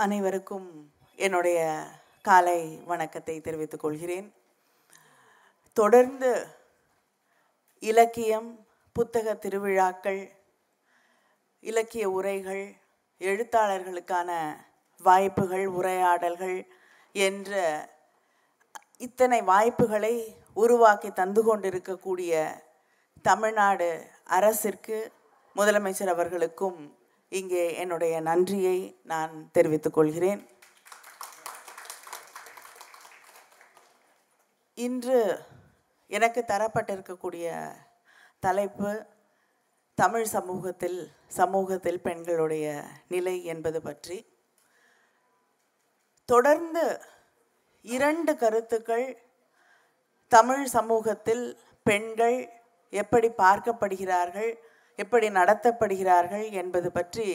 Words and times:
அனைவருக்கும் 0.00 0.92
என்னுடைய 1.16 1.86
காலை 2.22 2.82
வணக்கத்தை 2.86 3.40
தெரிவித்துக் 3.40 3.80
கொள்கிறேன். 3.80 4.34
தொடர்ந்து 5.72 6.46
இலக்கியம் 7.78 8.66
புத்தக 8.92 9.34
திருவிழாக்கள் 9.34 10.30
இலக்கிய 11.60 12.10
உரைகள் 12.10 12.74
எழுத்தாளர்களுக்கான 13.18 14.56
வாய்ப்புகள் 15.02 15.66
உரையாடல்கள் 15.66 16.66
என்ற 17.12 17.52
இத்தனை 18.96 19.42
வாய்ப்புகளை 19.42 20.14
உருவாக்கி 20.54 21.12
தந்து 21.12 21.42
கொண்டிருக்கக்கூடிய 21.42 22.62
தமிழ்நாடு 23.22 24.06
அரசிற்கு 24.24 25.12
முதலமைச்சர் 25.56 26.06
அவர்களுக்கும் 26.06 26.99
இங்கே 27.38 27.64
என்னுடைய 27.82 28.14
நன்றியை 28.20 28.78
நான் 29.12 29.34
தெரிவித்துக் 29.52 29.96
கொள்கிறேன். 29.96 30.40
இன்று 34.86 35.18
எனக்கு 36.10 36.40
தரப்பட்டிருக்கக்கூடிய 36.46 37.48
தலைப்பு 38.46 38.90
தமிழ் 39.94 40.26
சமூகத்தில் 40.36 41.00
சமூகத்தில் 41.26 42.00
பெண்களுடைய 42.06 42.66
நிலை 43.08 43.36
என்பது 43.44 43.80
பற்றி. 43.82 44.18
தொடர்ந்து 46.32 46.84
இரண்டு 47.94 48.32
கருத்துக்கள் 48.36 49.06
தமிழ் 50.32 50.64
சமூகத்தில் 50.76 51.44
பெண்கள் 51.88 52.38
எப்படி 53.02 53.28
பார்க்கப்படுகிறார்கள் 53.44 54.52
எப்படி 55.02 55.28
நடத்தப்படுகிறார்கள் 55.38 56.46
என்பது 56.60 56.88
பற்றி 56.98 57.26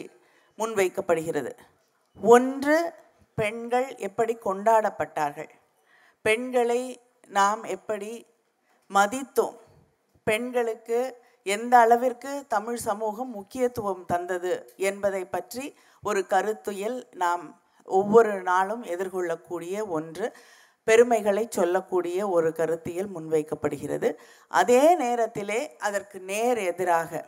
முன்வைக்கப்படுகிறது. 0.58 1.52
ஒன்று 2.22 2.76
பெண்கள் 3.38 3.88
எப்படி 4.08 4.34
கொண்டாடப்பட்டார்கள்? 4.44 5.50
பெண்களை 6.24 6.80
நாம் 7.38 7.62
எப்படி 7.76 8.10
மதித்தோம்? 8.90 9.56
பெண்களுக்கு 10.26 11.00
எந்த 11.46 11.74
அளவிற்கு 11.84 12.30
தமிழ் 12.54 12.80
சமூகம் 12.86 13.30
முக்கியத்துவம் 13.30 14.04
தந்தது 14.12 14.52
என்பதை 14.88 15.22
பற்றி 15.34 15.64
ஒரு 16.02 16.20
கருத்துயில் 16.32 16.98
நாம் 17.22 17.44
ஒவ்வொரு 17.88 18.34
நாளும் 18.50 18.82
எதிர்கொள்ளக்கூடிய 18.94 19.84
ஒன்று 19.96 20.26
பெருமைகளை 20.88 21.44
சொல்லக்கூடிய 21.58 22.18
ஒரு 22.36 22.48
கருத்தியல் 22.58 23.10
முன்வைக்கப்படுகிறது. 23.14 24.08
அதே 24.60 24.82
நேரத்திலே 25.02 25.60
அதற்கு 25.86 26.18
நேர் 26.30 26.60
எதிராக 26.72 27.22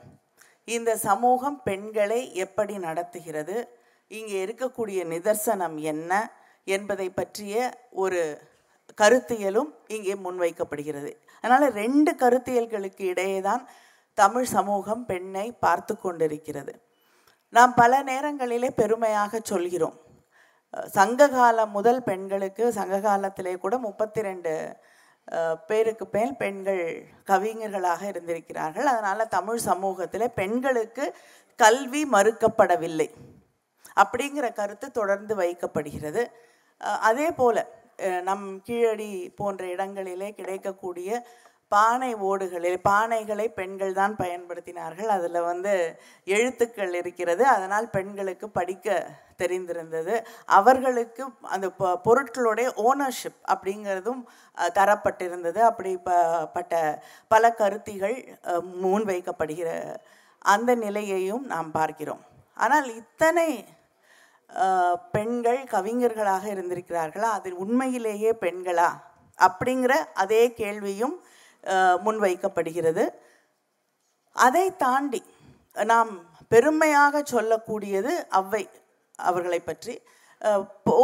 இந்த 0.77 0.91
சமூகம் 1.09 1.59
பெண்களை 1.69 2.21
எப்படி 2.45 2.75
நடத்துகிறது? 2.87 3.57
இங்கே 4.19 4.39
இருக்கக்கூடிய 4.47 5.01
நிதர்சனம் 5.13 5.77
என்ன 5.93 6.13
என்பதை 6.77 7.09
பற்றிய 7.19 7.55
ஒரு 8.03 8.21
கருத்தியலும் 9.01 9.71
இங்கே 9.97 10.15
முன்வைக்கப்படுகிறது. 10.25 11.11
அதனால் 11.43 11.67
ரெண்டு 11.83 12.13
கருத்தியல்களுக்கு 12.23 13.05
இடையே 13.13 13.39
தான் 13.49 13.63
தமிழ் 14.19 14.49
சமூகம் 14.57 15.03
பெண்ணை 15.11 15.47
பார்த்து 15.65 15.95
கொண்டிருக்கிறது. 16.05 16.73
நாம் 17.57 17.73
பல 17.81 18.03
நேரங்களிலே 18.11 18.71
பெருமையாக 18.81 19.41
சொல்கிறோம். 19.53 19.97
சங்ககாலம் 20.97 21.73
முதல் 21.77 22.01
பெண்களுக்கு 22.09 22.65
சங்க 22.79 22.97
காலத்திலே 23.07 23.53
கூட 23.65 23.75
முப்பத்தி 23.87 24.21
ரெண்டு 24.29 24.53
பேருக்கு 25.69 26.05
மேல் 26.13 26.35
பெண்கள் 26.43 26.85
கவிஞர்களாக 27.31 28.03
இருந்திருக்கிறார்கள். 28.13 28.87
அதனால் 28.93 29.33
தமிழ் 29.37 29.61
சமூகத்தில் 29.71 30.35
பெண்களுக்கு 30.41 31.07
கல்வி 31.59 32.03
மறுக்கப்படவில்லை. 32.13 33.09
அப்படிங்கிற 34.03 34.47
கருத்து 34.61 34.87
தொடர்ந்து 34.99 35.35
வைக்கப்படுகிறது. 35.43 36.23
அதே 37.11 37.29
போல் 37.41 37.63
நம் 38.29 38.47
கீழடி 38.67 39.11
போன்ற 39.39 39.63
இடங்களிலே 39.75 40.29
கிடைக்கக்கூடிய 40.39 41.11
பானை 41.75 42.11
ஓடுகளில் 42.29 42.77
பானைகளை 42.89 43.47
பெண்கள் 43.59 43.93
தான் 43.99 44.15
பயன்படுத்தினார்கள். 44.21 45.09
அதில் 45.17 45.47
வந்து 45.51 45.73
எழுத்துக்கள் 46.37 46.93
இருக்கிறது. 47.01 47.43
அதனால் 47.55 47.87
பெண்களுக்கு 47.97 48.47
படிக்க 48.59 48.97
தெரிந்திருந்தது. 49.43 50.15
அவர்களுக்கு 50.59 51.25
அந்த 51.55 51.67
பொருட்களுடைய 52.07 52.69
ஓனர்ஷிப் 52.89 53.41
அப்படிங்கிறதும் 53.53 54.23
தரப்பட்டிருந்தது. 54.79 55.61
அப்படி 55.71 55.93
பட்ட 56.57 56.75
பல 57.35 57.53
கருத்திகள் 57.61 58.17
முன்வைக்கப்படுகிற 58.85 59.71
அந்த 60.55 60.71
நிலையையும் 60.85 61.45
நாம் 61.53 61.71
பார்க்கிறோம். 61.79 62.23
ஆனால் 62.57 62.89
இத்தனை 63.01 63.49
பெண்கள் 65.17 65.59
கவிஞர்களாக 65.73 66.45
இருந்திருக்கிறார்களா? 66.55 67.31
அது 67.39 67.49
உண்மையிலேயே 67.65 68.31
பெண்களா? 68.45 68.91
அப்படிங்கிற 69.39 69.95
அதே 70.23 70.43
கேள்வியும் 70.61 71.17
முன்வைக்கப்படுகிறது. 72.07 73.05
அதை 74.37 74.67
தாண்டி 74.85 75.23
நாம் 75.77 76.13
பெருமையாக 76.53 77.23
சொல்லக்கூடியது 77.35 78.13
அவ்வை 78.39 78.65
அவர்களை 79.19 79.61
பற்றி. 79.63 79.95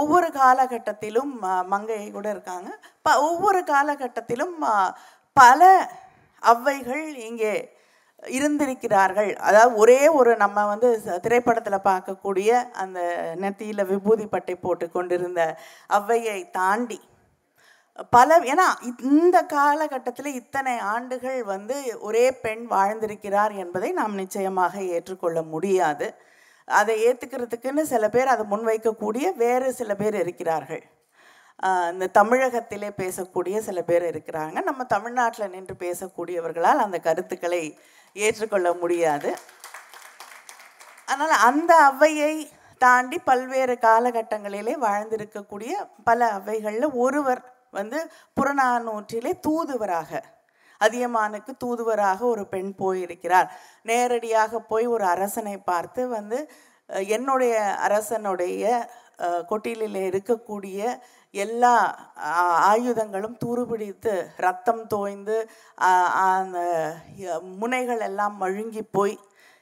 ஒவ்வொரு 0.00 0.28
காலகட்டத்திலும் 0.40 1.32
மங்கை 1.72 2.00
கூட 2.16 2.26
இருக்காங்க. 2.34 2.68
ப 3.06 3.16
ஒவ்வொரு 3.28 3.60
காலகட்டத்திலும் 3.72 4.56
பல 5.36 5.60
அவ்வைகள் 6.42 7.04
இங்கே 7.28 7.54
இருந்திருக்கிறார்கள். 8.38 9.30
அதாவது 9.46 9.72
ஒரே 9.82 10.00
ஒரு 10.18 10.32
நம்ம 10.42 10.58
வந்து 10.72 10.88
திரைப்படத்தில் 11.24 11.86
பார்க்கக்கூடிய 11.88 12.50
அந்த 12.82 13.00
நெத்தியில் 13.42 13.88
விபூதி 13.90 14.26
பட்டை 14.34 14.54
போட்டு 14.58 14.86
கொண்டிருந்த 14.96 15.42
அவ்வையை 15.98 16.38
தாண்டி 16.58 16.98
பல 18.14 18.38
ஏன்னா 18.52 18.66
இந்த 18.98 19.42
காலகட்டத்தில் 19.42 20.30
இத்தனை 20.34 20.78
ஆண்டுகள் 20.78 21.44
வந்து 21.44 22.00
ஒரே 22.00 22.32
பெண் 22.44 22.64
வாழ்ந்திருக்கிறார் 22.70 23.52
என்பதை 23.56 23.92
நாம் 23.92 24.14
நிச்சயமாக 24.14 24.80
ஏற்றுக்கொள்ள 24.82 25.42
முடியாது. 25.42 26.14
அதை 26.64 26.94
ஏற்றுக்கிறதுக்குன்னு 27.06 27.82
சில 27.82 28.08
பேர் 28.08 28.26
அதை 28.26 28.46
முன்வைக்கக்கூடிய 28.50 29.34
வேறு 29.36 29.72
சில 29.72 29.94
பேர் 29.94 30.14
இருக்கிறார்கள். 30.14 30.82
இந்த 31.92 32.06
தமிழகத்திலே 32.06 32.90
பேசக்கூடிய 32.96 33.58
சில 33.58 33.82
பேர் 33.82 34.04
இருக்கிறாங்க. 34.12 34.56
நம்ம 34.62 34.84
தமிழ்நாட்டில் 34.84 35.50
நின்று 35.50 35.74
பேசக்கூடியவர்களால் 35.78 36.84
அந்த 36.86 36.98
கருத்துக்களை 36.98 37.78
ஏற்றுக்கொள்ள 38.12 38.72
முடியாது. 38.72 39.30
அதனால் 41.06 41.38
அந்த 41.48 41.72
அவையை 41.76 42.34
தாண்டி 42.78 43.18
பல்வேறு 43.18 43.78
காலகட்டங்களிலே 43.80 44.74
வாழ்ந்திருக்கக்கூடிய 44.86 45.72
பல 46.04 46.28
அவைகளில் 46.30 46.90
ஒருவர் 46.90 47.42
வந்து 47.78 47.98
புறநானூற்றிலே 48.36 49.32
தூதுவராக 49.46 50.22
அதியமானுக்கு 50.80 51.52
தூதுவராக 51.58 52.20
ஒரு 52.26 52.44
பெண் 52.46 52.72
போயிருக்கிறார். 52.80 53.48
நேரடியாக 53.82 54.60
போய் 54.70 54.86
ஒரு 54.94 55.04
அரசனை 55.14 55.56
பார்த்து 55.70 56.02
வந்து 56.08 56.38
என்னுடைய 57.14 57.54
அரசனுடைய 57.86 58.64
கொட்டிலில் 59.50 60.00
இருக்கக்கூடிய 60.08 60.80
எல்லா 61.34 61.74
ஆயுதங்களும் 62.70 63.36
துருபிடித்து 63.44 64.14
ரத்தம் 64.36 64.82
தோய்ந்து 64.86 65.36
அந்த 66.24 66.58
முனைகள் 67.60 68.02
எல்லாம் 68.08 68.34
மழுங்கி 68.40 68.82
போய் 68.90 69.16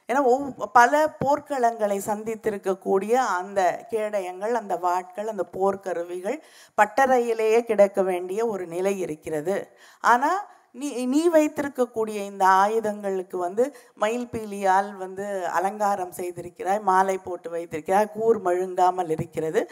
ஏன்னா 0.09 0.21
ஒவ் 0.31 0.45
பல 0.77 0.93
போர்க்களங்களை 1.23 1.97
சந்தித்திருக்கக்கூடிய 2.07 3.13
அந்த 3.39 3.61
கேடயங்கள் 3.91 4.53
அந்த 4.61 4.75
வாட்கள் 4.85 5.31
அந்த 5.33 5.45
போர்க்கருவிகள் 5.55 6.37
பட்டறையிலேயே 6.77 7.59
கிடக்க 7.69 8.01
வேண்டிய 8.09 8.39
ஒரு 8.53 8.65
நிலை 8.75 8.93
இருக்கிறது. 9.05 9.55
ஆனால் 10.03 10.41
நீ 10.81 10.87
நீ 11.13 11.21
வைத்திருக்கக்கூடிய 11.35 12.19
இந்த 12.31 12.43
ஆயுதங்களுக்கு 12.63 13.37
வந்து 13.37 13.63
மயில் 14.03 14.29
பீலியால் 14.31 14.89
வந்து 15.03 15.25
அலங்காரம் 15.57 16.13
செய்திருக்கிறாய் 16.19 16.81
மாலை 16.89 17.17
போட்டு 17.27 17.49
வைத்திருக்கிறாய் 17.55 18.13
கூர் 18.15 18.39
மழுங்காமல் 18.47 19.11
இருக்கிறது. 19.15 19.63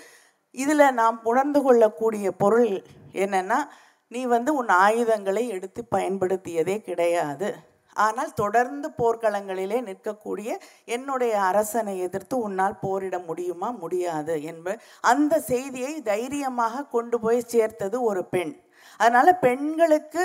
இதில் 0.55 0.97
நாம் 1.01 1.17
உணர்ந்து 1.31 1.61
கொள்ளக்கூடிய 1.65 2.27
பொருள் 2.43 2.71
என்னென்னா 3.23 3.59
நீ 4.11 4.21
வந்து 4.35 4.51
உன் 4.59 4.71
ஆயுதங்களை 4.85 5.43
எடுத்து 5.55 5.81
பயன்படுத்தியதே 5.95 6.77
கிடையாது. 6.87 7.49
ஆனால் 7.95 8.31
தொடர்ந்து 8.33 8.87
போர்க்களங்களிலே 8.97 9.79
நிற்கக்கூடிய 9.89 10.49
என்னுடைய 10.85 11.33
அரசனை 11.41 11.95
எதிர்த்து 11.99 12.35
உன்னால் 12.37 12.81
போரிட 12.81 13.19
முடியுமா? 13.19 13.69
முடியாது 13.83 14.35
என்ப 14.43 14.77
அந்த 15.11 15.33
செய்தியை 15.51 15.93
தைரியமாக 16.01 16.85
கொண்டு 16.95 17.19
போய் 17.19 17.49
சேர்த்தது 17.53 17.97
ஒரு 18.01 18.23
பெண். 18.25 18.53
அதனால் 18.99 19.39
பெண்களுக்கு 19.47 20.23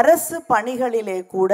அரசு 0.00 0.36
பணிகளிலே 0.48 1.18
கூட 1.26 1.52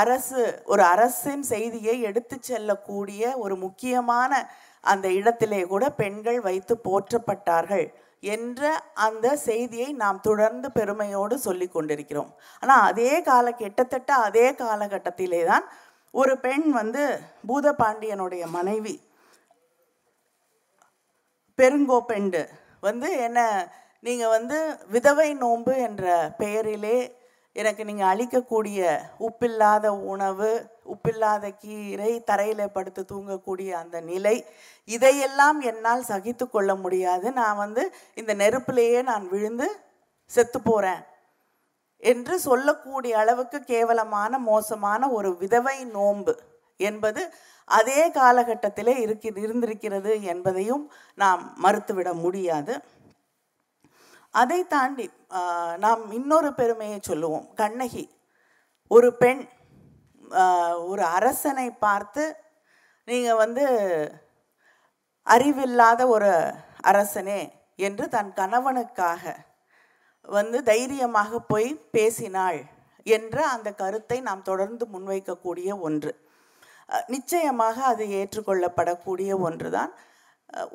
அரசு 0.00 0.40
ஒரு 0.64 0.82
அரசின் 0.82 1.42
செய்தியை 1.42 1.96
எடுத்து 2.00 2.36
செல்லக்கூடிய 2.40 3.22
ஒரு 3.38 3.54
முக்கியமான 3.56 4.32
அந்த 4.80 5.06
இடத்திலே 5.12 5.60
கூட 5.66 5.84
பெண்கள் 5.90 6.40
வைத்து 6.40 6.74
போற்றப்பட்டார்கள். 6.84 7.86
என்ற 8.32 8.62
அந்த 9.06 9.26
செய்தியை 9.48 9.88
நாம் 10.02 10.18
தொடர்ந்து 10.20 10.68
பெருமையோடு 10.72 11.36
சொல்லி 11.46 11.66
கொண்டிருக்கிறோம். 11.68 12.30
ஆனால் 12.62 12.84
அதே 12.90 13.12
கால 13.28 13.46
கிட்டத்தட்ட 13.62 14.10
அதே 14.26 14.46
காலகட்டத்திலே 14.60 15.42
தான் 15.50 15.66
ஒரு 16.14 16.34
பெண் 16.44 16.66
வந்து 16.80 17.02
பூதபாண்டியனுடைய 17.48 18.44
மனைவி 18.56 18.94
பெருங்கோப்பெண்டு 21.58 22.42
வந்து 22.80 23.08
என்ன 23.26 23.40
நீங்கள் 24.06 24.32
வந்து 24.36 24.56
விதவை 24.94 25.28
நோன்பு 25.42 25.74
என்ற 25.88 26.04
பெயரிலே 26.40 26.96
எனக்கு 27.56 27.82
நீங்கள் 27.84 28.10
அளிக்கக்கூடிய 28.12 28.78
உப்பில்லாத 29.26 29.86
உணவு 30.12 30.50
உப்பில்லாத 30.94 31.50
கீரை 31.62 32.12
தரையில் 32.24 32.72
படுத்து 32.72 33.02
தூங்கக்கூடிய 33.10 33.70
அந்த 33.82 33.96
நிலை 34.10 34.36
இதையெல்லாம் 34.88 35.58
என்னால் 35.70 36.08
சகித்து 36.10 36.46
கொள்ள 36.48 36.70
முடியாது. 36.74 37.26
நான் 37.40 37.56
வந்து 37.56 37.82
இந்த 38.14 38.32
நெருப்பிலேயே 38.42 39.02
நான் 39.10 39.26
விழுந்து 39.28 39.68
செத்து 40.30 40.58
போகிறேன் 40.60 41.02
என்று 42.02 42.34
சொல்லக்கூடிய 42.40 43.12
அளவுக்கு 43.18 43.58
கேவலமான 43.64 44.38
மோசமான 44.50 45.08
ஒரு 45.10 45.30
விதவை 45.42 45.78
நோன்பு 45.96 46.34
என்பது 46.80 47.22
அதே 47.68 48.00
காலகட்டத்திலே 48.16 48.94
இருக்கு 49.04 49.28
இருந்திருக்கிறது 49.44 50.12
என்பதையும் 50.32 50.84
நாம் 51.18 51.42
மறுத்துவிட 51.64 52.08
முடியாது. 52.24 52.72
அதை 54.40 54.60
தாண்டி 54.74 55.06
நாம் 55.84 56.02
இன்னொரு 56.18 56.50
பெருமையை 56.60 56.98
சொல்லுவோம். 57.00 57.46
கண்ணகி 57.60 58.04
ஒரு 58.90 59.08
பெண் 59.22 59.42
ஒரு 60.90 61.04
அரசனை 61.16 61.68
பார்த்து 61.84 62.24
நீங்கள் 63.08 63.40
வந்து 63.42 63.64
அறிவில்லாத 65.26 66.00
ஒரு 66.14 66.30
அரசனே 66.90 67.40
என்று 67.86 68.04
தன் 68.14 68.32
கணவனுக்காக 68.40 69.22
வந்து 70.36 70.58
தைரியமாக 70.70 71.40
போய் 71.50 71.70
பேசினாள் 71.96 72.60
என்ற 73.06 73.36
அந்த 73.54 73.68
கருத்தை 73.80 74.18
நாம் 74.28 74.46
தொடர்ந்து 74.50 74.84
முன்வைக்கக்கூடிய 74.92 75.70
ஒன்று. 75.86 76.12
நிச்சயமாக 77.14 77.76
அது 77.92 78.04
ஏற்றுக்கொள்ளப்படக்கூடிய 78.18 79.32
ஒன்றுதான். 79.46 79.92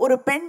ஒரு 0.03 0.15
பெண் 0.27 0.47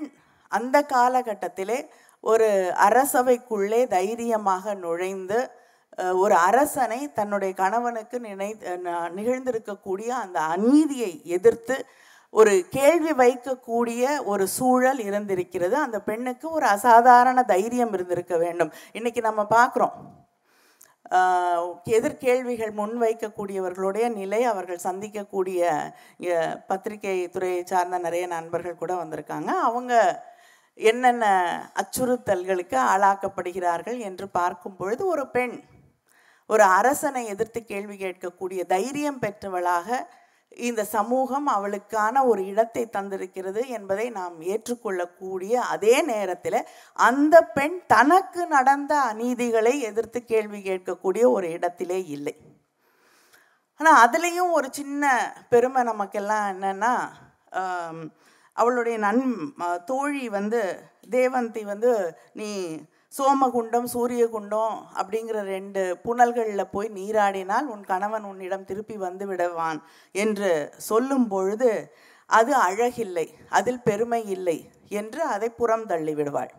அந்த 0.53 0.77
காலகட்டத்திலே 0.93 1.79
ஒரு 2.21 2.49
அரசவைக்குள்ளே 2.89 3.81
தைரியமாக 3.97 4.75
நுழைந்து 4.85 5.41
ஒரு 6.25 6.35
அரசனை 6.49 7.01
தன்னுடைய 7.19 7.53
கணவனுக்கு 7.63 8.17
நினை 8.27 8.51
நிகழ்ந்திருக்கக்கூடிய 9.19 10.09
அந்த 10.25 10.39
அநீதியை 10.55 11.13
எதிர்த்து 11.37 11.77
ஒரு 12.35 12.53
கேள்வி 12.77 13.13
வைக்கக்கூடிய 13.21 14.03
ஒரு 14.33 14.45
சூழல் 14.57 15.01
இருந்திருக்கிறது. 15.09 15.77
அந்த 15.87 15.99
பெண்ணுக்கு 16.09 16.47
ஒரு 16.57 16.67
அசாதாரண 16.75 17.43
தைரியம் 17.53 17.93
இருந்திருக்க 17.97 18.35
வேண்டும். 18.45 18.71
இன்னைக்கு 18.99 19.21
நம்ம 19.29 19.43
பார்க்குறோம். 19.57 19.97
எதிர்கேள்விகள் 21.97 22.73
முன்வைக்கக்கூடியவர்களுடைய 22.81 24.07
நிலை 24.19 24.41
அவர்கள் 24.51 24.85
சந்திக்கக்கூடிய 24.89 25.71
பத்திரிகை 26.71 27.17
துறையை 27.35 27.63
சார்ந்த 27.73 27.99
நிறைய 28.07 28.27
நண்பர்கள் 28.37 28.81
கூட 28.83 28.93
வந்திருக்காங்க. 29.03 29.51
அவங்க 29.69 29.93
என்னென்ன 30.81 31.25
அச்சுறுத்தல்களுக்கு 31.75 32.77
ஆளாக்கப்படுகிறார்கள் 32.93 33.99
என்று 33.99 34.29
பார்க்கும் 34.29 34.77
பொழுது 34.77 35.07
ஒரு 35.07 35.25
பெண் 35.29 35.57
ஒரு 36.47 36.63
அரசனை 36.63 37.27
எதிர்த்து 37.27 37.61
கேள்வி 37.65 37.97
கேட்கக்கூடிய 37.97 38.61
தைரியம் 38.67 39.19
பெற்றவளாக 39.19 39.99
இந்த 40.51 40.85
சமூகம் 40.85 41.47
அவளுக்கான 41.47 42.25
ஒரு 42.25 42.47
இடத்தை 42.47 42.89
தந்திருக்கிறது 42.93 43.67
என்பதை 43.67 44.11
நாம் 44.11 44.41
ஏற்றுக்கொள்ளக்கூடிய 44.43 45.55
அதே 45.55 46.03
நேரத்தில் 46.03 46.67
அந்த 46.99 47.37
பெண் 47.43 47.77
தனக்கு 47.87 48.47
நடந்த 48.47 48.95
அநீதிகளை 49.13 49.75
எதிர்த்து 49.81 50.25
கேள்வி 50.25 50.61
கேட்கக்கூடிய 50.61 51.25
ஒரு 51.31 51.51
இடத்திலே 51.51 52.05
இல்லை. 52.07 52.35
ஆனால் 53.81 54.01
அதுலேயும் 54.07 54.51
ஒரு 54.51 54.69
சின்ன 54.73 55.05
பெருமை 55.49 55.83
நமக்கெல்லாம் 55.83 56.47
என்னென்னா 56.51 56.93
அவளுடைய 58.61 58.97
நன் 58.99 59.25
தோழி 59.85 60.25
வந்து 60.29 60.63
தேவந்தி 61.11 61.63
வந்து 61.65 61.93
நீ 62.33 62.49
சோமகுண்டம் 63.17 63.87
சூரியகுண்டம் 63.95 64.75
அப்படிங்கிற 64.99 65.39
ரெண்டு 65.55 65.83
புனல்களில் 66.05 66.73
போய் 66.73 66.89
நீராடினால் 66.99 67.71
உன் 67.75 67.85
கணவன் 67.85 68.27
உன்னிடம் 68.31 68.69
திருப்பி 68.69 68.97
வந்து 69.07 69.25
விடுவான் 69.27 69.81
என்று 70.15 70.51
சொல்லும் 70.89 71.27
பொழுது 71.29 71.71
அது 72.31 72.53
அழகில்லை 72.69 73.27
அதில் 73.51 73.83
பெருமை 73.83 74.21
இல்லை 74.35 74.59
என்று 75.01 75.21
அதை 75.35 75.49
புறம் 75.51 75.87
தள்ளி 75.87 76.13
விடுவாள். 76.15 76.53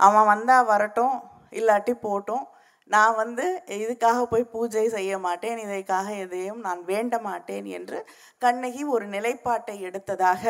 அவன் 0.00 0.26
வந்தா 0.32 0.56
வரட்டும் 0.62 1.14
இல்லாட்டி 1.52 1.92
போட்டும். 2.06 2.44
நான் 2.90 3.14
வந்து 3.14 3.44
இதுக்காக 3.76 4.18
போய் 4.22 4.50
பூஜை 4.52 4.84
செய்ய 4.94 5.12
மாட்டேன் 5.18 5.58
இதற்காக 5.64 6.06
எதையும் 6.24 6.60
நான் 6.60 6.80
வேண்ட 6.84 7.16
மாட்டேன் 7.28 7.66
என்று 7.78 7.98
கண்ணகி 8.42 8.82
ஒரு 8.94 9.06
நிலைப்பாட்டை 9.06 9.76
எடுத்ததாக 9.88 10.44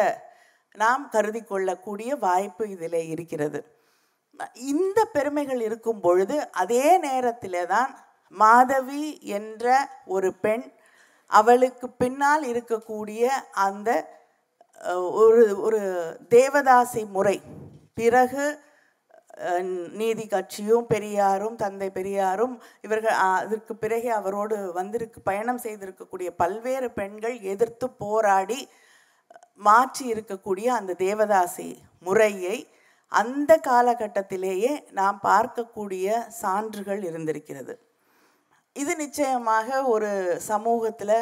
நாம் 0.74 1.04
கருதி 1.08 1.42
கொள்ளக்கூடிய 1.42 2.10
வாய்ப்பு 2.26 2.64
இதில் 2.74 3.00
இருக்கிறது. 3.14 3.60
இந்த 4.72 4.98
பெருமைகள் 5.14 5.60
இருக்கும் 5.68 6.00
பொழுது 6.00 6.36
அதே 6.62 6.86
நேரத்தில் 6.98 7.60
தான் 7.66 7.90
மாதவி 8.34 9.04
என்ற 9.38 9.64
ஒரு 10.06 10.28
பெண் 10.44 10.66
அவளுக்கு 11.30 11.86
பின்னால் 12.02 12.44
இருக்கக்கூடிய 12.52 13.22
அந்த 13.66 13.90
ஒரு 15.20 15.42
ஒரு 15.66 15.80
தேவதாசி 16.28 17.02
முறை. 17.16 17.36
பிறகு 17.94 18.44
நீதி 20.00 20.24
கட்சியும் 20.26 20.86
பெரியாரும் 20.86 21.56
தந்தை 21.56 21.88
பெரியாரும் 21.90 22.54
இவர்கள் 22.80 23.16
அதற்கு 23.26 23.74
பிறகு 23.76 24.08
அவரோடு 24.12 24.56
வந்திருக்கு 24.72 25.20
பயணம் 25.20 25.60
செய்திருக்கக்கூடிய 25.64 26.28
பல்வேறு 26.42 26.88
பெண்கள் 26.98 27.36
எதிர்த்து 27.52 27.86
போராடி 28.02 28.60
மாற்றி 29.60 30.04
இருக்கக்கூடிய 30.12 30.66
அந்த 30.78 30.92
தேவதாசி 30.98 31.68
முறையை 31.98 32.56
அந்த 33.12 33.52
காலகட்டத்திலேயே 33.68 34.72
நாம் 34.90 35.18
பார்க்கக்கூடிய 35.24 36.06
சான்றுகள் 36.42 37.00
இருந்திருக்கிறது. 37.02 37.74
இது 38.76 38.92
நிச்சயமாக 38.96 39.68
ஒரு 39.84 40.10
சமூகத்தில் 40.50 41.16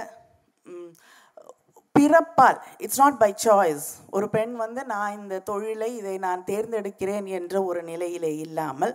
பிறப்பால் 1.95 2.59
இட்ஸ் 2.79 3.01
நாட் 3.01 3.19
பை 3.19 3.31
சாய்ஸ் 3.45 3.87
ஒரு 4.11 4.27
பெண் 4.29 4.53
வந்து 4.55 4.83
நான் 4.85 5.17
இந்த 5.19 5.37
தொழிலை 5.41 5.89
இதை 5.97 6.17
நான் 6.19 6.43
தேர்ந்தெடுக்கிறேன் 6.45 7.27
என்ற 7.39 7.63
ஒரு 7.63 7.81
நிலையிலே 7.83 8.33
இல்லாமல் 8.37 8.95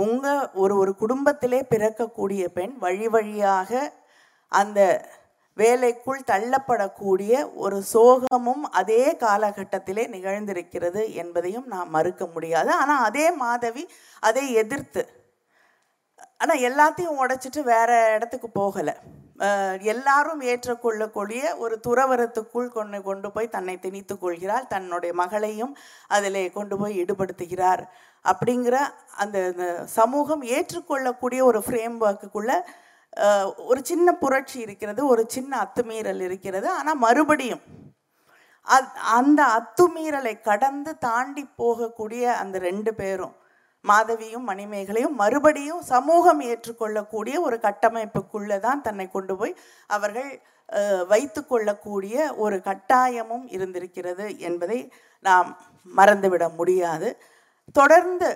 உங்கள் 0.00 0.42
ஒரு 0.54 0.74
ஒரு 0.76 0.92
குடும்பத்திலே 0.94 1.60
பிறக்கக்கூடிய 1.70 2.44
பெண் 2.52 2.74
வழி 2.78 3.08
வழியாக 3.08 3.70
அந்த 4.52 4.80
வேலைக்குள் 5.60 6.20
தள்ளப்படக்கூடிய 6.30 7.32
ஒரு 7.64 7.78
சோகமும் 7.92 8.64
அதே 8.80 9.04
காலகட்டத்திலே 9.24 10.04
நிகழ்ந்திருக்கிறது 10.16 11.02
என்பதையும் 11.22 11.68
நாம் 11.74 11.94
மறுக்க 11.96 12.24
முடியாது. 12.34 12.70
ஆனால் 12.80 13.04
அதே 13.08 13.26
மாதவி 13.44 13.84
அதை 14.22 14.44
எதிர்த்து 14.62 15.04
ஆனால் 16.42 16.64
எல்லாத்தையும் 16.68 17.20
உடைச்சிட்டு 17.22 17.62
வேற 17.72 17.90
இடத்துக்கு 18.16 18.48
போகலை. 18.60 18.94
எல்லாரும் 19.92 20.40
ஏற்றுக்கொள்ளக்கூடிய 20.52 21.42
ஒரு 21.64 21.74
துறவரத்துக்குள் 21.86 22.68
கொண்டு 22.76 22.98
கொண்டு 23.08 23.28
போய் 23.34 23.54
தன்னை 23.54 23.74
திணித்து 23.84 24.14
கொள்கிறார் 24.18 24.70
தன்னுடைய 24.72 25.12
மகளையும் 25.20 25.74
அதில் 26.16 26.40
கொண்டு 26.56 26.76
போய் 26.80 26.98
ஈடுபடுத்துகிறார் 27.02 27.82
அப்படிங்கிற 28.24 28.76
அந்த 29.24 29.38
சமூகம் 29.98 30.42
ஏற்றுக்கொள்ளக்கூடிய 30.56 31.40
ஒரு 31.50 31.60
ஃப்ரேம் 31.66 31.96
ஒர்க்குக்குள்ளே 32.04 32.56
ஒரு 33.68 33.80
சின்ன 33.90 34.08
புரட்சி 34.22 34.58
இருக்கிறது 34.64 35.00
ஒரு 35.12 35.22
சின்ன 35.36 35.52
அத்துமீறல் 35.64 36.22
இருக்கிறது. 36.28 36.68
ஆனால் 36.78 37.02
மறுபடியும் 37.06 37.64
அந்த 39.16 39.40
அத்துமீறலை 39.58 40.32
கடந்து 40.48 40.92
தாண்டி 41.06 41.44
போகக்கூடிய 41.60 42.24
அந்த 42.42 42.56
ரெண்டு 42.68 42.92
பேரும் 43.00 43.34
மாதவியும் 43.84 44.46
மணிமேகலையும் 44.50 45.16
மறுபடியும் 45.22 45.82
சமூகம் 45.92 46.40
ஏற்றுக்கொள்ளக்கூடிய 46.50 47.36
ஒரு 47.46 47.56
கட்டமைப்புக்குள்ளே 47.66 48.58
தான் 48.66 48.84
தன்னை 48.86 49.06
கொண்டு 49.10 49.34
போய் 49.40 49.54
அவர்கள் 49.96 50.30
வைத்து 51.12 51.40
கொள்ளக்கூடிய 51.42 52.16
ஒரு 52.44 52.56
கட்டாயமும் 52.68 53.44
இருந்திருக்கிறது 53.56 54.26
என்பதை 54.48 54.78
நாம் 55.24 55.48
மறந்துவிட 55.86 56.44
முடியாது. 56.58 57.08
தொடர்ந்து 57.78 58.28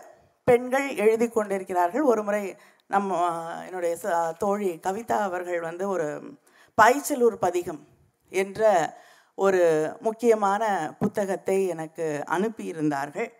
பெண்கள் 0.48 0.86
எழுதி 1.04 1.26
கொண்டிருக்கிறார்கள். 1.28 2.04
ஒரு 2.12 2.22
முறை 2.26 2.42
நம்ம 2.86 3.26
என்னுடைய 3.64 3.96
ச- 4.02 4.36
தோழி 4.36 4.80
கவிதா 4.82 5.12
அவர்கள் 5.12 5.60
வந்து 5.60 5.88
ஒரு 5.88 6.36
பாய்ச்சலூர் 6.82 7.34
பதிகம் 7.34 7.86
என்ற 8.28 8.94
ஒரு 9.34 9.96
முக்கியமான 10.00 10.94
புத்தகத்தை 10.98 11.66
எனக்கு 11.66 12.24
அனுப்பியிருந்தார்கள். 12.26 13.32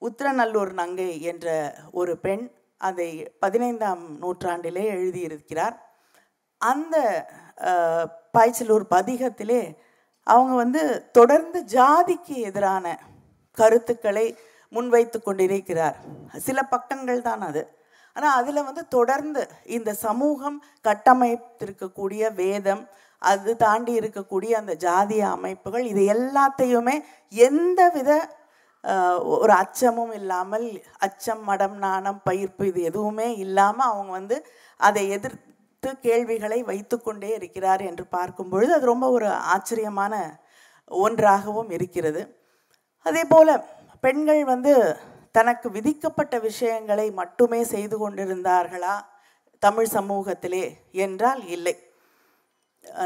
உத்திரநல்லூர் 0.00 0.72
நங்கை 0.72 1.22
என்ற 1.22 1.74
ஒரு 1.90 2.18
பெண் 2.18 2.50
அதை 2.76 3.32
பதினைந்தாம் 3.40 4.22
நூற்றாண்டிலே 4.22 4.84
எழுதியிருக்கிறார். 4.90 5.76
அந்த 6.58 7.26
பாய்ச்சலூர் 8.38 8.84
பதிகத்திலே 8.90 9.78
அவங்க 10.22 10.54
வந்து 10.54 11.10
தொடர்ந்து 11.10 11.64
ஜாதிக்கு 11.64 12.34
எதிரான 12.34 13.00
கருத்துக்களை 13.52 14.38
முன்வைத்து 14.68 15.22
கொண்டிருக்கிறார். 15.22 15.96
சில 16.36 16.62
பக்கங்கள் 16.62 17.22
தான் 17.22 17.40
அது. 17.40 17.77
ஆனால் 18.18 18.36
அதில் 18.38 18.66
வந்து 18.68 18.82
தொடர்ந்து 18.88 19.42
இந்த 19.68 19.90
சமூகம் 19.98 20.56
கட்டமைத்திருக்கக்கூடிய 20.84 22.22
வேதம் 22.34 22.82
அது 23.22 23.52
தாண்டி 23.56 23.92
இருக்கக்கூடிய 24.00 24.52
அந்த 24.52 24.74
ஜாதிய 24.82 25.22
அமைப்புகள் 25.28 25.84
இது 25.84 26.02
எல்லாத்தையுமே 26.14 26.96
எந்த 27.42 27.80
வித 27.94 28.10
ஒரு 29.36 29.52
அச்சமும் 29.52 30.12
இல்லாமல் 30.12 30.66
அச்சம் 30.98 31.42
மடம் 31.44 31.76
நாணம் 31.78 32.20
பயிர்ப்பு 32.24 32.64
இது 32.66 32.80
எதுவுமே 32.82 33.28
இல்லாமல் 33.36 33.90
அவங்க 33.90 34.12
வந்து 34.12 34.36
அதை 34.80 35.02
எதிர்த்து 35.08 35.90
கேள்விகளை 36.02 36.58
வைத்துக்கொண்டே 36.62 37.30
இருக்கிறார் 37.36 37.82
என்று 37.82 38.04
பார்க்கும் 38.08 38.50
பொழுது 38.50 38.72
அது 38.74 38.86
ரொம்ப 38.86 39.08
ஒரு 39.10 39.28
ஆச்சரியமான 39.54 40.14
ஒன்றாகவும் 40.90 41.70
இருக்கிறது. 41.70 42.22
அதே 43.06 43.22
போல் 43.24 43.52
பெண்கள் 44.04 44.42
வந்து 44.44 44.74
தனக்கு 45.34 45.68
விதிக்கப்பட்ட 45.76 46.34
விஷயங்களை 46.48 47.06
மட்டுமே 47.20 47.60
செய்து 47.74 47.96
கொண்டிருந்தார்களா? 47.98 48.94
தமிழ் 49.62 49.90
சமூகத்திலே 49.96 50.64
என்றால் 51.04 51.42
இல்லை. 51.56 51.76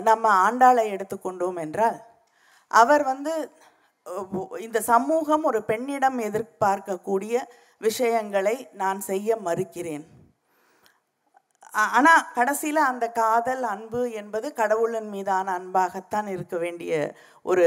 நம்ம 0.08 0.24
ஆண்டாளை 0.46 0.84
எடுத்துக்கொண்டோம் 0.94 1.58
என்றால் 1.64 1.98
அவர் 2.70 3.04
வந்து 3.12 3.32
இந்த 4.66 4.78
சமூகம் 4.92 5.44
ஒரு 5.50 5.60
பெண்ணிடம் 5.70 6.18
எதிர்பார்க்கக்கூடிய 6.28 7.34
விஷயங்களை 7.86 8.56
நான் 8.82 9.00
செய்ய 9.10 9.36
மறுக்கிறேன். 9.46 10.04
ஆனால் 11.96 12.24
கடைசியில் 12.36 12.80
அந்த 12.88 13.06
காதல் 13.18 13.62
அன்பு 13.74 14.00
என்பது 14.20 14.46
கடவுளின் 14.60 15.10
மீதான 15.14 15.46
அன்பாகத்தான் 15.58 16.28
இருக்க 16.34 16.56
வேண்டிய 16.64 16.92
ஒரு 17.46 17.66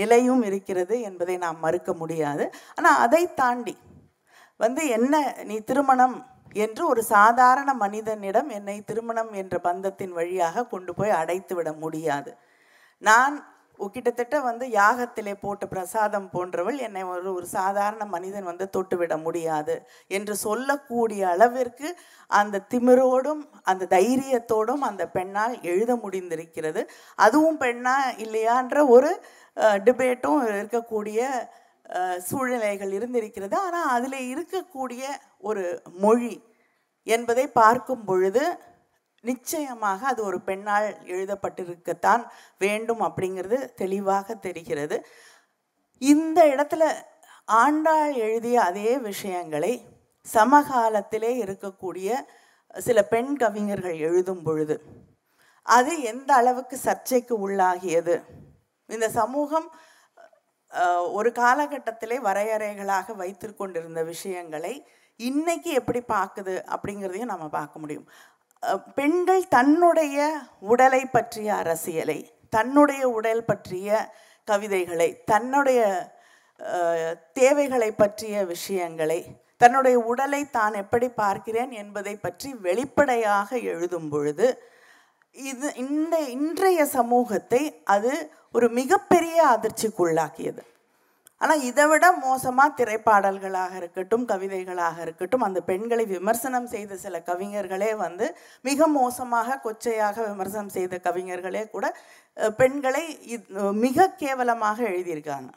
நிலையும் 0.00 0.42
இருக்கிறது 0.48 0.94
என்பதை 1.08 1.34
நாம் 1.44 1.58
மறுக்க 1.64 1.90
முடியாது. 2.02 2.44
ஆனால் 2.78 3.00
அதை 3.04 3.22
தாண்டி 3.40 3.74
வந்து 4.64 4.82
என்ன 4.96 5.14
நீ 5.50 5.56
திருமணம் 5.70 6.16
என்று 6.64 6.82
ஒரு 6.92 7.02
சாதாரண 7.14 7.70
மனிதனிடம் 7.84 8.48
என்னை 8.58 8.76
திருமணம் 8.90 9.32
என்ற 9.40 9.56
பந்தத்தின் 9.64 10.14
வழியாக 10.18 10.66
கொண்டு 10.72 10.92
போய் 10.98 11.18
அடைத்து 11.20 11.54
விட 11.54 11.70
முடியாது. 11.82 12.30
நான் 13.02 13.34
கிட்டத்தட்ட 13.94 14.36
வந்து 14.40 14.64
யாகத்திலே 14.76 15.34
போட்டு 15.40 15.64
பிரசாதம் 15.68 16.28
போன்றவள் 16.34 16.78
என்னை 16.86 17.02
ஒரு 17.12 17.30
ஒரு 17.34 17.46
சாதாரண 17.54 18.04
மனிதன் 18.14 18.48
வந்து 18.50 18.66
தொட்டுவிட 18.76 19.14
முடியாது 19.22 19.74
என்று 20.18 20.34
சொல்லக்கூடிய 20.44 21.22
அளவிற்கு 21.34 21.88
அந்த 22.30 22.62
திமிரோடும் 22.74 23.42
அந்த 23.62 23.88
தைரியத்தோடும் 23.96 24.84
அந்த 24.88 25.04
பெண்ணால் 25.16 25.54
எழுத 25.72 25.94
முடிந்திருக்கிறது. 26.04 26.82
அதுவும் 27.26 27.60
பெண்ணா 27.64 27.96
இல்லையான்ற 28.24 28.78
ஒரு 28.96 29.12
டிபேட்டும் 29.86 30.42
இருக்கக்கூடிய 30.52 31.20
சூழ்நிலைகள் 32.28 32.92
இருந்திருக்கிறது. 32.98 33.54
ஆனால் 33.66 33.90
அதில் 33.96 34.18
இருக்கக்கூடிய 34.32 35.02
ஒரு 35.48 35.64
மொழி 36.04 36.34
என்பதை 37.06 37.44
பார்க்கும் 37.60 38.04
பொழுது 38.04 38.44
நிச்சயமாக 39.30 40.00
அது 40.10 40.20
ஒரு 40.28 40.38
பெண்ணால் 40.48 40.88
எழுதப்பட்டிருக்கத்தான் 41.14 42.24
வேண்டும் 42.64 43.02
அப்படிங்கிறது 43.08 43.58
தெளிவாக 43.82 44.36
தெரிகிறது. 44.46 44.96
இந்த 46.02 46.38
இடத்துல 46.54 46.84
ஆண்டாள் 47.58 48.14
எழுதிய 48.26 48.56
அதே 48.68 48.92
விஷயங்களை 49.10 49.72
சமகாலத்திலே 50.26 51.32
இருக்கக்கூடிய 51.44 52.10
சில 52.86 52.98
பெண் 53.12 53.32
கவிஞர்கள் 53.42 53.98
எழுதும் 54.08 54.42
பொழுது 54.46 54.76
அது 55.66 55.92
எந்த 56.12 56.30
அளவுக்கு 56.40 56.76
சர்ச்சைக்கு 56.86 57.34
உள்ளாகியது? 57.46 58.16
இந்த 58.88 59.06
சமூகம் 59.20 59.68
ஒரு 61.18 61.30
காலகட்டத்திலே 61.40 62.16
வரையறைகளாக 62.28 63.14
வைத்து 63.22 63.48
கொண்டிருந்த 63.54 64.00
விஷயங்களை 64.12 64.74
இன்னைக்கு 65.20 65.70
எப்படி 65.80 66.00
பார்க்குது 66.14 66.54
அப்படிங்கிறதையும் 66.74 67.32
நம்ம 67.32 67.46
பார்க்க 67.58 67.82
முடியும். 67.82 68.06
பெண்கள் 68.94 69.48
தன்னுடைய 69.48 70.32
உடலை 70.60 71.06
பற்றிய 71.06 71.54
அரசியலை 71.54 72.32
தன்னுடைய 72.48 73.08
உடல் 73.08 73.44
பற்றிய 73.44 74.08
கவிதைகளை 74.44 75.22
தன்னுடைய 75.24 76.10
தேவைகளை 77.32 77.92
பற்றிய 77.92 78.44
விஷயங்களை 78.44 79.36
தன்னுடைய 79.56 79.98
உடலை 79.98 80.50
தான் 80.50 80.74
எப்படி 80.74 81.08
பார்க்கிறேன் 81.08 81.70
என்பதை 81.70 82.16
பற்றி 82.16 82.54
வெளிப்படையாக 82.54 83.58
எழுதும் 83.58 84.08
பொழுது 84.08 84.72
இது 85.34 85.74
இந்த 85.74 86.20
இன்றைய 86.20 86.86
சமூகத்தை 86.86 87.80
அது 87.84 88.30
ஒரு 88.52 88.70
மிகப்பெரிய 88.70 89.38
அதிர்ச்சிக்குள்ளாக்கியது. 89.48 90.62
ஆனால் 91.40 91.64
இதை 91.68 91.84
விட 91.90 92.06
மோசமாக 92.22 92.76
திரைப்பாடல்களாக 92.78 93.72
இருக்கட்டும் 93.80 94.24
கவிதைகளாக 94.30 94.96
இருக்கட்டும் 95.06 95.44
அந்த 95.46 95.60
பெண்களை 95.70 96.04
விமர்சனம் 96.14 96.68
செய்த 96.74 96.96
சில 97.02 97.18
கவிஞர்களே 97.28 97.90
வந்து 98.04 98.26
மிக 98.68 98.88
மோசமாக 98.94 99.58
கொச்சையாக 99.64 100.16
விமர்சனம் 100.30 100.74
செய்த 100.76 101.00
கவிஞர்களே 101.06 101.62
கூட 101.74 101.86
பெண்களை 102.60 103.04
மிக 103.84 104.08
கேவலமாக 104.22 104.78
எழுதியிருக்காங்க. 104.90 105.50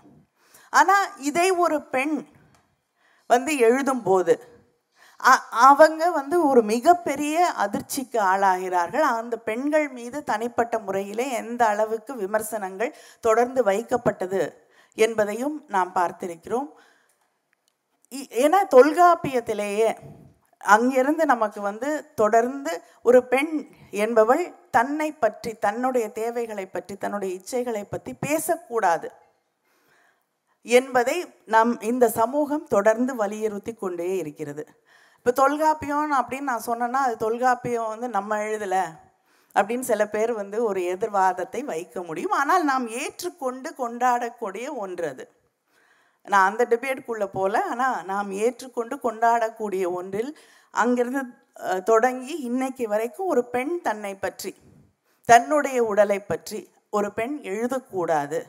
ஆனால் 0.73 1.07
இதை 1.29 1.47
ஒரு 1.65 1.79
பெண் 1.95 2.15
வந்து 3.29 3.51
எழுதும்போது 3.67 4.33
அவங்க 5.67 6.03
வந்து 6.17 6.35
ஒரு 6.49 6.61
மிகப்பெரிய 6.71 7.37
அதிர்ச்சிக்கு 7.63 8.19
ஆளாகிறார்கள். 8.31 9.05
அந்த 9.21 9.35
பெண்கள் 9.49 9.87
மீது 9.97 10.17
தனிப்பட்ட 10.29 10.75
முறையிலே 10.85 11.25
எந்த 11.41 11.61
அளவுக்கு 11.73 12.11
விமர்சனங்கள் 12.23 12.97
தொடர்ந்து 13.27 13.61
வைக்கப்பட்டது 13.69 14.41
என்பதையும் 14.93 15.65
நாம் 15.67 15.91
பார்த்திருக்கிறோம். 15.95 16.69
இ- 18.09 18.29
ஏன்னா 18.29 18.55
தொல்காப்பியத்திலேயே 18.75 19.97
அங்கிருந்து 20.57 21.25
நமக்கு 21.25 21.61
வந்து 21.61 22.13
தொடர்ந்து 22.13 22.81
ஒரு 23.03 23.27
பெண் 23.27 23.71
என்பவள் 23.91 24.69
தன்னை 24.69 25.11
பற்றி 25.11 25.53
தன்னுடைய 25.53 26.09
தேவைகளை 26.09 26.65
பற்றி 26.65 26.95
தன்னுடைய 26.95 27.39
இச்சைகளை 27.39 27.83
பற்றி 27.83 28.13
பேசக்கூடாது 28.13 29.11
என்பதை 30.61 31.33
நம் 31.45 31.81
இந்த 31.81 32.09
சமூகம் 32.09 32.67
தொடர்ந்து 32.67 33.15
வலியுறுத்தி 33.15 33.73
கொண்டே 33.73 34.17
இருக்கிறது. 34.17 34.83
இப்போ 35.17 35.31
தொல்காப்பியம் 35.31 36.13
அப்படின்னு 36.13 36.39
நான் 36.39 36.63
சொன்னேன்னா 36.65 36.91
அது 36.91 37.17
தொல்காப்பியம் 37.17 37.87
வந்து 37.87 38.09
நம்ம 38.09 38.37
எழுதலை. 38.37 38.85
அப்படின்னு 39.59 39.89
சில 39.91 40.03
பேர் 40.15 40.31
வந்து 40.41 40.57
ஒரு 40.69 40.81
எதிர்வாதத்தை 40.93 41.61
வைக்க 41.71 42.03
முடியும். 42.07 42.35
ஆனால் 42.39 42.63
நாம் 42.71 42.85
ஏற்றுக்கொண்டு 43.01 43.69
கொண்டாடக்கூடிய 43.81 44.67
ஒன்று 44.83 45.07
அது. 45.11 45.25
நான் 46.27 46.47
அந்த 46.49 46.63
டிபேட்குள்ளே 46.71 47.27
போல 47.37 47.61
ஆனால் 47.71 47.99
நாம் 48.11 48.31
ஏற்றுக்கொண்டு 48.43 48.95
கொண்டாடக்கூடிய 49.05 49.83
ஒன்றில் 49.99 50.31
அங்கிருந்து 50.73 51.21
தொடங்கி 51.83 52.33
இன்னைக்கு 52.49 52.85
வரைக்கும் 52.87 53.31
ஒரு 53.33 53.41
பெண் 53.55 53.73
தன்னை 53.87 54.13
பற்றி 54.15 54.51
தன்னுடைய 55.29 55.79
உடலை 55.91 56.19
பற்றி 56.21 56.59
ஒரு 56.97 57.09
பெண் 57.17 57.35
எழுதக்கூடாது 57.51 58.39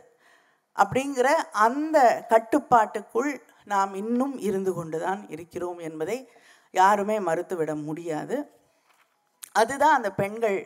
அப்படிங்கிற 0.76 1.28
அந்த 1.66 1.98
கட்டுப்பாட்டுக்குள் 2.32 3.32
நாம் 3.64 3.92
இன்னும் 3.94 4.36
இருந்து 4.48 4.72
கொண்டுதான் 4.74 5.22
இருக்கிறோம் 5.34 5.80
என்பதை 5.88 6.18
யாருமே 6.74 7.16
மறுத்துவிட 7.28 7.72
முடியாது. 7.86 8.36
அதுதான் 9.52 9.96
அந்த 9.98 10.10
பெண்கள் 10.20 10.58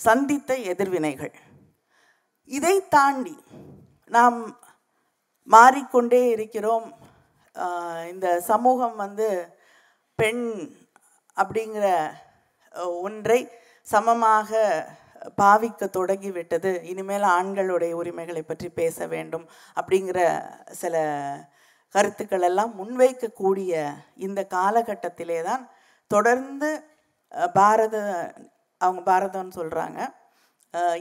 சந்தித்த 0.00 0.50
எதிர்வினைகள். 0.72 1.34
இதை 2.50 2.76
தாண்டி 2.94 3.36
நாம் 4.10 4.38
மாறிக்கொண்டே 5.48 6.22
இருக்கிறோம். 6.34 6.88
இந்த 8.12 8.26
சமூகம் 8.50 8.96
வந்து 9.04 9.28
பெண் 10.18 10.44
அப்படிங்கிற 11.36 11.86
ஒன்றை 13.06 13.40
சமமாக 13.86 14.50
பாவிக்க 15.40 15.86
தொடங்கிவிட்டது. 15.96 16.70
இனிமேல் 16.90 17.26
ஆண்களுடைய 17.36 17.92
உரிமைகளை 18.00 18.42
பற்றி 18.44 18.68
பேச 18.80 19.06
வேண்டும் 19.14 19.46
அப்படிங்கிற 19.76 20.20
சில 20.82 20.94
கருத்துக்கள் 21.94 22.46
எல்லாம் 22.48 22.72
முன்வைக்கக்கூடிய 22.80 23.72
இந்த 24.26 24.40
காலகட்டத்திலே 24.56 25.38
தான் 25.48 25.64
தொடர்ந்து 26.10 26.70
பாரத 27.56 27.96
அவங்க 28.84 29.02
பாரதம்னு 29.10 29.58
சொல்கிறாங்க 29.60 30.00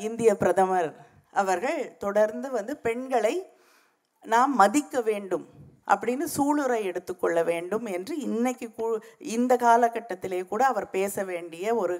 இந்திய 0.07 0.31
பிரதமர் 0.43 0.91
அவர்கள் 1.41 1.79
தொடர்ந்து 1.97 2.47
வந்து 2.57 2.73
பெண்களை 2.87 3.35
நாம் 4.25 4.53
மதிக்க 4.61 5.01
வேண்டும் 5.09 5.47
அப்படின்னு 5.93 6.25
சூளுரை 6.35 6.79
எடுத்துக்கொள்ள 6.89 7.39
வேண்டும் 7.49 7.85
என்று 7.95 8.13
இன்னைக்கு 8.25 8.67
இந்த 9.35 9.53
காலகட்டத்திலே 9.63 10.39
கூட 10.51 10.61
அவர் 10.71 10.87
பேச 10.97 11.23
வேண்டிய 11.23 11.75
ஒரு 11.81 11.95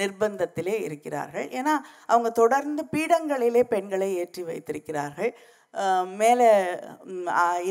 நிர்பந்தத்திலே 0.00 0.76
இருக்கிறார்கள். 0.86 1.48
ஏன்னா 1.58 1.74
அவங்க 2.12 2.30
தொடர்ந்து 2.42 2.84
பீடங்களிலே 2.94 3.62
பெண்களை 3.74 4.08
ஏற்றி 4.22 4.44
வைத்திருக்கிறார்கள். 4.50 5.32
மேலே 6.20 6.48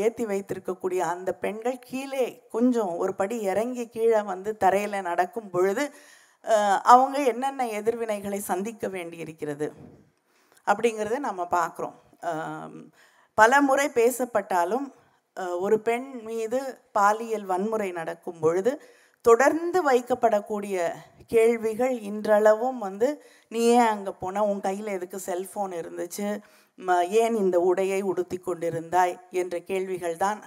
ஏற்றி 0.04 0.24
வைத்திருக்கக்கூடிய 0.30 1.00
அந்த 1.14 1.30
பெண்கள் 1.44 1.84
கீழே 1.88 2.26
கொஞ்சம் 2.54 2.92
ஒரு 3.02 3.12
படி 3.20 3.36
இறங்கி 3.52 3.84
கீழே 3.96 4.22
வந்து 4.32 4.52
தரையில் 4.64 5.06
நடக்கும் 5.10 5.52
பொழுது 5.54 5.84
அவங்க 6.92 7.16
என்னென்ன 7.32 7.66
எதிர்வினைகளை 7.78 8.40
சந்திக்க 8.50 8.88
வேண்டியிருக்கிறது 8.96 9.66
அப்படிங்கிறத 10.66 11.18
நம்ம 11.28 11.42
பார்க்குறோம். 11.58 11.96
பல 13.38 13.60
முறை 13.68 13.86
பேசப்பட்டாலும் 14.00 14.86
ஒரு 15.64 15.76
பெண் 15.88 16.08
மீது 16.26 16.58
பாலியல் 16.96 17.46
வன்முறை 17.52 17.90
நடக்கும் 18.00 18.40
பொழுது 18.42 18.72
தொடர்ந்து 19.24 19.78
வைக்கப்படக்கூடிய 19.88 20.76
கேள்விகள் 21.34 21.94
இன்றளவும் 22.08 22.80
வந்து 22.86 23.08
நீ 23.52 23.60
ஏன் 23.76 23.90
அங்கே 23.92 24.12
போன? 24.22 24.42
உன் 24.50 24.62
கையில் 24.66 24.94
எதுக்கு 24.96 25.18
செல்ஃபோன் 25.28 25.72
இருந்துச்சு? 25.80 26.26
ஏன் 27.22 27.36
இந்த 27.42 27.56
உடையை 27.68 28.00
உடுத்தி 28.10 28.38
கொண்டிருந்தாய்? 28.38 29.14
என்ற 29.42 29.54
கேள்விகள் 29.70 30.16
தான் 30.24 30.40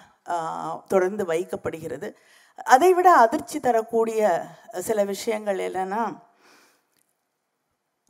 தொடர்ந்து 0.92 1.24
வைக்கப்படுகிறது. 1.32 2.10
அதை 2.58 2.94
விட 2.94 3.16
அதிர்ச்சி 3.16 3.60
தரக்கூடிய 3.60 4.22
சில 4.80 5.04
விஷயங்கள் 5.04 5.58
என்னன்னா 5.58 6.18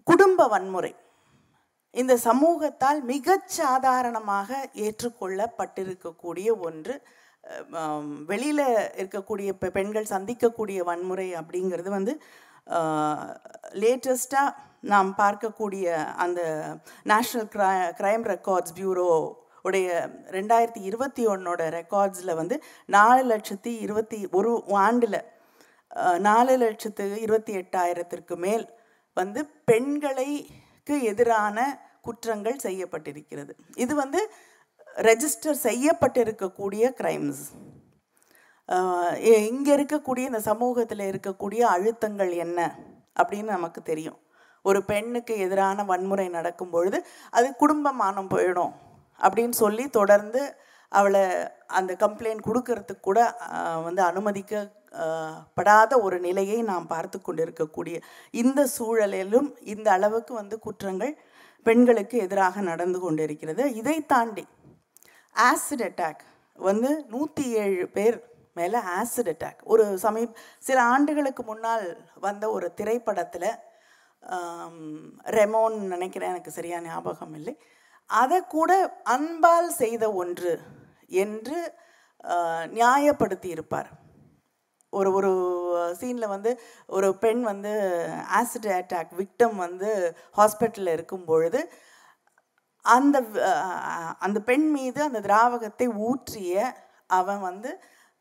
குடும்ப 0.04 0.48
வன்முறை. 0.48 0.96
இந்த 1.92 2.18
சமூகத்தால் 2.24 3.02
மிகச் 3.02 3.48
சாதாரணமாக 3.48 4.70
ஏற்றுக்கொள்ளப்பட்டிருக்கக்கூடிய 4.74 6.60
ஒன்று 6.60 7.02
வெளியில் 8.26 8.66
இருக்கக்கூடிய 8.98 9.54
பெ- 9.62 9.70
பெண்கள் 9.70 10.04
சந்திக்கக்கூடிய 10.04 10.78
வன்முறை 10.78 11.34
அப்படிங்கிறது 11.34 11.90
வந்து 11.90 12.22
லேட்டஸ்ட்டாக 13.74 14.56
நாம் 14.82 15.16
பார்க்கக்கூடிய 15.18 15.86
அந்த 16.16 16.42
national 17.04 17.50
cry 17.56 17.70
crime 17.98 18.26
records 18.26 18.76
bureau 18.76 19.10
உடைய 19.68 19.88
ரெண்டாயிரத்தி 20.38 20.82
இருபத்தி 20.90 21.24
ஒன்னோட 21.34 21.62
ரெக்கார்ட்ஸில் 21.78 22.38
வந்து 22.40 22.56
நாலு 22.96 23.24
லட்சத்தி 23.32 23.72
இருபத்தி 23.86 24.20
ஒரு 24.38 24.52
ஆண்டில் 24.86 25.20
நாலு 26.28 26.54
லட்சத்து 26.64 27.04
இருபத்தி 27.26 27.54
எட்டாயிரத்திற்கு 27.62 28.36
மேல் 28.46 28.66
வந்து 29.18 29.42
பெண்களுக்கு 29.70 30.96
எதிரான 31.12 31.58
குற்றங்கள் 32.08 32.64
செய்யப்பட்டிருக்கிறது. 32.66 33.54
இது 33.84 33.94
வந்து 34.02 34.20
ரெஜிஸ்டர் 35.10 35.64
செய்யப்பட்டிருக்கக்கூடிய 35.68 36.84
கிரைம்ஸ் 37.00 37.46
இங்கே 39.48 39.72
இருக்கக்கூடிய 39.78 40.24
இந்த 40.32 40.42
சமூகத்தில் 40.52 41.10
இருக்கக்கூடிய 41.12 41.62
அழுத்தங்கள் 41.74 42.32
என்ன 42.46 42.60
அப்படின்னு 43.20 43.50
நமக்கு 43.58 43.82
தெரியும். 43.90 44.20
ஒரு 44.66 44.80
பெண்ணுக்கு 44.92 45.34
எதிரான 45.46 45.84
வன்முறை 45.90 46.28
நடக்கும் 46.38 46.72
பொழுது 46.76 47.00
அது 47.38 47.48
குடும்பமானம் 47.62 48.32
போயிடும். 48.34 48.74
அப்படின்னு 49.26 49.56
சொல்லி 49.64 49.86
தொடர்ந்து 50.00 50.42
அவளை 50.92 51.22
அந்த 51.78 51.92
கம்ப்ளைண்ட் 52.04 52.48
கொடுக்கறதுக்கு 52.48 53.06
கூட 53.08 53.20
வந்து 53.86 54.02
அனுமதிக்க 54.10 54.64
படாத 55.58 55.94
ஒரு 56.06 56.18
நிலையை 56.26 56.60
நாம் 56.70 56.92
பார்த்து 56.94 57.18
கொண்டிருக்கக்கூடிய 57.20 57.96
இந்த 58.42 58.62
சூழலிலும் 58.76 59.50
இந்த 59.74 59.88
அளவுக்கு 59.98 60.34
வந்து 60.34 60.58
குற்றங்கள் 60.60 61.14
பெண்களுக்கு 61.66 62.16
எதிராக 62.26 62.62
நடந்து 62.70 63.00
கொண்டிருக்கிறது. 63.00 63.64
இதை 63.82 63.98
தாண்டி 64.14 64.46
ஆசிட் 65.36 65.86
அட்டாக் 65.88 66.24
வந்து 66.58 66.90
நூற்றி 67.14 67.46
ஏழு 67.62 67.86
பேர் 67.96 68.18
மேலே 68.58 68.80
ஆசிட் 68.98 69.32
அட்டாக் 69.32 69.62
ஒரு 69.74 69.86
சமீப் 70.04 70.36
சில 70.68 70.78
ஆண்டுகளுக்கு 70.94 71.44
முன்னால் 71.44 71.86
வந்த 72.20 72.46
ஒரு 72.56 72.68
திரைப்படத்தில் 72.80 73.50
ரெமோன் 75.38 75.76
நினைக்கிறேன் 75.94 76.34
எனக்கு 76.34 76.52
சரியான 76.52 76.88
ஞாபகம் 76.88 77.36
இல்லை. 77.40 77.56
அதை 78.10 78.40
கூட 78.48 78.72
அன்பால் 79.04 79.70
செய்த 79.74 80.14
ஒன்று 80.14 80.54
என்று 81.16 81.60
நியாயப்படுத்தி 82.74 83.46
இருப்பார் 83.46 83.90
ஒரு 84.94 85.10
ஒரு 85.14 85.32
சீனில் 86.00 86.28
வந்து 86.28 86.52
ஒரு 86.88 87.08
பெண் 87.18 87.42
வந்து 87.42 87.72
ஆசிட் 88.36 88.70
அட்டாக் 88.72 89.12
விக்டம் 89.18 89.56
வந்து 89.56 89.90
ஹாஸ்பிட்டலில் 90.38 90.94
இருக்கும் 90.94 91.26
பொழுது 91.26 91.62
அந்த 92.86 93.18
அந்த 94.20 94.40
பெண் 94.42 94.68
மீது 94.72 95.00
அந்த 95.04 95.20
திராவகத்தை 95.20 95.88
ஊற்றிய 96.08 96.74
அவன் 97.10 97.40
வந்து 97.40 97.72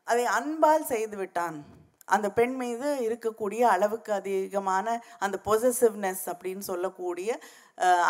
அதை 0.07 0.25
அன்பால் 0.25 0.85
செய்து 0.85 1.15
விட்டான். 1.17 1.57
அந்த 2.05 2.27
பெண் 2.31 2.55
மீது 2.55 2.87
இருக்கக்கூடிய 3.07 3.61
அளவுக்கு 3.65 4.11
அதிகமான 4.13 4.87
அந்த 5.19 5.37
பொசசிவ்னஸ் 5.45 6.25
அப்படின்னு 6.25 6.63
சொல்லக்கூடிய 6.63 7.29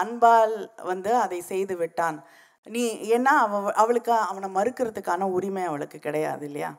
அன்பால் 0.02 0.56
வந்து 0.84 1.16
அதை 1.16 1.42
செய்து 1.42 1.76
விட்டான். 1.78 2.18
நீ 2.68 2.84
ஏன்னா 3.18 3.34
அவ 3.46 3.72
அவளுக்கு 3.74 4.12
அவனை 4.12 4.50
மறுக்கிறதுக்கான 4.56 5.24
உரிமை 5.38 5.64
அவளுக்கு 5.64 6.00
கிடையாது 6.00 6.46
இல்லையா? 6.46 6.72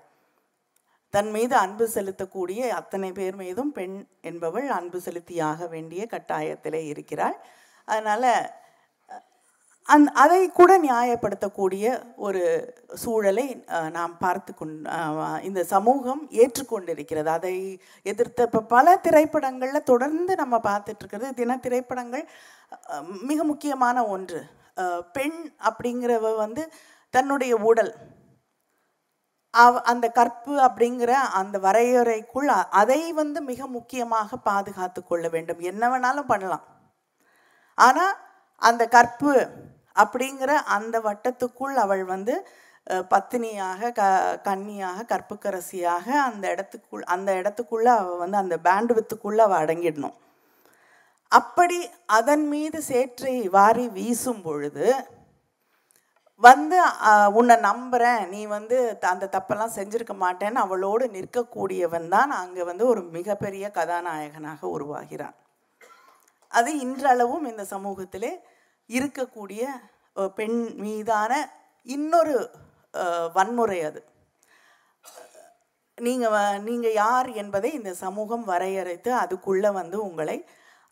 தன் 1.15 1.31
மீது 1.31 1.57
அன்பு 1.57 1.85
செலுத்தக்கூடிய 1.95 2.61
அத்தனை 2.81 3.13
பேர் 3.13 3.37
மீதும் 3.37 3.73
பெண் 3.73 3.97
என்பவள் 4.21 4.69
அன்பு 4.69 4.99
செலுத்தியாக 5.05 5.69
வேண்டிய 5.69 6.07
கட்டாயத்திலே 6.11 6.83
இருக்கிறாள். 6.93 7.37
அதனால் 7.89 8.31
அந் 9.89 10.07
அதை 10.23 10.39
கூட 10.51 10.73
நியாயப்படுத்தக்கூடிய 10.85 11.85
ஒரு 12.27 12.43
சூழலை 13.03 13.45
நாம் 13.97 14.15
பார்த்து 14.23 14.53
கொண் 14.55 14.73
இந்த 15.49 15.61
சமூகம் 15.73 16.23
ஏற்றுக்கொண்டிருக்கிறது. 16.43 17.31
அதை 17.39 17.55
எதிர்த்த 18.13 18.49
இப்போ 18.49 18.63
பல 18.75 18.97
திரைப்படங்களில் 19.05 19.89
தொடர்ந்து 19.91 20.35
நம்ம 20.43 20.59
பார்த்துட்ருக்கிறது 20.69 21.31
தின 21.41 21.59
திரைப்படங்கள் 21.67 22.25
மிக 23.31 23.39
முக்கியமான 23.53 24.07
ஒன்று. 24.15 24.41
பெண் 25.17 25.39
அப்படிங்கிறவ 25.69 26.35
வந்து 26.45 26.65
தன்னுடைய 27.15 27.55
உடல் 27.71 27.93
அவ 29.55 29.81
அந்த 29.91 30.07
கற்பு 30.19 30.55
அப்படிங்கிற 30.65 31.13
அந்த 31.41 31.57
வரையறைக்குள் 31.67 32.51
அதை 32.81 33.01
வந்து 33.21 33.39
மிக 33.51 33.67
முக்கியமாக 33.77 34.39
பாதுகாத்து 34.49 35.01
கொள்ள 35.03 35.27
வேண்டும். 35.35 35.63
என்ன 35.71 35.83
வேணாலும் 35.93 36.31
பண்ணலாம். 36.33 36.67
ஆனால் 37.79 38.15
அந்த 38.63 38.83
கற்பு 38.97 39.33
அப்படிங்கிற 39.97 40.51
அந்த 40.77 40.97
வட்டத்துக்குள் 41.01 41.77
அவள் 41.77 42.05
வந்து 42.05 42.35
பத்தினியாக 43.11 43.91
க 43.93 44.03
கன்னியாக 44.43 45.07
கற்புக்கரசியாக 45.13 46.07
அந்த 46.27 46.45
இடத்துக்குள் 46.51 47.03
அந்த 47.07 47.31
இடத்துக்குள்ள 47.35 47.89
அவள் 47.97 48.17
வந்து 48.17 48.37
அந்த 48.37 48.57
பேண்டுவித்துக்குள்ள 48.67 49.41
அவள் 49.47 49.63
அடங்கிடணும். 49.63 50.17
அப்படி 51.33 51.79
அதன் 52.19 52.47
மீது 52.49 52.83
சேற்றை 52.83 53.49
வாரி 53.49 53.87
வீசும் 53.89 54.43
பொழுது 54.43 54.87
வந்து 56.43 56.79
உன்னை 57.33 57.57
நம்புகிறேன் 57.61 58.29
நீ 58.29 58.41
வந்து 58.47 58.77
த- 58.99 59.09
அந்த 59.09 59.29
தப்பெல்லாம் 59.33 59.77
செஞ்சிருக்க 59.77 60.15
மாட்டேன்னு 60.23 60.63
அவளோடு 60.65 61.05
நிற்கக்கூடியவன் 61.09 62.09
தான் 62.09 62.31
அங்கே 62.41 62.63
வந்து 62.63 62.87
ஒரு 62.87 63.03
மிகப்பெரிய 63.17 63.67
கதாநாயகனாக 63.71 64.61
உருவாகிறான். 64.69 65.37
அது 66.53 66.71
இன்றளவும் 66.79 67.47
இந்த 67.47 67.65
சமூகத்திலே 67.75 68.33
இருக்கக்கூடிய 68.91 69.63
பெண் 70.39 70.61
மீதான 70.85 71.33
இன்னொரு 71.87 72.37
வன்முறை 73.37 73.79
அது. 73.89 74.01
நீங்கள் 75.99 76.61
நீங்கள் 76.67 76.99
யார் 77.03 77.29
என்பதை 77.43 77.69
இந்த 77.79 77.91
சமூகம் 78.05 78.45
வரையறைத்து 78.53 79.11
அதுக்குள்ளே 79.23 79.71
வந்து 79.81 79.97
உங்களை 80.09 80.39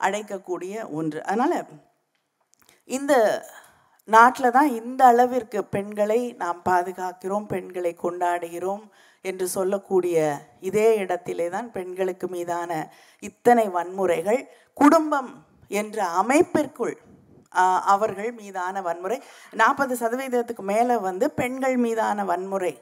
அடைக்கக்கூடிய 0.01 0.75
ஒன்று. 0.99 1.19
அதனால் 1.31 1.59
இந்த 2.89 3.15
நாட்டில் 4.09 4.55
தான் 4.57 4.71
இந்த 4.81 5.03
அளவிற்கு 5.13 5.59
பெண்களை 5.75 6.21
நாம் 6.43 6.61
பாதுகாக்கிறோம் 6.69 7.47
பெண்களை 7.53 7.93
கொண்டாடுகிறோம் 8.03 8.85
என்று 9.25 9.47
சொல்லக்கூடிய 9.57 10.17
இதே 10.69 10.89
இடத்திலே 11.03 11.47
தான் 11.55 11.69
பெண்களுக்கு 11.77 12.27
மீதான 12.35 12.71
இத்தனை 13.29 13.67
வன்முறைகள். 13.77 14.41
குடும்பம் 14.77 15.31
என்ற 15.71 15.99
அமைப்பிற்குள் 16.21 16.97
அவர்கள் 17.95 18.31
மீதான 18.41 18.83
வன்முறை. 18.89 19.19
நாற்பது 19.63 19.95
சதவீதத்துக்கு 20.03 20.65
மேலே 20.73 20.97
வந்து 21.09 21.29
பெண்கள் 21.41 21.77
மீதான 21.85 22.25
வன்முறை 22.31 22.75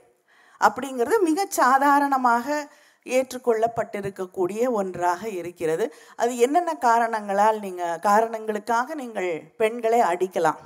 அப்படிங்கிறது 0.61 1.19
மிக 1.29 1.47
சாதாரணமாக 1.61 2.47
ஏற்றுக்கொள்ளப்பட்டிருக்கக்கூடிய 3.07 4.63
ஒன்றாக 4.81 5.23
இருக்கிறது. 5.39 5.85
அது 6.23 6.33
என்னென்ன 6.47 6.73
காரணங்களால் 6.89 7.59
நீங்கள் 7.65 7.99
காரணங்களுக்காக 8.09 8.95
நீங்கள் 9.01 9.31
பெண்களை 9.63 10.01
அடிக்கலாம்? 10.11 10.61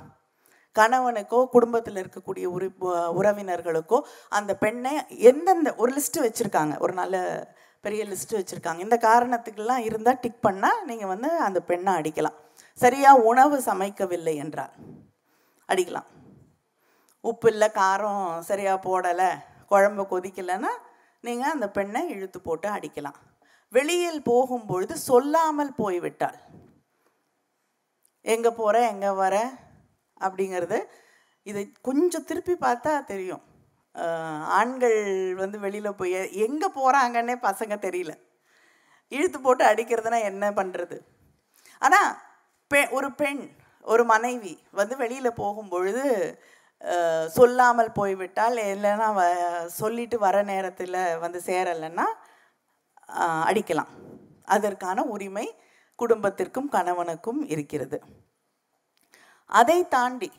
கணவனுக்கோ 0.75 1.39
குடும்பத்தில் 1.55 1.99
இருக்கக்கூடிய 2.01 2.45
உறு 2.55 2.67
உறவினர்களுக்கோ 3.19 3.99
அந்த 4.37 4.51
பெண்ணை 4.63 4.91
எந்தெந்த 5.29 5.69
ஒரு 5.81 5.91
லிஸ்ட்டு 5.97 6.25
வச்சுருக்காங்க. 6.25 6.73
ஒரு 6.85 6.93
நல்ல 7.01 7.15
பெரிய 7.85 8.03
லிஸ்ட்டு 8.11 8.37
வச்சுருக்காங்க. 8.39 8.81
இந்த 8.87 8.97
காரணத்துக்கெல்லாம் 9.09 9.85
இருந்தால் 9.87 10.21
டிக் 10.23 10.45
பண்ணால் 10.47 10.83
நீங்கள் 10.89 11.11
வந்து 11.13 11.29
அந்த 11.47 11.59
பெண்ணை 11.71 11.93
அடிக்கலாம். 11.99 12.37
சரியாக 12.81 13.23
உணவு 13.29 13.57
சமைக்கவில்லை 13.69 14.33
என்றால் 14.43 14.73
அடிக்கலாம். 15.69 16.09
உப்பு 17.29 17.47
இல்லை 17.51 17.69
காரம் 17.79 18.25
சரியாக 18.49 18.83
போடலை 18.87 19.29
குழம்பு 19.71 20.03
கொதிக்கலைன்னா 20.11 20.71
நீங்கள் 21.25 21.53
அந்த 21.55 21.67
பெண்ணை 21.77 22.01
இழுத்து 22.15 22.39
போட்டு 22.41 22.67
அடிக்கலாம். 22.75 23.17
வெளியில் 23.75 24.21
போகும்பொழுது 24.29 24.95
சொல்லாமல் 25.09 25.71
போய்விட்டால் 25.79 26.37
எங்கே 28.33 28.51
போகிற 28.59 28.75
எங்கே 28.91 29.11
வர? 29.23 29.35
அப்படிங்கிறது 30.25 30.79
இதை 31.49 31.63
கொஞ்சம் 31.87 32.27
திருப்பி 32.29 32.55
பார்த்தா 32.63 32.93
தெரியும். 33.11 33.43
ஆண்கள் 34.59 34.97
வந்து 35.41 35.57
வெளியில் 35.65 35.97
போய் 35.99 36.17
எங்கே 36.47 36.69
போகிறாங்கன்னே 36.77 37.35
பசங்க 37.47 37.75
தெரியல. 37.85 38.13
இழுத்து 39.11 39.37
போட்டு 39.45 39.63
அடிக்கிறதுனா 39.71 40.19
என்ன 40.29 40.45
பண்ணுறது 40.59 40.97
ஆனால் 41.85 42.09
பெ 42.71 42.79
ஒரு 42.97 43.09
பெண் 43.19 43.43
ஒரு 43.87 44.03
மனைவி 44.11 44.53
வந்து 44.79 44.95
வெளியில் 45.01 45.39
போகும்பொழுது 45.41 46.03
சொல்லாமல் 47.35 47.95
போய்விட்டால் 47.99 48.57
இல்லைன்னா 48.71 49.07
வ 49.17 49.21
சொல்லிட்டு 49.77 50.17
வர 50.25 50.35
நேரத்தில் 50.49 50.97
வந்து 51.23 51.39
சேரலைன்னா 51.45 52.05
அடிக்கலாம். 53.49 53.91
அதற்கான 54.47 55.03
உரிமை 55.13 55.45
குடும்பத்திற்கும் 55.99 56.69
கணவனுக்கும் 56.75 57.41
இருக்கிறது. 57.53 57.97
அதை 59.49 59.79
தாண்டி 59.95 60.29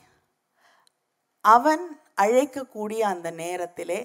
அவன் 1.45 1.83
அழைக்கக்கூடிய 2.23 3.01
அந்த 3.13 3.27
நேரத்திலே 3.43 3.99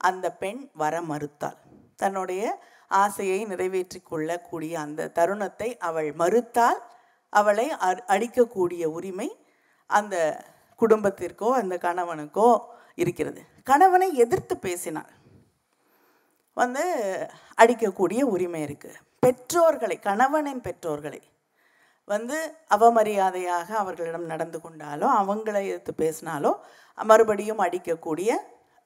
அந்த 0.00 0.26
பெண் 0.42 0.60
வர 0.82 0.94
மறுத்தாள். 1.10 1.58
தன்னுடைய 2.02 2.42
ஆசையை 3.02 3.40
நிறைவேற்றி 3.44 4.00
கொள்ளக்கூடிய 4.02 4.74
அந்த 4.86 5.10
தருணத்தை 5.18 5.68
அவள் 5.88 6.10
மறுத்தால் 6.22 6.80
அவளை 7.30 7.70
அ- 7.70 8.04
அடிக்கக்கூடிய 8.06 8.84
உரிமை 8.84 9.46
அந்த 9.86 10.44
குடும்பத்திற்கோ 10.80 11.50
அந்த 11.50 11.76
கணவனுக்கோ 11.76 12.60
இருக்கிறது. 12.94 13.42
கணவனை 13.64 14.14
எதிர்த்து 14.14 14.56
பேசினாள். 14.56 15.16
வந்து 16.54 16.82
அடிக்கக்கூடிய 17.58 18.22
உரிமை 18.22 18.62
இருக்குது 18.62 18.94
பெற்றோர்களை 19.18 19.98
கணவனின் 19.98 20.60
பெற்றோர்களை 20.60 21.22
வந்து 22.04 22.54
அவமரியாதையாக 22.74 23.74
அவர்களிடம் 23.74 24.24
நடந்து 24.24 24.58
கொண்டாலோ 24.58 25.06
அவங்களை 25.06 25.66
எதிர்த்து 25.66 25.94
பேசினாலோ 25.96 26.60
மறுபடியும் 26.94 27.58
அடிக்கக்கூடிய 27.58 28.30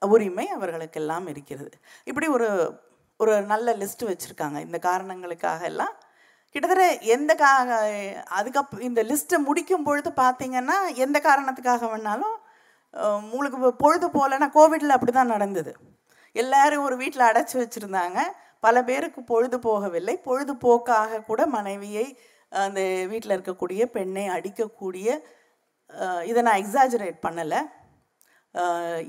உரிமை 0.00 0.48
அவர்களுக்கெல்லாம் 0.48 1.26
இருக்கிறது. 1.26 1.78
இப்படி 2.04 2.26
ஒரு 2.26 2.80
ஒரு 3.16 3.42
நல்ல 3.42 3.76
லிஸ்ட் 3.76 4.02
வச்சுருக்காங்க. 4.02 4.58
இந்த 4.58 4.78
காரணங்களுக்காக 4.78 5.64
எல்லாம் 5.64 5.92
கிட்டத்தட்ட 6.54 6.86
எந்த 7.14 7.32
கா 7.42 7.50
அதுக்கப் 8.38 8.72
இந்த 8.88 9.00
லிஸ்ட்டை 9.10 9.38
முடிக்கும் 9.48 9.86
பொழுது 9.88 10.10
பார்த்தீங்கன்னா 10.22 10.76
எந்த 11.04 11.18
காரணத்துக்காக 11.28 11.88
வேணாலும் 11.92 12.36
உங்களுக்கு 13.34 13.58
பொழுது 13.84 14.06
போகலன்னா 14.16 14.48
கோவிடில் 14.56 14.96
அப்படி 14.96 15.12
தான் 15.12 15.32
நடந்தது. 15.34 15.72
எல்லாரும் 16.42 16.84
ஒரு 16.88 16.96
வீட்டில் 17.02 17.28
அடைச்சி 17.30 17.56
வச்சுருந்தாங்க. 17.60 18.18
பல 18.66 18.76
பேருக்கு 18.88 19.20
பொழுது 19.32 19.56
போகவில்லை. 19.68 20.14
பொழுதுபோக்காக 20.28 21.22
கூட 21.30 21.40
மனைவியை 21.56 22.06
அந்த 22.64 22.80
வீட்டில் 23.12 23.34
இருக்கக்கூடிய 23.36 23.82
பெண்ணை 23.96 24.24
அடிக்கக்கூடிய 24.36 25.06
இதை 26.30 26.40
நான் 26.48 26.60
எக்ஸாஜரேட் 26.62 27.18
பண்ணலை. 27.26 27.60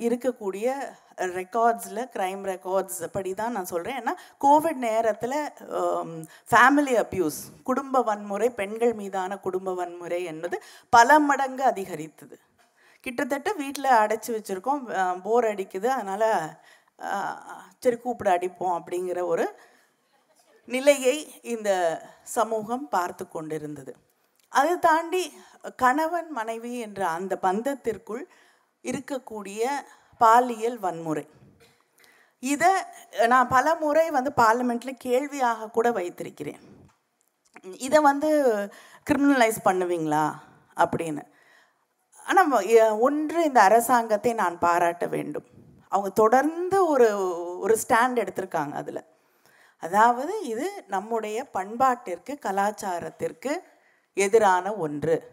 இருக்கக்கூடிய 0.05 0.67
ரெக்கார்ட்ஸில் 1.39 2.01
க்ரைம் 2.13 2.43
ரெக்கார்ட்ஸ் 2.51 3.01
படி 3.15 3.31
தான் 3.39 3.55
நான் 3.55 3.71
சொல்கிறேன் 3.71 3.97
ஏன்னா 4.01 4.13
கோவிட் 4.45 4.79
நேரத்தில் 4.87 5.37
ஃபேமிலி 6.51 6.95
அப்யூஸ் 7.03 7.39
குடும்ப 7.69 8.01
வன்முறை 8.09 8.47
பெண்கள் 8.61 8.93
மீதான 9.01 9.37
குடும்ப 9.47 9.73
வன்முறை 9.79 10.21
என்பது 10.31 10.57
பல 10.95 11.19
மடங்கு 11.29 11.63
அதிகரித்தது. 11.71 12.37
கிட்டத்தட்ட 13.05 13.49
வீட்டில் 13.61 13.97
அடைச்சி 14.01 14.29
வச்சுருக்கோம். 14.33 14.81
போர் 15.25 15.47
அடிக்குது. 15.51 15.87
அதனால் 15.97 16.29
சரி 17.83 17.97
கூப்பிட 18.03 18.29
அடிப்போம் 18.37 18.75
அப்படிங்கிற 18.79 19.19
ஒரு 19.33 19.45
நிலையை 20.67 21.15
இந்த 21.53 21.69
சமூகம் 22.37 22.85
பார்த்து 22.95 23.23
கொண்டிருந்தது. 23.27 23.93
அதை 24.51 24.73
தாண்டி 24.87 25.23
கணவன் 25.81 26.29
மனைவி 26.39 26.73
என்ற 26.85 27.01
அந்த 27.17 27.33
பந்தத்திற்குள் 27.45 28.23
இருக்கக்கூடிய 28.83 29.61
பாலியல் 30.17 30.79
வன்முறை. 30.79 31.27
இதை 32.39 32.69
நான் 33.27 33.47
பல 33.47 33.75
முறை 33.75 34.11
வந்து 34.11 34.31
பார்லிமெண்ட்டில் 34.37 34.95
கேள்வியாக 34.97 35.69
கூட 35.69 35.91
வைத்திருக்கிறேன். 35.91 36.61
இதை 37.77 37.99
வந்து 37.99 38.29
கிரிமினலைஸ் 39.11 39.59
பண்ணுவீங்களா? 39.65 40.25
அப்படின்னு. 40.77 41.23
ஆனால் 42.25 42.99
ஒன்று 42.99 43.43
இந்த 43.43 43.61
அரசாங்கத்தை 43.61 44.33
நான் 44.33 44.59
பாராட்ட 44.59 45.05
வேண்டும். 45.07 45.45
அவங்க 45.89 46.09
தொடர்ந்து 46.09 46.85
ஒரு 46.85 47.07
ஒரு 47.59 47.77
ஸ்டாண்ட் 47.87 48.17
எடுத்திருக்காங்க 48.23 48.71
அதில். 48.71 49.03
அதாவது 49.77 50.45
இது 50.45 50.83
நம்முடைய 50.87 51.49
பண்பாட்டிற்கு 51.53 52.33
கலாச்சாரத்திற்கு 52.39 53.63
எதிரான 54.13 54.73
ஒன்று. 54.75 55.32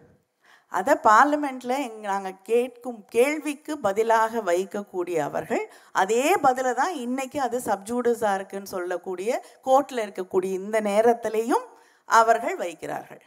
அதை 0.72 0.94
பார்லிமெண்ட்டில் 1.06 1.74
எங் 1.87 2.00
நாங்கள் 2.11 2.42
கேட்கும் 2.50 3.00
கேள்விக்கு 3.14 3.72
பதிலாக 3.87 4.42
வைக்கக்கூடிய 4.50 5.16
அவர்கள் 5.28 5.64
அதே 6.02 6.26
பதிலை 6.46 6.72
தான் 6.80 6.94
இன்றைக்கி 7.04 7.38
அது 7.46 7.59
சப்ஜூடிஸாக 7.70 8.37
இருக்குன்னு 8.38 8.72
சொல்லக்கூடிய 8.76 9.40
கோர்ட்டில் 9.68 10.02
இருக்கக்கூடிய 10.04 10.52
இந்த 10.62 10.80
நேரத்திலையும் 10.90 11.66
அவர்கள் 12.09 12.56
வைக்கிறார்கள். 12.64 13.22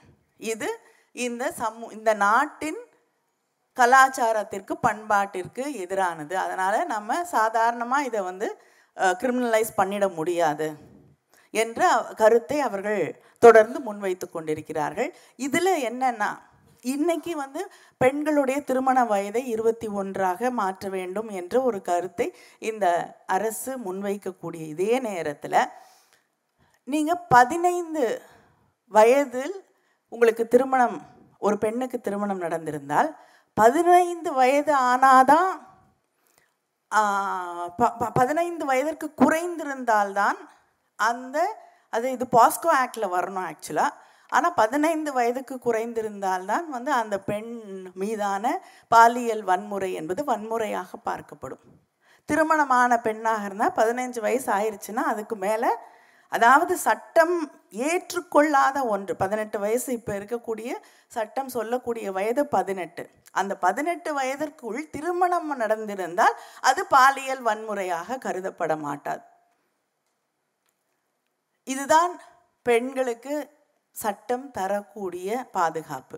இது 0.53 0.69
இந்த 1.25 1.43
சமூ 1.59 1.85
இந்த 1.97 2.11
நாட்டின் 2.25 2.79
கலாச்சாரத்திற்கு 3.77 4.73
பண்பாட்டிற்கு 4.87 5.63
எதிரானது. 5.83 6.33
அதனால் 6.45 6.79
நம்ம 6.95 7.19
சாதாரணமாக 7.35 8.07
இதை 8.09 8.21
வந்து 8.29 8.47
கிரிமினலைஸ் 9.21 9.77
பண்ணிட 9.79 10.05
முடியாது 10.17 10.67
என்ற 11.53 11.81
கருத்தை 12.19 12.57
அவர்கள் 12.67 13.03
தொடர்ந்து 13.43 13.77
முன்வைத்து 13.87 14.27
கொண்டிருக்கிறார்கள். 14.29 15.09
இதில் 15.47 15.73
என்னென்னா 15.89 16.31
இன்னைக்கு 16.85 17.33
வந்து 17.35 17.61
பெண்களுடைய 18.01 18.57
திருமண 18.61 18.97
வயதை 19.05 19.41
இருபத்தி 19.47 19.87
ஒன்றாக 19.93 20.49
மாற்ற 20.51 20.89
வேண்டும் 20.89 21.29
என்ற 21.31 21.55
ஒரு 21.61 21.79
கருத்தை 21.81 22.27
இந்த 22.61 22.85
அரசு 23.27 23.73
முன்வைக்கக்கூடிய 23.77 24.63
இதே 24.67 24.95
நேரத்தில் 24.99 25.59
நீங்கள் 26.87 27.23
பதினைந்து 27.29 28.05
வயதில் 28.93 29.55
உங்களுக்கு 30.11 30.45
திருமணம் 30.47 30.97
ஒரு 31.41 31.55
பெண்ணுக்கு 31.57 31.97
திருமணம் 32.01 32.43
நடந்திருந்தால் 32.43 33.09
பதினைந்து 33.57 34.29
வயது 34.33 34.73
ஆனாதான் 34.83 35.51
பதினைந்து 38.13 38.63
வயதிற்கு 38.65 39.07
குறைந்திருந்தால்தான் 39.17 40.39
அந்த 40.99 41.37
அது 41.93 42.07
இது 42.11 42.25
பாஸ்கோ 42.31 42.69
ஆக்டில் 42.75 43.13
வரணும் 43.13 43.47
ஆக்சுவலாக 43.47 43.99
ஆனால் 44.37 44.57
பதினைந்து 44.61 45.11
வயதுக்கு 45.17 45.55
குறைந்திருந்தால்தான் 45.65 46.65
வந்து 46.75 46.91
அந்த 47.01 47.15
பெண் 47.29 47.53
மீதான 48.01 48.45
பாலியல் 48.91 49.43
வன்முறை 49.49 49.91
என்பது 50.01 50.21
வன்முறையாக 50.31 50.99
பார்க்கப்படும். 51.09 51.63
திருமணமான 52.29 52.91
பெண்ணாக 53.07 53.47
இருந்தால் 53.47 53.77
பதினஞ்சு 53.79 54.19
வயசு 54.27 54.49
ஆயிடுச்சுன்னா 54.57 55.03
அதுக்கு 55.13 55.35
மேலே 55.47 55.71
அதாவது 56.31 56.73
சட்டம் 56.85 57.35
ஏற்றுக்கொள்ளாத 57.87 58.77
ஒன்று. 58.93 59.13
பதினெட்டு 59.23 59.57
வயசு 59.63 59.89
இப்போ 59.97 60.11
இருக்கக்கூடிய 60.19 60.69
சட்டம் 61.15 61.51
சொல்லக்கூடிய 61.55 62.07
வயது 62.17 62.43
பதினெட்டு. 62.55 63.03
அந்த 63.39 63.53
பதினெட்டு 63.65 64.09
வயதிற்குள் 64.19 64.79
திருமணம் 64.95 65.51
நடந்திருந்தால் 65.63 66.35
அது 66.69 66.81
பாலியல் 66.95 67.43
வன்முறையாக 67.49 68.17
கருதப்பட 68.25 68.75
மாட்டாது. 68.85 69.23
இதுதான் 71.67 72.13
பெண்களுக்கு 72.65 73.35
சட்டம் 74.01 74.45
தரக்கூடிய 74.57 75.27
பாதுகாப்பு. 75.57 76.17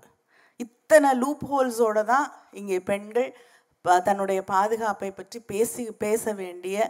இத்தனை 0.63 1.09
லூப் 1.23 1.43
ஹோல்ஸோட 1.51 1.99
தான் 2.13 2.27
இங்கே 2.59 2.77
பெண்கள் 2.89 3.29
தன்னுடைய 4.07 4.39
பாதுகாப்பை 4.53 5.09
பற்றி 5.11 5.39
பேசி 5.51 5.83
பேச 6.03 6.33
வேண்டிய 6.41 6.87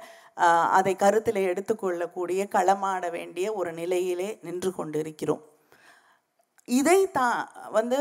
அதை 0.77 0.93
கருத்தில் 1.01 1.39
எடுத்துக்கொள்ளக்கூடிய 1.49 2.41
களமாட 2.55 3.05
வேண்டிய 3.17 3.45
ஒரு 3.59 3.71
நிலையிலே 3.79 4.29
நின்று 4.45 4.71
கொண்டிருக்கிறோம். 4.77 5.43
இதை 6.67 6.99
தா 7.17 7.27
வந்து 7.77 7.99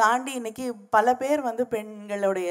தாண்டி 0.00 0.32
இன்னைக்கு 0.38 0.66
பல 0.96 1.14
பேர் 1.20 1.40
வந்து 1.48 1.64
பெண்களுடைய 1.74 2.50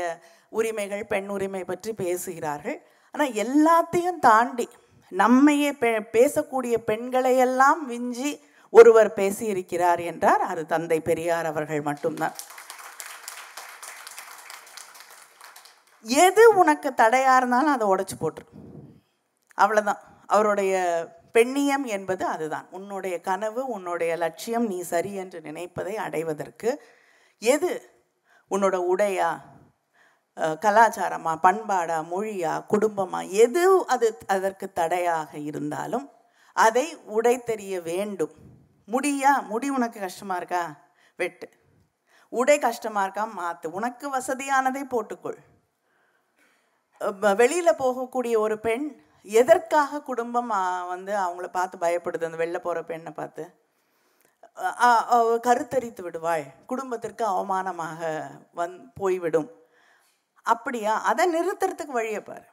உரிமைகள் 0.59 1.03
பெண் 1.13 1.29
உரிமை 1.35 1.63
பற்றி 1.71 1.91
பேசுகிறார்கள். 2.03 2.79
ஆனால் 3.13 3.35
எல்லாத்தையும் 3.43 4.21
தாண்டி 4.29 4.67
நம்மையே 5.11 5.69
பெ 5.81 5.89
பேசக்கூடிய 6.15 6.75
பெண்களையெல்லாம் 6.89 7.81
விஞ்சி 7.91 8.31
ஒருவர் 8.69 9.13
பேசியிருக்கிறார் 9.13 10.01
என்றார். 10.03 10.41
அது 10.41 10.65
தந்தை 10.65 11.01
பெரியார் 11.01 11.45
அவர்கள் 11.45 11.81
மட்டும்தான். 11.81 12.33
எது 16.01 16.57
உனக்கு 16.57 16.93
தடையா 16.97 17.35
இருந்தாலும் 17.37 17.71
அதை 17.71 17.87
உடைச்சு 17.87 18.15
போட்டுரு. 18.19 18.47
அவ்வளவுதான். 19.53 20.01
அவருடைய 20.25 20.73
பெண்ணியம் 21.33 21.85
என்பது 21.85 22.25
அதுதான். 22.25 22.67
உன்னுடைய 22.71 23.21
கனவு 23.21 23.67
உன்னுடைய 23.67 24.15
லட்சியம் 24.15 24.67
நீ 24.67 24.81
சரி 24.81 25.13
என்று 25.13 25.41
நினைப்பதை 25.41 25.97
அடைவதற்கு 25.97 26.69
எது? 27.37 27.71
உன்னோட 28.49 28.75
உடையா? 28.93 29.29
கலாச்சாரமா? 30.37 31.33
பண்பாடா? 31.43 31.97
மொழியா? 32.11 32.53
குடும்பமா? 32.69 33.29
எது 33.29 33.87
அது 33.87 34.17
அதற்கு 34.27 34.73
தடையாக 34.73 35.37
இருந்தாலும் 35.37 36.09
அதை 36.53 36.95
உடை 36.95 37.43
தெரிய 37.43 37.81
வேண்டும். 37.81 38.57
முடியா? 38.93 39.33
முடி 39.51 39.67
உனக்கு 39.77 39.99
கஷ்டமா 39.99 40.35
இருக்கா? 40.41 40.61
வெட்டு. 41.19 41.47
உடை 42.39 42.55
கஷ்டமா 42.59 43.01
இருக்கா? 43.03 43.23
மாத்து. 43.39 43.67
உனக்கு 43.79 44.05
வசதியானதை 44.15 44.83
போட்டுக்கொள். 44.93 45.39
வெளியில் 47.39 47.39
வெளியில 47.41 47.69
போகக்கூடிய 47.81 48.35
ஒரு 48.45 48.55
பெண் 48.65 48.85
எதற்காக 49.39 50.01
குடும்பம் 50.09 50.51
வந்து 50.93 51.13
அவங்கள 51.23 51.47
பார்த்து 51.57 51.77
பயப்படுது? 51.77 52.25
அந்த 52.27 52.39
வெளில 52.43 52.59
போற 52.63 52.83
பெண்ணை 52.83 53.11
பார்த்து. 53.19 53.43
கருத்தரித்து 55.47 56.01
விடுவாள். 56.01 56.45
குடும்பத்திற்கு 56.71 57.23
அவமானமாக 57.33 57.99
வந் 58.55 58.75
போய்விடும். 58.99 59.49
அப்படியா? 60.53 60.93
அதை 61.11 61.23
நிறுத்துறதுக்கு 61.35 61.97
வழியை 61.97 62.21
பாரு. 62.21 62.47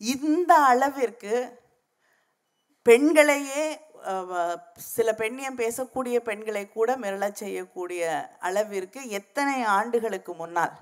இந்த 0.00 0.52
அளவிற்கு 0.72 1.34
பெண்களையே 2.86 3.66
சில 4.76 5.12
பெண்ணியம் 5.12 5.58
பேசக்கூடிய 5.58 6.18
பெண்களை 6.18 6.68
கூட 6.68 6.96
மிரளச் 6.96 7.34
செய்யக்கூடிய 7.34 8.28
அளவிற்கு 8.40 9.08
எத்தனை 9.08 9.62
ஆண்டுகளுக்கு 9.62 10.34
முன்னால் 10.34 10.72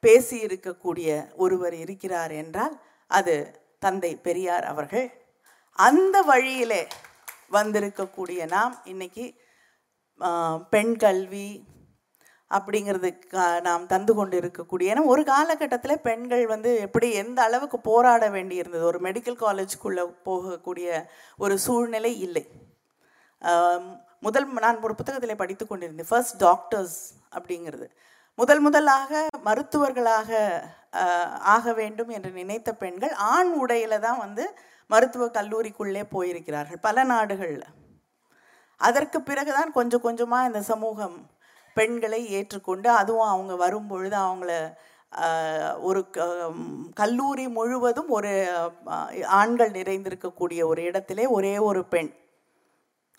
பேசி 0.00 0.46
இருக்கக்கூடிய 0.46 1.32
ஒருவர் 1.36 1.72
இருக்கிறார் 1.72 2.32
என்றால் 2.32 2.80
அது 3.06 3.60
தந்தை 3.78 4.16
பெரியார் 4.16 4.64
அவர்கள். 4.64 5.10
அந்த 5.72 6.22
வழியிலே 6.22 6.86
வந்திருக்கக்கூடிய 7.52 8.46
நாம் 8.46 8.80
இன்னைக்கு 8.84 9.34
பெண் 10.70 10.96
கல்வி 10.96 11.66
அப்படிங்கிறதுக்கு 12.56 13.42
நாம் 13.66 13.84
தந்து 13.92 14.12
கொண்டு 14.18 14.36
இருக்கக்கூடிய 14.40 14.92
ஏன்னா 14.92 15.04
ஒரு 15.12 15.22
காலகட்டத்தில் 15.30 16.02
பெண்கள் 16.06 16.44
வந்து 16.52 16.70
எப்படி 16.86 17.08
எந்த 17.22 17.38
அளவுக்கு 17.48 17.78
போராட 17.88 18.28
வேண்டியிருந்தது? 18.36 18.84
ஒரு 18.90 19.00
மெடிக்கல் 19.06 19.38
காலேஜுக்குள்ளே 19.44 20.04
போகக்கூடிய 20.28 20.88
ஒரு 21.44 21.56
சூழ்நிலை 21.66 22.12
இல்லை. 22.26 22.44
முதல் 24.26 24.46
நான் 24.64 24.84
ஒரு 24.88 24.94
புத்தகத்தில் 24.98 25.40
படித்து 25.42 25.64
கொண்டிருந்தேன். 25.66 26.10
ஃபர்ஸ்ட் 26.10 26.36
டாக்டர்ஸ் 26.46 26.98
அப்படிங்கிறது. 27.36 27.86
முதல் 28.38 28.62
முதலாக 28.66 29.26
மருத்துவர்களாக 29.46 30.30
ஆக 31.54 31.72
வேண்டும் 31.80 32.10
என்று 32.16 32.30
நினைத்த 32.40 32.70
பெண்கள் 32.82 33.14
ஆண் 33.34 33.52
உடையில 33.62 33.98
தான் 34.06 34.20
வந்து 34.24 34.44
மருத்துவ 34.90 35.26
கல்லூரிக்குள்ளே 35.36 36.02
போயிருக்கிறார்கள் 36.14 36.84
பல 36.86 37.04
நாடுகளில். 37.12 37.66
அதற்கு 38.80 39.18
பிறகுதான் 39.28 39.70
கொஞ்சம் 39.78 40.04
கொஞ்சமாக 40.06 40.48
இந்த 40.50 40.60
சமூகம் 40.70 41.16
பெண்களை 41.74 42.28
ஏற்றுக்கொண்டு 42.28 42.90
அதுவும் 42.90 43.28
அவங்க 43.28 43.56
வரும்பொழுது 43.56 44.16
அவங்கள 44.16 44.74
ஒரு 45.80 46.10
க- 46.10 46.50
கல்லூரி 46.94 47.48
முழுவதும் 47.48 48.08
ஒரு 48.08 48.30
ஆண்கள் 49.24 49.70
நிறைந்திருக்கக்கூடிய 49.70 50.64
ஒரு 50.64 50.82
இடத்திலே 50.82 51.26
ஒரே 51.26 51.58
ஒரு 51.58 51.84
பெண். 51.84 52.14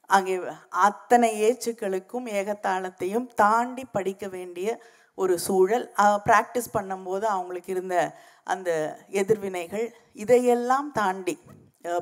அங்கே 0.07 0.39
அத்தனை 0.69 1.51
ஏச்சுக்களுக்கும் 1.51 2.27
ஏகத்தாளத்தையும் 2.27 3.27
தாண்டி 3.33 3.85
படிக்க 3.85 4.27
வேண்டிய 4.27 4.81
ஒரு 5.15 5.39
சூழல். 5.39 5.93
ப்ராக்டிஸ் 5.97 6.73
பண்ணும்போது 6.73 7.23
அவங்களுக்கு 7.23 7.71
இருந்த 7.71 8.15
அந்த 8.43 8.97
எதிர்வினைகள் 9.09 9.93
இதையெல்லாம் 10.13 10.91
தாண்டி 10.91 11.39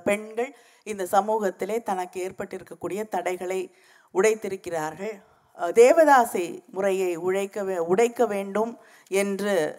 பெண்கள் 0.03 0.55
இந்த 0.83 1.07
சமூகத்திலே 1.11 1.83
தனக்கு 1.83 2.17
ஏற்பட்டிருக்கக்கூடிய 2.29 3.07
தடைகளை 3.07 3.75
உடைத்திருக்கிறார்கள். 4.13 5.21
தேவதாசி 5.65 6.65
முறையை 6.67 7.15
உழைக்க 7.15 7.63
வே- 7.63 7.77
உடைக்க 7.77 8.25
வேண்டும் 8.25 8.79
என்று 9.07 9.75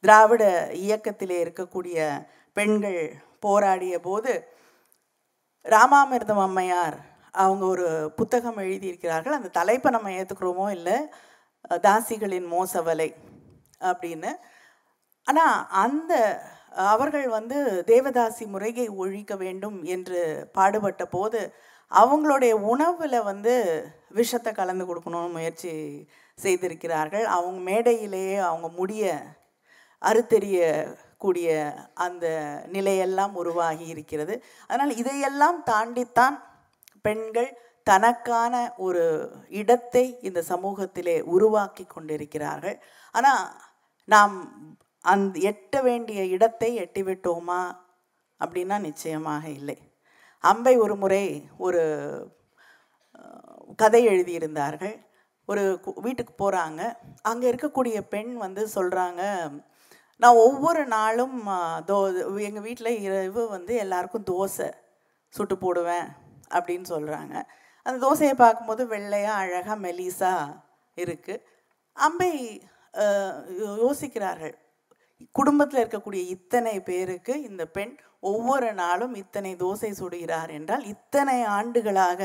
திராவிட 0.00 0.70
இயக்கத்திலே 0.72 1.44
இருக்கக்கூடிய 1.44 2.26
பெண்கள் 2.52 3.14
போராடிய 3.40 4.00
போது 4.00 4.48
ராமாமிர்தம் 5.64 6.40
அம்மையார் 6.40 7.12
அவங்க 7.32 7.66
ஒரு 7.66 8.12
புத்தகம் 8.16 8.56
எழுதியிருக்கிறார்கள். 8.56 9.28
அந்த 9.28 9.48
தலைப்பை 9.48 9.92
நம்ம 9.92 10.10
ஏற்றுக்கிறோமோ 10.10 10.70
இல்லை 10.70 10.92
தாசிகளின் 11.68 12.46
மோசவலை 12.46 13.14
அப்படின்னு. 13.80 14.30
ஆனால் 15.24 15.66
அந்த 15.68 16.42
அவர்கள் 16.70 17.28
வந்து 17.28 17.84
தேவதாசி 17.86 18.46
முறையை 18.46 18.88
ஒழிக்க 18.88 19.36
வேண்டும் 19.36 19.82
என்று 19.82 20.48
பாடுபட்ட 20.52 21.06
போது 21.06 21.54
அவங்களுடைய 21.90 22.52
உணவில் 22.72 23.18
வந்து 23.22 23.54
விஷத்தை 24.08 24.52
கலந்து 24.52 24.84
கொடுக்கணும்னு 24.84 25.30
முயற்சி 25.30 25.72
செய்திருக்கிறார்கள். 26.38 27.24
அவங்க 27.24 27.60
மேடையிலேயே 27.70 28.36
அவங்க 28.36 28.68
முடிய 28.68 29.04
அறுத்தெறியக்கூடிய 30.02 31.48
அந்த 31.94 32.26
நிலையெல்லாம் 32.72 33.34
உருவாகி 33.34 33.86
இருக்கிறது. 33.86 34.44
அதனால் 34.66 34.96
இதையெல்லாம் 34.96 35.62
தாண்டித்தான் 35.62 36.36
பெண்கள் 37.02 37.50
தனக்கான 37.84 38.54
ஒரு 38.76 39.04
இடத்தை 39.48 40.18
இந்த 40.20 40.42
சமூகத்திலே 40.48 41.20
உருவாக்கி 41.20 41.84
கொண்டிருக்கிறார்கள். 41.86 42.76
ஆனால் 43.12 43.44
நாம் 44.04 44.36
அந் 45.00 45.24
எட்ட 45.32 45.82
வேண்டிய 45.82 46.24
இடத்தை 46.24 46.70
எட்டிவிட்டோமா? 46.78 47.62
அப்படின்னா 48.40 48.80
நிச்சயமாக 48.80 49.48
இல்லை. 49.48 49.76
அம்பை 50.44 50.76
ஒரு 50.76 50.96
முறை 50.96 51.48
ஒரு 51.58 51.82
கதை 53.76 54.08
எழுதியிருந்தார்கள். 54.08 54.96
ஒரு 55.46 55.80
கு- 55.84 56.00
வீட்டுக்கு 56.00 56.32
போகிறாங்க 56.36 56.80
அங்கே 57.22 57.52
இருக்கக்கூடிய 57.52 58.00
பெண் 58.00 58.36
வந்து 58.36 58.68
சொல்கிறாங்க 58.74 59.22
நான் 60.16 60.34
ஒவ்வொரு 60.34 60.86
நாளும் 60.86 61.46
தோ 61.86 61.96
எங்கள் 62.40 62.62
வீட்டில் 62.62 63.00
இரவு 63.00 63.48
வந்து 63.48 63.74
எல்லாருக்கும் 63.74 64.24
தோசை 64.24 64.72
சுட்டு 65.28 65.58
போடுவேன் 65.58 66.06
அப்படின்னு 66.50 66.84
சொல்கிறாங்க 66.88 67.42
அந்த 67.82 67.96
தோசையை 68.06 68.34
பார்க்கும்போது 68.34 68.86
வெள்ளையாக 68.86 69.38
அழகாக 69.38 69.88
மெலிசா 69.88 70.34
இருக்குது 70.96 71.42
அம்பை 71.96 72.32
யோ- 72.92 73.78
யோசிக்கிறார்கள். 73.84 74.54
குடும்பத்தில் 75.32 75.86
இருக்கக்கூடிய 75.86 76.22
இத்தனை 76.28 76.80
பேருக்கு 76.80 77.42
இந்த 77.42 77.66
பெண் 77.66 77.98
ஒவ்வொரு 78.24 78.68
நாளும் 78.74 79.14
இத்தனை 79.14 79.52
தோசை 79.54 79.90
சுடுகிறார் 80.00 80.50
என்றால் 80.50 80.84
இத்தனை 80.84 81.38
ஆண்டுகளாக 81.56 82.20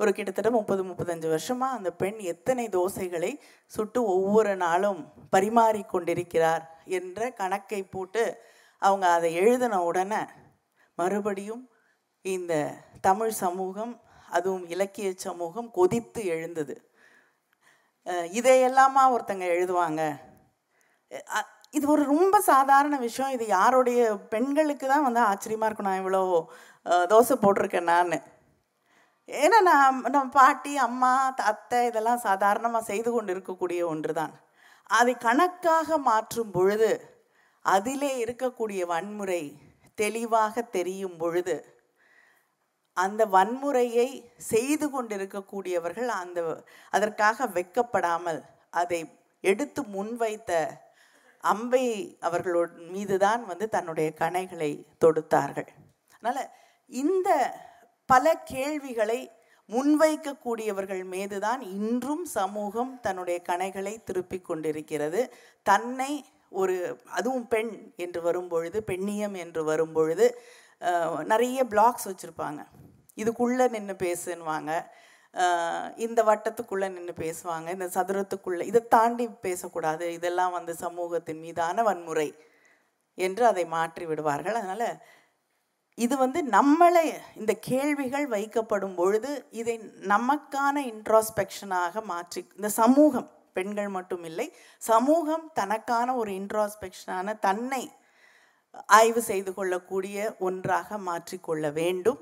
ஒரு 0.00 0.10
கிட்டத்தட்ட 0.12 0.50
முப்பது 0.50 0.82
முப்பத்தஞ்சு 0.84 1.28
வருஷமாக 1.28 1.76
அந்த 1.76 1.90
பெண் 1.92 2.18
எத்தனை 2.32 2.64
தோசைகளை 2.68 3.32
சுட்டு 3.72 4.00
ஒவ்வொரு 4.14 4.52
நாளும் 4.56 5.00
பரிமாறி 5.30 5.82
கொண்டிருக்கிறார் 5.84 6.64
என்ற 6.98 7.30
கணக்கை 7.40 7.80
போட்டு 7.86 8.22
அவங்க 8.82 9.06
அதை 9.16 9.30
எழுதின 9.40 9.80
உடனே 9.88 10.22
மறுபடியும் 10.98 11.64
இந்த 12.24 12.54
தமிழ் 13.00 13.34
சமூகம் 13.42 13.92
அதுவும் 14.28 14.66
இலக்கிய 14.68 15.08
சமூகம் 15.26 15.68
கொதித்து 15.70 16.20
எழுந்தது. 16.34 16.74
இதையெல்லாமா 18.38 19.02
ஒருத்தங்க 19.14 19.46
எழுதுவாங்க? 19.54 20.02
இது 21.74 21.84
ஒரு 21.94 22.02
ரொம்ப 22.14 22.36
சாதாரண 22.52 22.94
விஷயம். 23.06 23.34
இது 23.36 23.44
யாருடைய 23.56 24.00
பெண்களுக்கு 24.34 24.86
தான் 24.92 25.06
வந்து 25.08 25.20
ஆச்சரியமாக 25.30 25.68
இருக்கும். 25.68 25.88
நான் 25.90 26.02
இவ்வளோ 26.02 26.22
தோசை 27.12 27.34
போட்டிருக்கேன் 27.44 27.90
நான். 27.94 28.14
ஏன்னா 29.28 29.58
நான் 29.70 29.98
நம்ம 30.14 30.28
பாட்டி 30.38 30.72
அம்மா 30.86 31.10
அத்தை 31.50 31.80
இதெல்லாம் 31.90 32.24
சாதாரணமாக 32.28 32.88
செய்து 32.90 33.10
கொண்டு 33.12 33.30
இருக்கக்கூடிய 33.34 33.80
ஒன்று 33.92 34.12
தான் 34.20 34.32
அதை 34.98 35.12
கணக்காக 35.26 35.98
மாற்றும் 36.10 36.52
பொழுது 36.56 36.90
அதிலே 37.64 38.10
இருக்கக்கூடிய 38.24 38.80
வன்முறை 38.92 39.42
தெளிவாக 40.02 40.62
தெரியும் 40.76 41.16
பொழுது 41.22 41.56
அந்த 42.96 43.22
வன்முறையை 43.34 44.08
செய்து 44.52 44.86
கொண்டிருக்கக்கூடியவர்கள் 44.94 46.10
அந்த 46.20 46.40
அதற்காக 46.96 47.46
வெக்கப்படாமல் 47.56 48.40
அதை 48.72 49.00
எடுத்து 49.44 49.80
முன்வைத்த 49.94 50.52
அம்பை 51.52 51.84
அவர்களோட 52.26 52.68
மீதுதான் 52.94 53.42
வந்து 53.50 53.66
தன்னுடைய 53.74 54.08
கணைகளை 54.22 54.70
தொடுத்தார்கள். 55.04 55.68
அதனால் 56.16 56.50
இந்த 57.02 57.30
பல 58.12 58.34
கேள்விகளை 58.52 59.20
முன்வைக்கக்கூடியவர்கள் 59.68 61.02
மீதுதான் 61.14 61.60
இன்றும் 61.76 62.24
சமூகம் 62.38 62.92
தன்னுடைய 63.06 63.38
கணைகளை 63.48 63.94
திருப்பி 64.08 64.38
கொண்டிருக்கிறது. 64.40 65.20
தன்னை 65.70 66.12
ஒரு 66.60 66.76
அதுவும் 67.18 67.46
பெண் 67.52 67.72
என்று 68.04 68.20
வரும்பொழுது 68.22 68.78
பெண்ணியம் 68.90 69.36
என்று 69.44 69.62
வரும்பொழுது 69.70 70.26
நிறைய 71.32 71.60
பிளாக்ஸ் 71.72 72.08
வச்சுருப்பாங்க. 72.10 72.60
இதுக்குள்ளே 73.22 73.66
நின்று 73.74 73.96
பேசுன்னுவாங்க. 74.06 74.72
இந்த 76.04 76.20
வட்டத்துக்குள்ளே 76.28 76.86
நின்று 76.94 77.14
பேசுவாங்க 77.24 77.68
இந்த 77.76 77.86
சதுரத்துக்குள்ளே 77.96 78.64
இதை 78.70 78.80
தாண்டி 78.94 79.24
பேசக்கூடாது 79.46 80.06
இதெல்லாம் 80.18 80.56
வந்து 80.58 80.72
சமூகத்தின் 80.84 81.42
மீதான 81.44 81.82
வன்முறை 81.88 82.28
என்று 83.18 83.44
அதை 83.50 83.64
மாற்றி 83.76 84.04
விடுவார்கள். 84.10 84.58
அதனால் 84.60 84.88
இது 85.98 86.14
வந்து 86.16 86.40
நம்மளை 86.56 87.04
இந்த 87.40 87.52
கேள்விகள் 87.68 88.26
வைக்கப்படும் 88.34 88.96
பொழுது 88.98 89.30
இதை 89.60 89.74
நமக்கான 90.12 90.76
இன்ட்ராஸ்பெக்ஷனாக 90.92 92.02
மாற்றி 92.12 92.40
இந்த 92.56 92.68
சமூகம் 92.80 93.28
பெண்கள் 93.52 93.90
மட்டும் 93.96 94.24
இல்லை 94.30 94.46
சமூகம் 94.90 95.46
தனக்கான 95.58 96.14
ஒரு 96.14 96.30
இன்ட்ராஸ்பெக்ஷனான 96.40 97.34
தன்னை 97.46 97.82
ஆய்வு 98.98 99.20
செய்து 99.30 99.50
கொள்ளக்கூடிய 99.54 100.16
ஒன்றாக 100.48 100.98
மாற்றிக்கொள்ள 101.08 101.64
வேண்டும். 101.78 102.20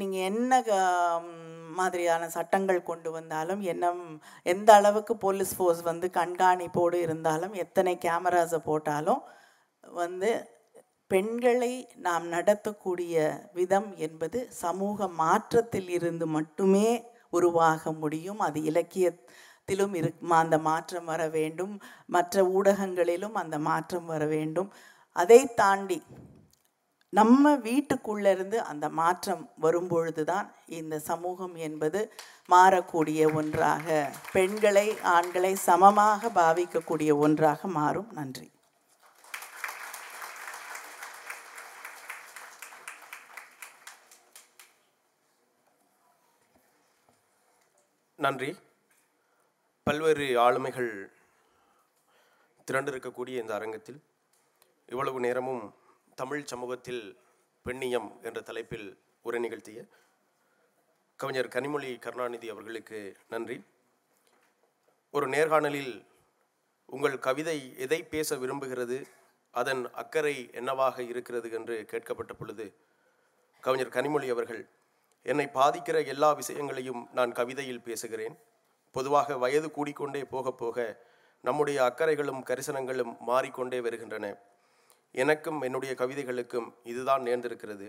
நீங்கள் 0.00 0.26
என்ன 0.30 0.52
மாதிரியான 1.78 2.28
சட்டங்கள் 2.28 2.80
கொண்டு 2.82 3.10
வந்தாலும் 3.10 3.62
என்ன 3.72 3.92
எந்த 4.52 4.70
அளவுக்கு 4.74 5.14
போலீஸ் 5.16 5.54
ஃபோர்ஸ் 5.56 5.82
வந்து 5.90 6.06
கண்காணிப்போடு 6.18 6.98
இருந்தாலும் 7.06 7.54
எத்தனை 7.64 7.92
கேமராஸை 8.04 8.60
போட்டாலும் 8.70 9.22
வந்து 10.00 10.30
பெண்களை 11.10 11.72
நாம் 12.06 12.26
நடத்தக்கூடிய 12.32 13.14
விதம் 13.58 13.90
என்பது 14.06 14.38
சமூக 14.62 15.08
மாற்றத்தில் 15.22 15.90
இருந்து 15.96 16.26
மட்டுமே 16.36 16.88
உருவாக 17.38 17.92
முடியும். 18.02 18.40
அது 18.46 18.58
இலக்கியத்திலும் 18.70 19.94
இரு 20.00 20.10
அந்த 20.42 20.56
மாற்றம் 20.68 21.08
வர 21.12 21.22
வேண்டும். 21.38 21.74
மற்ற 22.16 22.44
ஊடகங்களிலும் 22.56 23.36
அந்த 23.42 23.58
மாற்றம் 23.68 24.06
வர 24.12 24.24
வேண்டும். 24.34 24.70
அதை 25.16 25.40
தாண்டி 25.62 25.98
நம்ம 27.18 27.50
வீட்டுக்குள்ளேருந்து 27.64 28.58
அந்த 28.70 28.86
மாற்றம் 29.00 29.42
வரும்பொழுது 29.64 30.22
தான் 30.30 30.46
இந்த 30.78 30.94
சமூகம் 31.08 31.54
என்பது 31.66 32.00
மாறக்கூடிய 32.52 33.20
ஒன்றாக 33.40 33.86
பெண்களை 34.32 34.86
ஆண்களை 35.16 35.52
சமமாக 35.68 36.30
பாவிக்கக்கூடிய 36.40 37.12
ஒன்றாக 37.26 37.68
மாறும். 37.78 38.08
நன்றி. 38.20 38.48
நன்றி. 48.18 48.50
பல்வேறு 49.86 50.26
ஆளுமைகள் 50.46 50.92
திரண்டிருக்கக்கூடிய 52.68 53.34
இந்த 53.42 53.52
அரங்கத்தில் 53.54 54.02
இவ்வளவு 54.88 55.18
நேரமும் 55.20 55.64
தமிழ் 56.14 56.44
சமூகத்தில் 56.44 57.18
பெண்ணியம் 57.64 58.08
என்ற 58.22 58.40
தலைப்பில் 58.40 58.98
உரை 59.22 59.40
நிகழ்த்திய 59.40 59.84
கவிஞர் 61.16 61.48
கனிமொழி 61.48 61.98
கருணாநிதி 61.98 62.48
அவர்களுக்கு 62.48 63.16
நன்றி. 63.28 63.64
ஒரு 65.10 65.26
நேர்காணலில் 65.28 66.06
உங்கள் 66.86 67.18
கவிதை 67.18 67.58
எதை 67.78 68.02
பேச 68.02 68.36
விரும்புகிறது 68.36 69.04
அதன் 69.50 69.92
அக்கறை 69.92 70.50
என்னவாக 70.52 71.02
இருக்கிறது 71.02 71.50
என்று 71.50 71.86
கேட்கப்பட்ட 71.90 72.32
பொழுது 72.32 72.74
கவிஞர் 73.60 73.94
கனிமொழி 73.96 74.30
அவர்கள் 74.30 74.68
என்னை 75.22 75.46
பாதிக்கிற 75.54 76.06
எல்லா 76.06 76.32
விஷயங்களையும் 76.32 77.08
நான் 77.12 77.32
கவிதையில் 77.32 77.82
பேசுகிறேன். 77.82 78.38
பொதுவாக 78.92 79.36
வயது 79.38 79.68
கூடிக்கொண்டே 79.68 80.24
போக 80.24 80.52
போக 80.52 81.04
நம்முடைய 81.40 81.78
அக்கறைகளும் 81.82 82.42
கரிசனங்களும் 82.42 83.18
மாறிக்கொண்டே 83.18 83.80
வருகின்றன. 83.80 84.26
எனக்கும் 85.22 85.60
என்னுடைய 85.60 85.92
கவிதைகளுக்கும் 85.98 86.68
இதுதான் 86.84 87.22
நேர்ந்திருக்கிறது. 87.22 87.88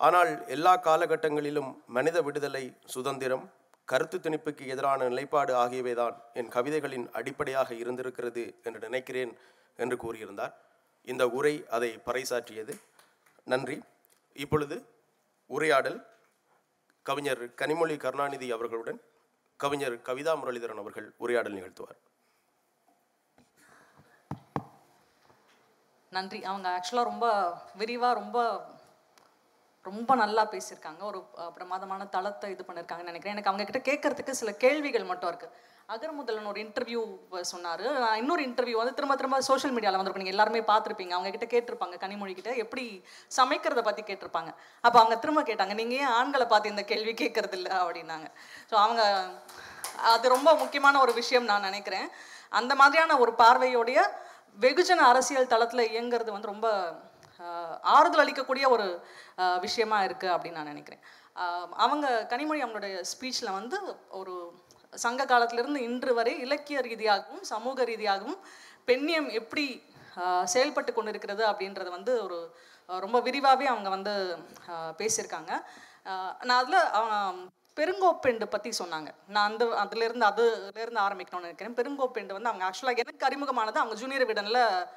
ஆனால் 0.00 0.30
எல்லா 0.46 0.72
காலகட்டங்களிலும் 0.78 1.70
மனித 1.86 2.22
விடுதலை 2.22 2.64
சுதந்திரம் 2.84 3.44
கருத்து 3.84 4.16
திணிப்புக்கு 4.18 4.64
எதிரான 4.66 5.08
நிலைப்பாடு 5.08 5.52
ஆகியவைதான் 5.54 6.16
என் 6.34 6.48
கவிதைகளின் 6.48 7.06
அடிப்படையாக 7.10 7.74
இருந்திருக்கிறது 7.74 8.44
என்று 8.62 8.80
நினைக்கிறேன் 8.80 9.32
என்று 9.76 9.96
கூறியிருந்தார். 10.04 10.54
இந்த 11.04 11.28
உரை 11.38 11.54
அதை 11.70 11.90
பறைசாற்றியது. 12.06 12.74
நன்றி. 13.44 13.78
இப்பொழுது 14.32 14.76
உரையாடல் 15.46 15.98
கவிஞர் 17.02 17.42
கனிமொழி 17.60 17.96
கருணாநிதி 17.96 18.48
அவர்களுடன் 18.52 19.00
கவிஞர் 19.56 19.96
கவிதா 19.98 20.32
முரளிதரன் 20.40 20.82
அவர்கள் 20.84 21.08
உரையாடல் 21.16 21.56
நிகழ்த்துவார். 21.58 22.00
நன்றி. 26.16 26.40
அவங்க 26.50 26.68
ஆக்சுவலாக 26.76 27.10
ரொம்ப 27.12 27.26
விரிவாக 27.80 28.18
ரொம்ப 28.20 28.38
ரொம்ப 29.84 30.12
நல்லா 30.20 30.42
பேசியிருக்காங்க. 30.52 31.02
ஒரு 31.10 31.18
பிரமாதமான 31.56 32.02
தளத்தை 32.14 32.46
இது 32.54 32.62
பண்ணியிருக்காங்கன்னு 32.68 33.10
நினைக்கிறேன். 33.10 33.34
எனக்கு 33.36 33.50
அவங்கக்கிட்ட 33.50 33.80
கேட்கறதுக்கு 33.88 34.32
சில 34.40 34.50
கேள்விகள் 34.64 35.10
மட்டும் 35.10 35.30
இருக்கு. 35.32 35.48
அகர்முதலன் 35.94 36.48
ஒரு 36.50 36.58
இன்டர்வியூ 36.64 37.02
சொன்னார். 37.50 37.84
இன்னொரு 38.20 38.42
இன்டர்வியூ 38.48 38.76
வந்து 38.80 38.96
திரும்ப 38.98 39.14
திரும்ப 39.20 39.36
சோஷியல் 39.48 39.74
மீடியாவில் 39.76 39.98
வந்திருக்கும். 39.98 40.24
நீங்கள் 40.24 40.36
எல்லாருமே 40.36 40.60
பார்த்துருப்பீங்க. 40.70 41.14
அவங்க 41.16 41.30
கிட்ட 41.36 41.46
கேட்டிருப்பாங்க. 41.54 41.96
கனிமொழி 42.04 42.34
கிட்ட 42.38 42.50
எப்படி 42.64 42.84
சமைக்கிறத 43.38 43.82
பற்றி 43.88 44.02
கேட்டிருப்பாங்க. 44.10 44.50
அப்போ 44.86 44.98
அவங்க 45.02 45.16
திரும்ப 45.24 45.42
கேட்டாங்க 45.50 45.76
நீங்கள் 45.80 46.00
ஏன் 46.02 46.14
ஆண்களை 46.18 46.46
பார்த்து 46.52 46.72
இந்த 46.74 46.84
கேள்வி 46.92 47.14
கேட்கறது 47.22 47.58
இல்லை 47.60 47.72
அப்படின்னாங்க. 47.82 48.28
ஸோ 48.70 48.76
அவங்க 48.84 49.02
அது 50.14 50.34
ரொம்ப 50.36 50.50
முக்கியமான 50.62 50.98
ஒரு 51.04 51.14
விஷயம் 51.20 51.48
நான் 51.52 51.68
நினைக்கிறேன். 51.70 52.08
அந்த 52.60 52.72
மாதிரியான 52.80 53.16
ஒரு 53.24 53.32
பார்வையோடைய 53.42 54.00
வெகுஜன 54.56 55.04
அரசியல் 55.12 55.52
தளத்தில் 55.52 55.90
இயங்குறது 55.92 56.30
வந்து 56.36 56.52
ரொம்ப 56.52 56.68
ஆறுதல் 57.96 58.22
அளிக்கக்கூடிய 58.22 58.64
ஒரு 58.74 58.86
விஷயமா 59.64 59.98
இருக்குது 60.06 60.34
அப்படின்னு 60.34 60.58
நான் 60.60 60.72
நினைக்கிறேன். 60.72 61.02
அவங்க 61.84 62.06
கனிமொழி 62.32 62.60
அவங்களுடைய 62.64 62.94
ஸ்பீச்சில் 63.10 63.56
வந்து 63.58 63.78
ஒரு 64.20 64.34
சங்க 65.04 65.22
காலத்திலிருந்து 65.32 65.80
இன்று 65.88 66.12
வரை 66.18 66.32
இலக்கிய 66.46 66.78
ரீதியாகவும் 66.88 67.44
சமூக 67.52 67.84
ரீதியாகவும் 67.90 68.40
பெண்ணியம் 68.88 69.28
எப்படி 69.40 69.66
செயல்பட்டு 70.52 70.52
செயல்பட்டு 70.52 70.92
கொண்டிருக்கிறது 70.92 71.42
அப்படின்றத 71.50 71.88
வந்து 71.96 72.12
ஒரு 72.26 72.38
ரொம்ப 73.04 73.18
விரிவாகவே 73.26 73.66
அவங்க 73.72 73.88
வந்து 73.96 74.14
பேசியிருக்காங்க. 75.00 75.52
நான் 76.48 76.60
அதில் 76.62 76.80
பெருங்கோப்பெண்டு 77.78 78.44
பற்றி 78.44 78.70
சொன்னாங்க. 78.78 79.08
நான் 79.28 79.50
அந்த 79.50 79.64
அதுலேருந்து 79.64 80.24
அதுலேருந்து 80.30 80.96
ஆரம்பிக்கணும்னு 80.96 81.40
நினைக்கிறேன். 81.40 81.74
பெருங்கோப்பெண்டு 81.74 82.32
வந்து 82.32 82.48
அவங்க 82.48 82.70
ஆக்சுவலாக 82.70 82.96
எனக்கு 82.96 83.26
அறிமுகமானது 83.26 83.78
அவங்க 83.78 83.94
ஜூனியர் 83.94 84.26
விடனில் 84.26 84.88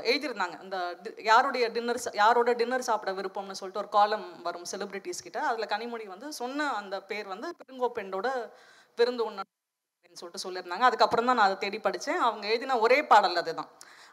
எழுதியிருந்தாங்க. 0.00 0.62
இந்த 0.62 0.96
டி- 1.02 1.22
யாருடைய 1.22 1.68
டின்னர் 1.68 2.00
யாரோட 2.12 2.52
டின்னர் 2.52 2.82
சாப்பிட 2.82 3.12
விருப்பம்னு 3.12 3.52
சொல்லிட்டு 3.52 3.78
ஒரு 3.78 3.88
காலம் 3.88 4.42
வரும் 4.42 4.64
செலிப்ரிட்டிஸ் 4.70 5.22
கிட்ட. 5.22 5.46
அதில் 5.46 5.66
கனிமொழி 5.66 6.06
வந்து 6.06 6.32
சொன்ன 6.32 6.74
அந்த 6.74 7.02
பேர் 7.02 7.26
வந்து 7.26 7.54
பெருங்கோப்பெண்டோட 7.64 8.50
விருந்து 8.96 9.24
ஒன்று 9.24 9.42
அப்படின்னு 9.42 10.28
சொல்லிட்டு 10.28 10.50
சொல்லியிருந்தாங்க. 10.50 10.80
அதுக்கப்புறம் 10.80 11.26
தான் 11.26 11.34
நான் 11.34 11.44
அதை 11.44 11.58
தேடி 11.58 11.78
படித்தேன். 11.78 12.18
அவங்க 12.18 12.48
எழுதின 12.48 12.78
ஒரே 12.78 13.06
பாடல் 13.06 13.36
அதுதான். 13.36 13.68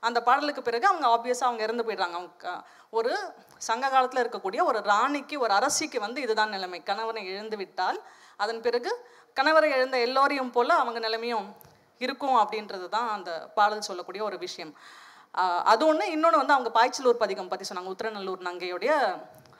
அந்த 0.07 0.19
பாடலுக்கு 0.27 0.61
பிறகு 0.67 0.85
அவங்க 0.91 1.07
ஆப்வியஸாக 1.15 1.49
அவங்க 1.49 1.63
இறந்து 1.67 1.85
போயிடுறாங்க. 1.87 2.17
அவங்க 2.19 2.51
ஒரு 2.97 3.11
சங்க 3.67 3.85
காலத்தில் 3.93 4.23
இருக்கக்கூடிய 4.23 4.61
ஒரு 4.69 4.79
ராணிக்கு 4.91 5.35
ஒரு 5.45 5.53
அரசிக்கு 5.59 5.99
வந்து 6.05 6.19
இதுதான் 6.25 6.53
நிலைமை. 6.55 6.79
கணவனை 6.89 7.23
இழந்து 7.31 7.57
விட்டால் 7.61 7.99
அதன் 8.43 8.61
பிறகு 8.67 8.91
கணவரை 9.39 9.69
இழந்த 9.77 9.97
எல்லோரையும் 10.07 10.53
போல் 10.57 10.79
அவங்க 10.81 10.99
நிலைமையும் 11.07 11.47
இருக்கும் 12.05 12.37
அப்படின்றது 12.41 12.87
தான் 12.95 13.09
அந்த 13.15 13.31
பாடல் 13.57 13.87
சொல்லக்கூடிய 13.87 14.21
ஒரு 14.29 14.37
விஷயம். 14.45 14.73
அது 15.71 15.83
ஒன்று 15.87 16.05
இன்னொன்று 16.15 16.41
வந்து 16.41 16.55
அவங்க 16.55 16.69
பாய்ச்சலூர் 16.77 17.23
பதிகம் 17.23 17.49
பற்றி 17.51 17.65
சொன்னாங்க. 17.69 17.91
உத்திரநல்லூர் 17.95 18.47
நங்கையுடைய 18.49 18.93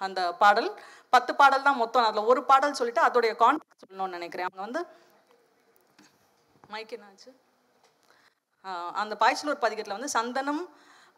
அந்த 0.06 0.21
பாடல். 0.41 0.69
பத்து 1.15 1.32
பாடல் 1.39 1.65
தான் 1.67 1.82
மொத்தம். 1.82 2.06
அதில் 2.08 2.30
ஒரு 2.32 2.41
பாடல் 2.52 2.78
சொல்லிட்டு 2.80 3.04
அதோடைய 3.08 3.34
கான்டெக்ட் 3.43 3.84
சொல்லணும்னு 3.84 4.17
நினைக்கிறேன். 4.17 4.47
அவங்க 4.50 4.63
வந்து 4.67 4.82
மைக் 6.73 6.95
என்னாச்சு? 6.95 7.30
அந்த 8.93 9.15
பாய்ச்சலூர் 9.19 9.62
பதிகத்தில் 9.62 9.93
வந்து 9.93 10.10
சந்தனம் 10.10 10.62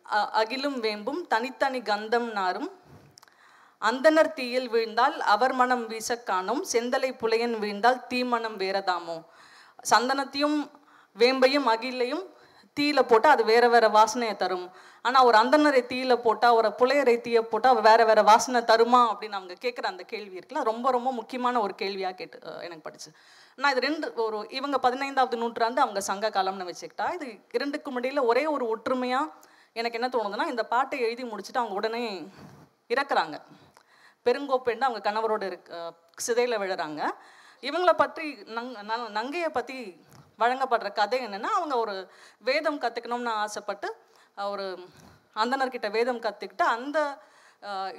அ- 0.06 0.30
அகிலும் 0.34 0.78
வேம்பும் 0.82 1.28
தனித்தனி 1.28 1.82
கந்தம் 1.82 2.32
நாரும் 2.32 2.70
அந்தனர் 3.82 4.34
தீயில் 4.34 4.70
வீழ்ந்தால் 4.70 5.20
அவர் 5.26 5.54
மனம் 5.54 5.88
வீசக் 5.88 6.24
காணும் 6.24 6.66
செந்தலை 6.72 7.12
புலையன் 7.14 7.58
வீழ்ந்தால் 7.60 8.04
தீமணம் 8.10 8.58
வேறதாமோ? 8.58 9.18
சந்தனத்தையும் 9.90 10.58
வேம்பையும் 11.16 11.68
அகிலையும் 11.68 12.26
தீயில 12.78 13.02
போட்டால் 13.02 13.32
அது 13.32 13.46
வேற 13.46 13.70
வேற 13.70 13.90
வாசனையை 13.90 14.36
தரும். 14.36 14.66
ஆனால் 15.02 15.24
ஒரு 15.24 15.38
அந்தனரை 15.38 15.82
தீயில 15.86 16.16
போட்டால் 16.16 16.52
ஒரு 16.52 16.70
புலையரை 16.78 17.22
தீயை 17.22 17.42
போட்டால் 17.42 17.82
வேற 17.82 18.06
வேற 18.06 18.22
வாசனை 18.22 18.62
தருமா 18.62 19.02
அப்படின்னு 19.12 19.32
அவங்க 19.32 19.56
கேட்குற 19.62 19.84
அந்த 19.84 20.04
கேள்வி 20.04 20.40
இருக்குல்ல? 20.40 20.64
ரொம்ப 20.64 20.92
ரொம்ப 20.92 21.12
முக்கியமான 21.12 21.60
ஒரு 21.60 21.76
கேள்வியாக 21.76 22.16
கேட்டு 22.16 22.40
எனக்கு 22.44 22.80
படிச்சு 22.80 23.12
நான் 23.56 23.72
இது 23.72 23.80
ரெண்டு 23.80 24.14
ஒரு 24.14 24.48
இவங்க 24.50 24.80
பதினைந்தாவது 24.80 25.38
நூற்றாண்டு 25.38 25.82
அவங்க 25.82 26.02
சங்க 26.02 26.30
காலம்னு 26.30 26.70
வச்சுக்கிட்டா 26.70 27.14
இது 27.14 27.40
இரண்டுக்கும் 27.52 28.02
முடியல 28.02 28.24
ஒரே 28.24 28.46
ஒரு 28.46 28.68
ஒற்றுமையாக 28.68 29.32
எனக்கு 29.74 30.00
என்ன 30.00 30.10
தோணுதுன்னா 30.12 30.48
இந்த 30.48 30.64
பாட்டை 30.66 31.00
எழுதி 31.00 31.24
முடிச்சுட்டு 31.24 31.58
அவங்க 31.58 31.76
உடனே 31.76 32.28
இறக்குறாங்க. 32.90 33.36
பெருங்கோப்பெண்டு 34.26 34.80
அவங்க 34.80 35.12
கணவரோட 35.12 35.44
இருக்க 35.44 35.94
சிதையில் 36.16 36.58
விழுறாங்க. 36.58 37.02
இவங்கள 37.62 37.94
பற்றி 37.94 38.34
நங் 38.46 38.74
ந- 38.74 39.10
நங்கையை 39.10 39.50
பற்றி 39.50 40.06
வழங்கப்படுற 40.40 40.94
கதை 40.94 41.20
என்னென்னா 41.26 41.44
அவங்க 41.44 41.78
ஒரு 41.78 42.10
வேதம் 42.40 42.82
கற்றுக்கணும்னு 42.82 43.28
ஆசைப்பட்டு 43.28 43.96
ஒரு 44.38 44.66
அந்தனர்கிட்ட 45.42 45.88
வேதம் 45.98 46.24
கற்றுக்கிட்டு 46.26 46.66
அந்த 46.76 47.00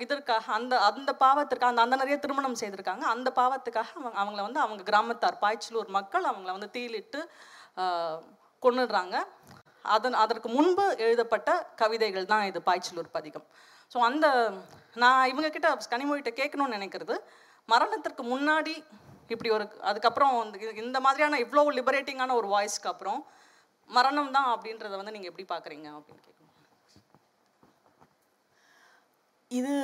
இதற்காக 0.02 0.44
அந்த 0.58 0.74
அந்த 0.88 1.10
பாவத்திற்காக 1.22 1.72
அந்த 1.72 1.82
அந்தனரையே 1.84 2.18
திருமணம் 2.20 2.60
செய்திருக்காங்க. 2.60 3.04
அந்த 3.14 3.28
பாவத்துக்காக 3.38 3.90
அவங்க 3.96 4.18
அவங்கள 4.22 4.42
வந்து 4.46 4.60
அவங்க 4.64 4.82
கிராமத்தார் 4.90 5.36
பாய்ச்சலூர் 5.42 5.90
மக்கள் 5.96 6.28
அவங்கள 6.30 6.50
வந்து 6.56 6.70
தீயிலிட்டு 6.76 7.20
கொண்டுடுறாங்க 7.78 8.28
கொன்னுடுறாங்க. 8.62 9.16
அதன் 9.94 10.16
அதற்கு 10.22 10.48
முன்பு 10.56 10.84
எழுதப்பட்ட 11.04 11.50
கவிதைகள் 11.82 12.30
தான் 12.32 12.46
இது 12.50 12.60
பாய்ச்சலூர் 12.68 13.10
பதிகம். 13.18 13.46
ஸோ 13.92 13.98
அந்த 14.08 14.26
நான் 15.02 15.28
இவங்கக்கிட்ட 15.32 15.68
கனிமொழிகிட்ட 15.94 16.32
கேட்கணும்னு 16.40 16.76
நினைக்கிறது. 16.78 17.16
மரணத்திற்கு 17.68 18.22
முன்னாடி 18.32 18.74
இப்படி 19.34 19.50
ஒரு 19.56 19.64
அதுக்கப்புறம் 19.90 20.32
இந்த 20.84 20.98
மாதிரியான 21.06 21.38
இவ்வளோ 21.44 21.64
லிபரேட்டிங்கான 21.78 22.34
ஒரு 22.40 22.48
வாய்ஸ்க்கு 22.54 22.90
அப்புறம் 22.92 23.20
மரணம் 23.96 24.34
தான் 24.36 24.50
அப்படின்றத 24.54 24.94
வந்து 25.00 25.14
நீங்கள் 25.16 25.30
எப்படி 25.32 25.46
பார்க்குறீங்க 25.52 25.88
அப்படின்னு 25.98 26.24
கேட்கணும் 26.26 26.36
இது 29.50 29.74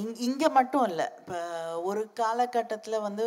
இங் 0.00 0.14
இங்கே 0.26 0.48
மட்டும் 0.58 0.84
இல்லை. 0.90 1.06
இப்போ 1.20 1.38
ஒரு 1.88 2.02
காலகட்டத்தில் 2.20 3.04
வந்து 3.06 3.26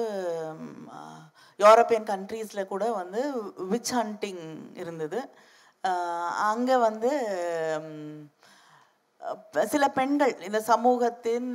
யூரோப்பியன் 1.59 2.07
கண்ட்ரீஸில் 2.13 2.69
கூட 2.71 2.86
வந்து 3.01 3.21
விச் 3.73 3.93
ஹண்டிங் 3.97 4.45
இருந்தது. 4.82 5.19
அங்கே 6.51 6.78
வந்து 6.88 7.11
சில 9.73 9.86
பெண்கள் 9.97 10.34
இந்த 10.47 10.59
சமூகத்தின் 10.71 11.49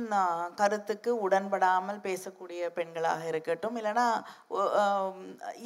கருத்துக்கு 0.59 1.11
உடன்படாமல் 1.25 1.99
பேசக்கூடிய 2.07 2.69
பெண்களாக 2.77 3.21
இருக்கட்டும். 3.31 3.77
இல்லைன்னா 3.79 4.07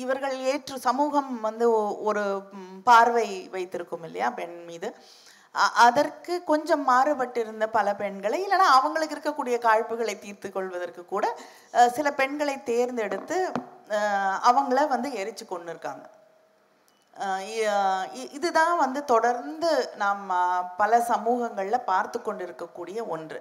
இவர்கள் 0.03 0.35
ஏற்று 0.51 0.77
சமூகம் 0.87 1.31
வந்து 1.47 1.67
ஒரு 2.09 2.25
பார்வை 2.89 3.29
வைத்திருக்கும் 3.55 4.05
இல்லையா 4.09 4.29
பெண் 4.41 4.59
மீது. 4.69 4.89
அதற்கு 5.87 6.33
கொஞ்சம் 6.51 6.83
மாறுபட்டிருந்த 6.89 7.65
பல 7.77 7.87
பெண்களை 8.01 8.39
இல்லைன்னா 8.45 8.67
அவங்களுக்கு 8.77 9.15
இருக்கக்கூடிய 9.15 9.55
காழ்ப்புகளை 9.67 10.15
தீர்த்து 10.25 10.49
கொள்வதற்கு 10.55 11.03
கூட 11.13 11.25
சில 11.97 12.07
பெண்களை 12.19 12.55
தேர்ந்தெடுத்து 12.71 13.37
அவங்கள 14.49 14.79
வந்து 14.95 15.09
எரிச்சு 15.21 15.45
கொண்டு 15.47 15.71
இருக்காங்க 15.73 16.05
இதுதான் 18.35 18.75
வந்து 18.77 18.99
தொடர்ந்து 19.05 19.71
நாம் 19.95 20.23
பல 20.77 20.99
சமூகங்களில் 21.11 21.87
பார்த்து 21.91 22.17
கொண்டு 22.21 22.43
இருக்கக்கூடிய 22.47 22.99
ஒன்று 23.07 23.39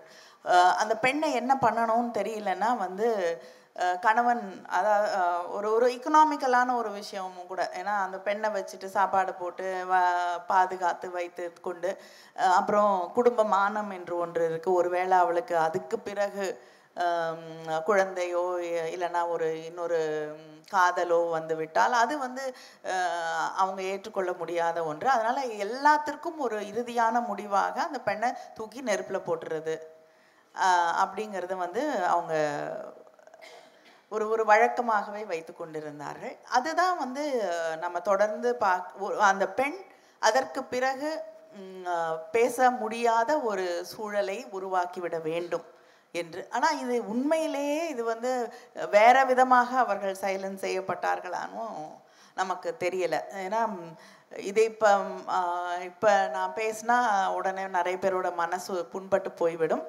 அந்த 0.80 0.94
பெண்ணை 0.96 1.28
என்ன 1.32 1.52
பண்ணணும்னு 1.62 2.10
தெரியலன்னா 2.20 2.70
வந்து 2.76 3.08
கணவன் 4.00 4.42
அதாவது 4.76 5.08
ஒரு 5.48 5.68
ஒரு 5.72 5.86
இக்கனாமிக்கலான 5.96 6.74
ஒரு 6.76 6.90
விஷயமும் 6.92 7.48
கூட. 7.48 7.62
ஏன்னா 7.80 7.94
அந்த 8.04 8.18
பெண்ணை 8.18 8.48
வச்சுட்டு 8.50 8.88
சாப்பாடு 8.94 9.32
போட்டு 9.34 9.66
வ 9.90 9.96
பாதுகாத்து 10.46 11.08
வைத்து 11.10 11.44
கொண்டு 11.60 11.90
அப்புறம் 12.58 12.94
குடும்ப 13.14 13.44
மானம் 13.48 13.90
என்று 13.90 14.14
ஒன்று 14.18 14.44
இருக்குது 14.50 14.78
ஒருவேளை 14.80 15.16
அவளுக்கு 15.18 15.56
அதுக்கு 15.58 15.98
பிறகு 15.98 16.46
குழந்தையோ 17.88 18.44
இல்லைன்னா 18.94 19.22
ஒரு 19.34 19.48
இன்னொரு 19.68 19.98
காதலோ 20.72 21.18
வந்து 21.36 21.54
விட்டால் 21.60 21.94
அது 22.02 22.14
வந்து 22.24 22.44
அவங்க 23.62 23.80
ஏற்றுக்கொள்ள 23.92 24.30
முடியாத 24.40 24.78
ஒன்று. 24.90 25.08
அதனால 25.14 25.38
எல்லாத்திற்கும் 25.66 26.38
ஒரு 26.46 26.58
இறுதியான 26.70 27.20
முடிவாக 27.30 27.76
அந்த 27.88 28.00
பெண்ணை 28.08 28.30
தூக்கி 28.58 28.82
நெருப்பில் 28.88 29.26
போட்டுறது. 29.28 29.76
அப்படிங்கிறது 31.02 31.54
வந்து 31.64 31.82
அவங்க 32.14 32.34
ஒரு 34.12 34.24
ஒரு 34.32 34.42
வழக்கமாகவே 34.50 35.22
வைத்து 35.30 35.52
கொண்டிருந்தார்கள். 35.52 36.34
அதுதான் 36.56 36.96
வந்து 37.04 37.24
நம்ம 37.84 38.00
தொடர்ந்து 38.10 38.50
பா 38.62 38.72
அந்த 39.30 39.46
பெண் 39.60 39.78
அதற்கு 40.22 40.60
பிறகு 40.74 41.10
பேச 42.36 42.70
முடியாத 42.82 43.30
ஒரு 43.50 43.64
சூழலை 43.92 44.38
உருவாக்கிவிட 44.56 45.16
வேண்டும். 45.30 45.66
என்று. 46.22 46.42
ஆனால் 46.56 46.78
இது 46.82 46.96
உண்மையிலேயே 47.12 47.80
இது 47.92 48.02
வந்து 48.12 48.32
வேற 48.96 49.16
விதமாக 49.30 49.70
அவர்கள் 49.84 50.20
சைலன்ஸ் 50.24 50.64
செய்யப்பட்டார்களானும் 50.66 51.78
நமக்கு 52.40 52.70
தெரியலை. 52.84 53.20
ஏன்னா 53.44 53.60
இதை 54.50 54.64
இப்போ 54.72 54.90
இப்போ 55.90 56.10
நான் 56.36 56.56
பேசினா 56.60 56.96
உடனே 57.38 57.64
நிறைய 57.78 57.96
பேரோட 58.02 58.28
மனசு 58.42 58.72
புண்பட்டு 58.94 59.30
போய்விடும். 59.42 59.84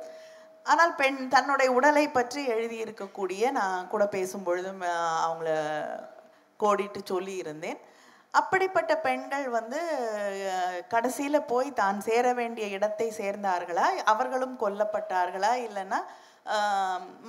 ஆனால் 0.66 0.94
பெண் 1.02 1.20
தன்னுடைய 1.34 1.70
உடலை 1.78 2.06
பற்றி 2.16 2.42
எழுதியிருக்கக்கூடிய 2.54 3.52
நான் 3.58 3.90
கூட 3.94 4.04
பேசும் 4.16 4.46
பொழுதும் 4.48 4.82
அவங்கள 5.26 5.50
கோடிட்டு 6.60 7.02
சொல்லி 7.12 7.34
இருந்தேன் 7.44 7.80
அப்படிப்பட்ட 8.34 8.94
பெண்கள் 9.06 9.46
வந்து 9.58 9.80
கடைசியில் 10.94 11.48
போய் 11.52 11.70
தான் 11.82 12.00
சேர 12.08 12.26
வேண்டிய 12.40 12.66
இடத்தை 12.78 13.08
சேர்ந்தார்களா? 13.20 13.86
அவர்களும் 14.14 14.56
கொல்லப்பட்டார்களா? 14.64 15.52
இல்லைன்னா 15.68 16.00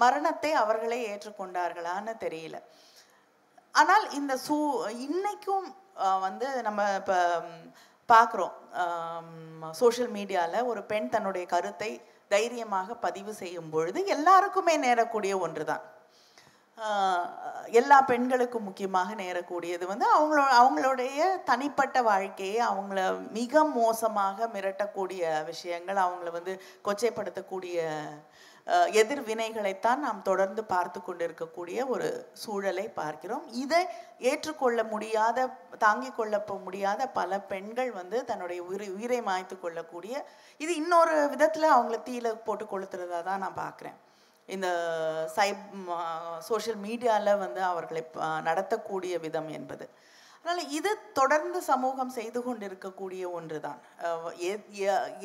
மரணத்தை 0.03 0.51
அவர்களே 0.62 0.99
ஏற்றுக்கொண்டார்களான்னு 1.12 2.14
தெரியல. 2.24 2.57
ஆனால் 3.74 4.05
இந்த 4.18 4.34
சூ 4.46 4.57
இன்னைக்கும் 5.07 5.68
வந்து 6.26 6.46
நம்ம 6.66 6.82
இப்போ 7.01 7.16
பார்க்குறோம் 8.09 8.55
சோஷியல் 9.80 10.12
மீடியாவில் 10.18 10.68
ஒரு 10.70 10.80
பெண் 10.92 11.09
தன்னுடைய 11.14 11.44
கருத்தை 11.55 11.90
தைரியமாக 12.34 12.94
பதிவு 13.05 13.32
செய்யும் 13.42 13.70
பொழுது 13.74 14.01
எல்லாருக்குமே 14.14 14.74
நேரக்கூடிய 14.86 15.32
ஒன்று 15.46 15.64
தான் 15.70 15.84
எல்லா 17.80 17.98
பெண்களுக்கும் 18.10 18.66
முக்கியமாக 18.68 19.14
நேரக்கூடியது 19.22 19.84
வந்து 19.92 20.06
அவங்களோ 20.16 20.44
அவங்களுடைய 20.60 21.28
தனிப்பட்ட 21.50 22.02
வாழ்க்கையை 22.10 22.60
அவங்கள 22.70 23.00
மிக 23.38 23.64
மோசமாக 23.78 24.48
மிரட்டக்கூடிய 24.54 25.22
விஷயங்கள் 25.52 26.04
அவங்கள 26.04 26.30
வந்து 26.38 26.54
கொச்சைப்படுத்தக்கூடிய 26.88 27.86
எதிர்வினைகளைத்தான் 29.00 30.02
நாம் 30.06 30.26
தொடர்ந்து 30.26 30.62
பார்த்து 30.72 30.98
கொண்டிருக்கக்கூடிய 31.02 31.86
ஒரு 31.94 32.08
சூழலை 32.42 32.84
பார்க்கிறோம். 32.98 33.44
இதை 33.62 33.78
ஏற்றுக்கொள்ள 34.30 34.80
முடியாத 34.90 35.46
தாங்கிக் 35.84 36.16
கொள்ள 36.18 36.42
முடியாத 36.66 37.06
பல 37.18 37.38
பெண்கள் 37.52 37.92
வந்து 38.00 38.18
தன்னுடைய 38.30 38.60
உயிரை 38.68 38.88
உயிரை 38.96 39.20
மாய்த்து 39.28 39.56
கொள்ளக்கூடிய 39.58 40.24
இது 40.64 40.74
இன்னொரு 40.82 41.16
விதத்தில் 41.34 41.74
அவங்கள 41.76 41.98
தீயில 42.08 42.34
போட்டு 42.48 42.66
கொளுத்துறதா 42.72 43.22
தான் 43.30 43.42
நான் 43.44 43.60
பார்க்குறேன். 43.64 43.98
இந்த 44.49 44.68
சைப் 45.36 45.64
சோஷியல் 46.49 46.80
மீடியாவில் 46.86 47.40
வந்து 47.44 47.61
அவர்களை 47.70 48.03
நடத்தக்கூடிய 48.49 49.14
விதம் 49.26 49.51
என்பது. 49.59 49.86
அதனால் 50.44 50.70
இது 50.78 50.90
தொடர்ந்து 51.18 51.59
சமூகம் 51.70 52.12
செய்து 52.18 52.40
கொண்டிருக்கக்கூடிய 52.42 53.24
ஒன்று 53.38 53.59
தான் 53.61 53.80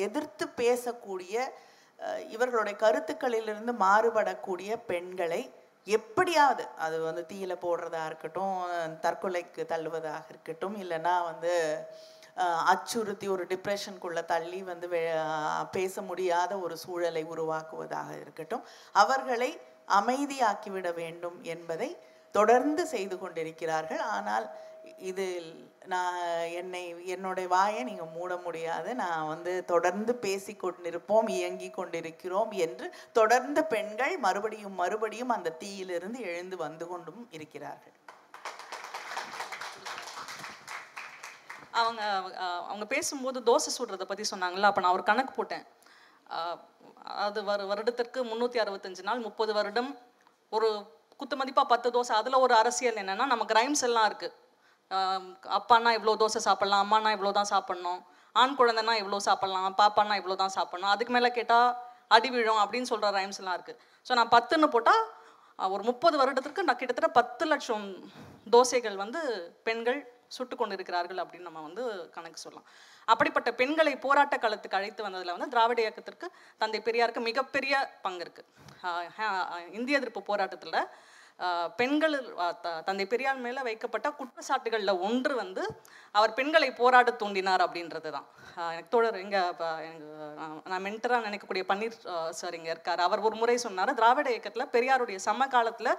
எதிர்த்து 0.06 0.46
பேசக்கூடிய 0.62 1.36
இவர்களுடைய 2.36 2.76
கருத்துக்களிலிருந்து 2.84 3.74
மாறுபடக்கூடிய 3.86 4.72
பெண்களை 4.92 5.42
எப்படியாவது 5.88 6.64
அது 6.86 6.98
வந்து 7.08 7.24
தீயில 7.32 7.54
போடுறதா 7.64 8.02
இருக்கட்டும் 8.10 8.58
தற்கொலைக்கு 9.06 9.64
தள்ளுவதாக 9.72 10.30
இருக்கட்டும் 10.30 10.76
இல்லைன்னா 10.84 11.16
வந்து 11.26 11.54
அச்சுறுத்தி 12.72 13.28
ஒரு 13.36 13.44
டிப்ரெஷனுக்குள்ளே 13.52 14.24
தள்ளி 14.34 14.60
வந்து 14.72 14.88
பேச 15.78 16.02
முடியாத 16.10 16.52
ஒரு 16.66 16.78
சூழலை 16.84 17.24
உருவாக்குவதாக 17.34 18.10
இருக்கட்டும். 18.24 18.66
அவர்களை 19.04 19.52
அமைதியாக்கிவிட 20.00 20.90
வேண்டும் 21.02 21.38
என்பதை 21.54 21.90
தொடர்ந்து 22.36 22.84
செய்து 22.94 23.16
கொண்டிருக்கிறார்கள். 23.20 24.04
ஆனால் 24.16 24.46
இதில் 25.10 25.50
நான் 25.92 26.18
என்னை 26.60 26.82
என்னுடைய 27.14 27.48
வாயை 27.54 27.82
நீங்கள் 27.90 28.14
மூட 28.16 28.32
முடியாது. 28.46 28.90
நான் 29.02 29.30
வந்து 29.32 29.52
தொடர்ந்து 29.72 30.14
பேசி 30.26 30.54
கொண்டிருப்போம் 30.56 31.30
இயங்கி 31.38 31.70
கொண்டிருக்கிறோம் 31.70 32.52
என்று 32.66 32.88
தொடர்ந்து 33.20 33.64
பெண்கள் 33.74 34.16
மறுபடியும் 34.26 34.80
மறுபடியும் 34.84 35.36
அந்த 35.38 35.56
தீயிலிருந்து 35.64 36.22
எழுந்து 36.32 36.58
வந்து 36.66 36.88
கொண்டும் 36.92 37.22
இருக்கிறார்கள். 37.38 37.98
அவங்க 41.74 42.02
அவங்க 42.68 42.86
பேசும்போது 42.86 43.40
தோசை 43.42 43.72
சுடுறதை 43.78 44.06
பற்றி 44.08 44.26
சொன்னாங்களா 44.32 44.70
அப்போ 44.70 44.82
நான் 44.82 44.92
ஒரு 44.92 45.04
கணக்கு 45.04 45.34
போட்டேன். 45.34 45.66
அது 47.22 47.40
வரு 47.44 47.64
வருடத்திற்கு 47.68 48.20
முந்நூற்றி 48.24 48.60
அறுபத்தஞ்சு 48.60 49.04
நாள் 49.04 49.20
முப்பது 49.20 49.52
வருடம் 49.54 49.92
ஒரு 50.52 50.70
குத்து 51.20 51.36
மதிப்பாக 51.36 51.68
பத்து 51.68 51.88
தோசை 51.92 52.14
அதில் 52.16 52.38
ஒரு 52.40 52.54
அரசியல் 52.56 53.00
என்னென்னா 53.02 53.26
நமக்கு 53.26 53.54
ரைம்ஸ் 53.54 53.84
எல்லாம் 53.84 54.08
இருக்குது 54.10 54.36
அப்பானா 55.58 55.92
இவ்வளோ 55.98 56.14
தோசை 56.16 56.40
சாப்பிட்லாம் 56.48 56.84
அம்மானா 56.84 57.12
இவ்வளோ 57.16 57.32
தான் 57.32 57.52
சாப்பிட்ணும் 57.52 58.00
ஆண் 58.36 58.56
குழந்தைனா 58.60 58.94
இவ்வளோ 59.02 59.20
சாப்பிட்லாம் 59.26 59.76
பாப்பானா 59.78 60.16
இவ்வளோ 60.22 60.36
தான் 60.36 60.56
சாப்பிட்ணும் 60.56 60.92
அதுக்கு 60.92 61.14
மேலே 61.14 61.30
கேட்டால் 61.32 61.70
அடி 62.08 62.30
விழும் 62.30 62.62
அப்படின்னு 62.64 62.90
சொல்கிற 62.90 63.12
ரைம்ஸ் 63.12 63.40
எல்லாம் 63.40 63.58
இருக்குது 63.58 63.80
ஸோ 64.06 64.14
நான் 64.14 64.34
பத்துன்னு 64.36 64.68
போட்டால் 64.68 65.04
ஒரு 65.60 65.84
முப்பது 65.84 66.16
வருடத்திற்கு 66.18 66.64
நான் 66.64 66.76
கிட்டத்தட்ட 66.76 67.10
பத்து 67.12 67.46
லட்சம் 67.46 67.86
தோசைகள் 68.50 68.96
வந்து 68.96 69.22
பெண்கள் 69.64 70.00
சுட்டு 70.38 70.56
கொண்டிருக்கிறார்கள் 70.62 71.22
அப்படின்னு 71.24 71.50
நம்ம 71.50 71.64
வந்து 71.68 71.84
கணக்கு 72.18 72.44
சொல்லலாம். 72.46 72.68
அப்படிப்பட்ட 73.08 73.50
பெண்களை 73.62 73.94
போராட்ட 74.06 74.36
காலத்துக்கு 74.44 74.80
அழைத்து 74.80 75.08
வந்ததில் 75.08 75.36
வந்து 75.36 75.54
திராவிட 75.56 75.82
இயக்கத்திற்கு 75.86 76.30
தந்தை 76.62 76.82
பெரியாருக்கு 76.90 77.30
மிகப்பெரிய 77.30 77.74
பங்கு 78.06 78.24
இருக்கு. 78.28 78.46
ஆஹ் 78.90 79.74
இந்திய 79.80 80.00
எதிர்ப்பு 80.02 80.24
போராட்டத்தில் 80.30 80.80
பெண்கள் 81.80 82.16
தந்தை 82.88 83.06
பெரியார் 83.12 83.40
மேலே 83.46 83.62
வைக்கப்பட்ட 83.68 84.08
குற்றச்சாட்டுகளில் 84.18 85.00
ஒன்று 85.08 85.34
வந்து 85.40 85.64
அவர் 86.16 86.36
பெண்களை 86.40 86.70
போராட 86.80 87.12
தூண்டினார் 87.22 87.64
அப்படின்றது 87.66 88.10
தான் 88.16 88.28
எனக்கு 88.74 88.92
தோழர் 88.96 89.18
இங்கே 89.24 89.42
நான் 90.72 90.86
மென்டராக 90.88 91.26
நினைக்கக்கூடிய 91.28 91.64
பன்னீர் 91.72 91.98
சார் 92.40 92.58
இங்கே 92.60 92.72
இருக்கார். 92.76 93.02
அவர் 93.08 93.26
ஒரு 93.28 93.36
முறை 93.42 93.56
சொன்னார் 93.66 93.98
திராவிட 94.00 94.30
இயக்கத்தில் 94.34 94.72
பெரியாருடைய 94.76 95.20
சம 95.28 95.48
காலத்தில் 95.56 95.92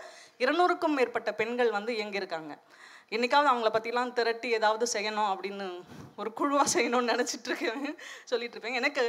இருநூறுக்கும் 0.44 0.96
மேற்பட்ட 0.98 1.32
பெண்கள் 1.40 1.76
வந்து 1.78 1.94
இயங்கியிருக்காங்க. 1.98 2.54
என்னைக்காவது 3.12 3.50
அவங்கள 3.50 3.70
பற்றிலாம் 3.72 4.12
திரட்டி 4.12 4.48
ஏதாவது 4.54 4.86
செய்யணும் 4.92 5.30
அப்படின்னு 5.32 5.66
ஒரு 6.16 6.30
குழுவாக 6.32 6.68
செய்யணும்னு 6.74 7.12
நினச்சிட்டு 7.12 7.48
இருக்கேன். 7.50 7.86
சொல்லிட்டு 8.24 8.56
இருப்பேன். 8.56 8.78
எனக்கு 8.78 9.02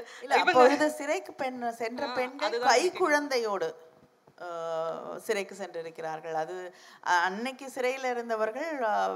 சிறைக்கு 0.96 1.34
பெண் 1.36 1.60
சென்ற 1.78 2.06
பெண்கள் 2.18 2.56
கை. 2.66 2.82
குழந்தையோடு 3.00 3.70
சிறைக்கு 5.24 5.56
சென்றிருக்கிறார்கள். 5.56 6.36
அது 6.36 6.56
அன்னைக்கு 7.22 7.66
சிறையில் 7.70 8.08
இருந்தவர்கள் 8.10 8.72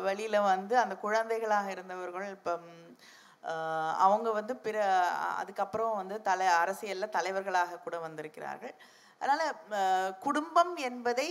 வெளியில 0.05 0.38
வந்து 0.45 0.75
அந்த 0.80 0.95
குழந்தைகளாக 0.97 1.67
இருந்தவர்கள் 1.71 2.27
இப்போ 2.32 2.53
ஆஹ், 3.43 3.93
அவங்க 3.97 4.30
வந்து 4.32 4.53
பிற 4.57 4.77
அதுக்கப்புறம் 5.38 5.93
வந்து 5.95 6.15
தலை 6.21 6.47
அரசியல்ல 6.55 7.05
தலைவர்களாக 7.09 7.80
கூட 7.80 7.95
வந்திருக்கிறார்கள். 7.99 8.73
அதனால 9.21 9.41
குடும்பம் 10.21 10.73
என்பதை 10.88 11.27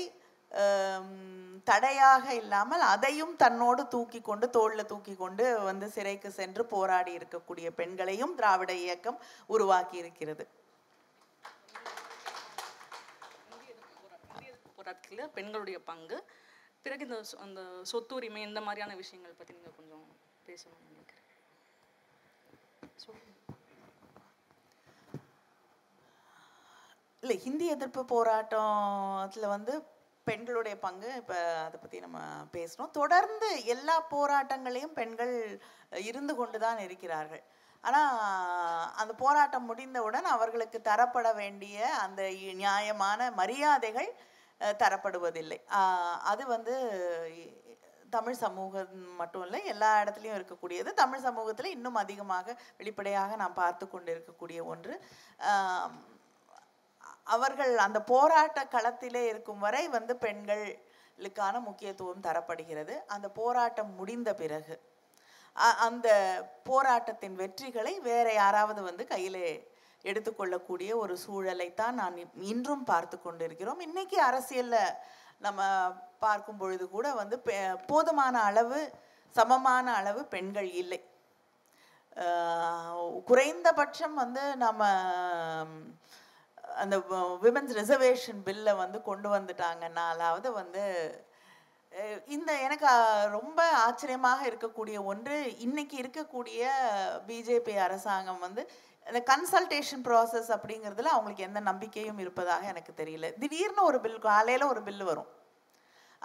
தடையாக 1.70 2.26
இல்லாமல் 2.40 2.84
அதையும் 2.92 3.34
தன்னோடு 3.42 3.82
தூக்கி 3.94 4.20
கொண்டு 4.28 4.46
தோளில் 4.56 4.90
தூக்கி 4.92 5.14
கொண்டு 5.14 5.44
வந்து 5.68 5.86
சிறைக்கு 5.96 6.30
சென்று 6.38 6.62
போராடி 6.74 7.12
இருக்கக்கூடிய 7.18 7.68
பெண்களையும் 7.80 8.36
திராவிட 8.38 8.72
இயக்கம் 8.84 9.18
உருவாக்கி 9.54 9.96
இருக்கிறது. 10.02 10.46
போராட்டத்தில் 14.78 15.32
பெண்களுடைய 15.36 15.78
பங்கு 15.90 16.18
பிறகு 16.84 17.04
இந்த 17.06 17.18
அந்த 17.44 17.60
சொத்துரிமை 17.90 18.42
இந்த 18.48 18.60
மாதிரியான 18.66 18.94
விஷயங்கள் 19.02 19.38
பற்றி 19.38 19.56
நீங்கள் 19.56 19.76
கொஞ்சம் 19.78 20.04
பேசணும்னு 20.48 20.90
நினைக்கிறேன். 20.92 21.26
இல்லை 27.22 27.36
ஹிந்தி 27.44 27.66
எதிர்ப்பு 27.74 28.02
போராட்டத்தில் 28.14 29.52
வந்து 29.54 29.74
பெண்களுடைய 30.28 30.74
பங்கு 30.78 31.08
இப்போ 31.16 31.36
அதை 31.66 31.76
பற்றி 31.80 31.98
நம்ம 32.00 32.18
பேசுகிறோம் 32.52 32.90
தொடர்ந்து 32.90 33.48
எல்லா 33.64 33.96
போராட்டங்களையும் 34.10 34.96
பெண்கள் 34.98 35.34
இருந்து 36.08 36.34
கொண்டு 36.36 36.58
தான் 36.58 36.78
இருக்கிறார்கள். 36.78 37.42
ஆனால் 37.84 38.12
அந்த 38.94 39.12
போராட்டம் 39.14 39.68
முடிந்தவுடன் 39.70 40.26
அவர்களுக்கு 40.34 40.78
தரப்பட 40.84 41.28
வேண்டிய 41.34 41.76
அந்த 41.96 42.22
இ- 42.38 42.54
நியாயமான 42.54 43.30
மரியாதைகள் 43.36 44.10
தரப்படுவதில்லை. 44.80 45.58
அது 46.22 46.42
வந்து 46.46 46.74
தமிழ் 48.10 48.38
சமூகம் 48.42 48.92
மட்டும் 49.16 49.42
இல்லை 49.42 49.60
எல்லா 49.64 49.90
இடத்துலையும் 50.02 50.36
இருக்கக்கூடியது. 50.38 50.90
தமிழ் 51.00 51.24
சமூகத்தில் 51.26 51.74
இன்னும் 51.76 51.98
அதிகமாக 52.02 52.56
வெளிப்படையாக 52.76 53.36
நாம் 53.36 53.58
பார்த்து 53.58 53.86
கொண்டு 53.88 54.10
இருக்கக்கூடிய 54.14 54.60
ஒன்று 54.64 54.94
அவர்கள் 57.28 57.78
அந்த 57.78 58.00
போராட்ட 58.02 58.64
களத்திலே 58.64 59.22
இருக்கும் 59.26 59.58
வரை 59.58 59.88
வந்து 59.88 60.16
பெண்களுக்கான 60.16 61.60
முக்கியத்துவம் 61.60 62.22
தரப்படுகிறது. 62.22 62.94
அந்த 63.06 63.28
போராட்டம் 63.30 63.94
முடிந்த 63.94 64.34
பிறகு 64.34 64.76
அந்த 65.78 66.08
போராட்டத்தின் 66.64 67.36
வெற்றிகளை 67.36 67.94
வேற 68.00 68.32
யாராவது 68.32 68.82
வந்து 68.82 69.06
கையிலே 69.06 69.46
எடுத்துக்கொள்ளக்கூடிய 70.02 70.90
ஒரு 70.94 71.14
சூழலைத்தான் 71.26 71.90
நான் 71.90 72.16
இன்றும் 72.34 72.84
பார்த்து 72.84 73.16
கொண்டிருக்கிறோம். 73.20 73.80
இன்னைக்கு 73.80 74.18
அரசியல்ல 74.24 74.76
நம்ம 75.38 75.62
பார்க்கும் 76.18 76.56
பொழுது 76.56 76.88
கூட 76.88 77.14
வந்து 77.14 77.36
பெ- 77.44 77.78
போதுமான 77.86 78.42
அளவு 78.42 78.90
சமமான 79.30 79.94
அளவு 79.94 80.24
பெண்கள் 80.24 80.70
இல்லை. 80.72 81.00
குறைந்தபட்சம் 83.24 84.14
வந்து 84.14 84.56
நம்ம 84.56 84.86
அந்த 86.82 86.96
விமென்ஸ் 87.44 87.78
ரிசர்வேஷன் 87.80 88.40
பில்லை 88.48 88.74
வந்து 88.82 88.98
கொண்டு 89.08 89.28
வந்துட்டாங்கனாலாவது 89.36 90.48
வந்து 90.60 90.82
இந்த 92.36 92.50
எனக்கு 92.66 92.88
ரொம்ப 93.36 93.60
ஆச்சரியமாக 93.86 94.40
இருக்கக்கூடிய 94.50 94.96
ஒன்று 95.12 95.36
இன்னைக்கு 95.66 95.96
இருக்கக்கூடிய 96.02 96.62
பிஜேபி 97.28 97.74
அரசாங்கம் 97.86 98.44
வந்து 98.46 98.62
இந்த 99.06 99.20
கன்சல்டேஷன் 99.30 100.02
ப்ராசஸ் 100.06 100.50
அப்படிங்கிறதுல 100.56 101.12
அவங்களுக்கு 101.14 101.46
எந்த 101.48 101.60
நம்பிக்கையும் 101.68 102.20
இருப்பதாக 102.24 102.66
எனக்கு 102.72 102.92
தெரியல. 103.00 103.26
திடீர்னு 103.42 103.82
ஒரு 103.90 103.98
பில் 104.04 104.18
காலையில் 104.26 104.70
ஒரு 104.72 104.80
பில் 104.88 105.04
வரும். 105.10 105.30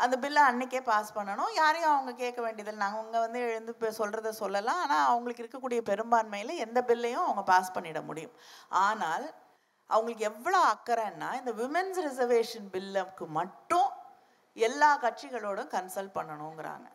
அந்த 0.03 0.15
பில்லை 0.23 0.41
அன்னைக்கே 0.49 0.81
பாஸ் 0.89 1.13
பண்ணணும். 1.17 1.51
யாரையும் 1.61 1.93
அவங்க 1.93 2.11
கேட்க 2.23 2.39
வேண்டியதில்லை. 2.45 2.81
நாங்கள் 2.85 3.23
வந்து 3.25 3.39
எழுந்து 3.47 3.73
இப்போ 3.75 3.89
சொல்கிறத 3.99 4.29
சொல்லலாம். 4.41 4.81
ஆனால் 4.83 5.05
அவங்களுக்கு 5.11 5.43
இருக்கக்கூடிய 5.43 5.81
பெரும்பான்மையில் 5.91 6.61
எந்த 6.65 6.79
பில்லையும் 6.89 7.25
அவங்க 7.27 7.43
பாஸ் 7.51 7.73
பண்ணிட 7.77 8.01
முடியும். 8.09 8.35
ஆனால் 8.85 9.25
அவங்களுக்கு 9.93 10.29
எவ்வளோ 10.31 10.59
அக்கறைன்னா 10.73 11.29
இந்த 11.41 11.53
விமென்ஸ் 11.61 12.01
ரிசர்வேஷன் 12.09 12.67
பில்லுக்கு 12.75 13.27
மட்டும் 13.39 13.89
எல்லா 14.67 14.89
கட்சிகளோடும் 15.05 15.73
கன்சல்ட் 15.77 16.17
பண்ணணுங்கிறாங்க. 16.17 16.89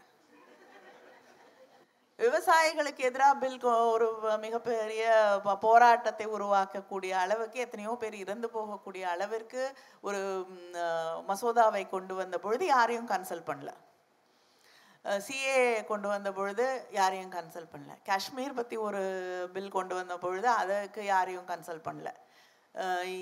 விவசாயிகளுக்கு 2.19 3.03
எதிராக 3.09 3.35
பில் 3.43 3.61
ஒரு 3.95 4.07
மிகப்பெரிய 4.45 5.03
போராட்டத்தை 5.65 6.25
உருவாக்கக்கூடிய 6.37 7.13
அளவுக்கு 7.25 7.59
எத்தனையோ 7.65 7.93
பேர் 8.01 8.17
இறந்து 8.23 8.49
போகக்கூடிய 8.55 9.05
அளவிற்கு 9.13 9.63
ஒரு 10.09 10.21
மசோதாவை 11.29 11.83
கொண்டு 11.95 12.15
வந்த 12.21 12.39
பொழுது 12.47 12.65
யாரையும் 12.77 13.11
கன்சல்ட் 13.13 13.49
பண்ணல. 13.51 13.73
சிஏ 15.27 15.61
கொண்டு 15.91 16.09
வந்த 16.13 16.31
பொழுது 16.39 16.67
யாரையும் 16.99 17.35
கன்சல்ட் 17.37 17.73
பண்ணல. 17.75 17.95
காஷ்மீர் 18.09 18.59
பற்றி 18.59 18.79
ஒரு 18.89 19.03
பில் 19.55 19.77
கொண்டு 19.77 19.95
வந்த 19.99 20.17
பொழுது 20.25 20.49
அதுக்கு 20.61 21.03
யாரையும் 21.15 21.49
கன்சல்ட் 21.53 21.87
பண்ணல. 21.89 22.11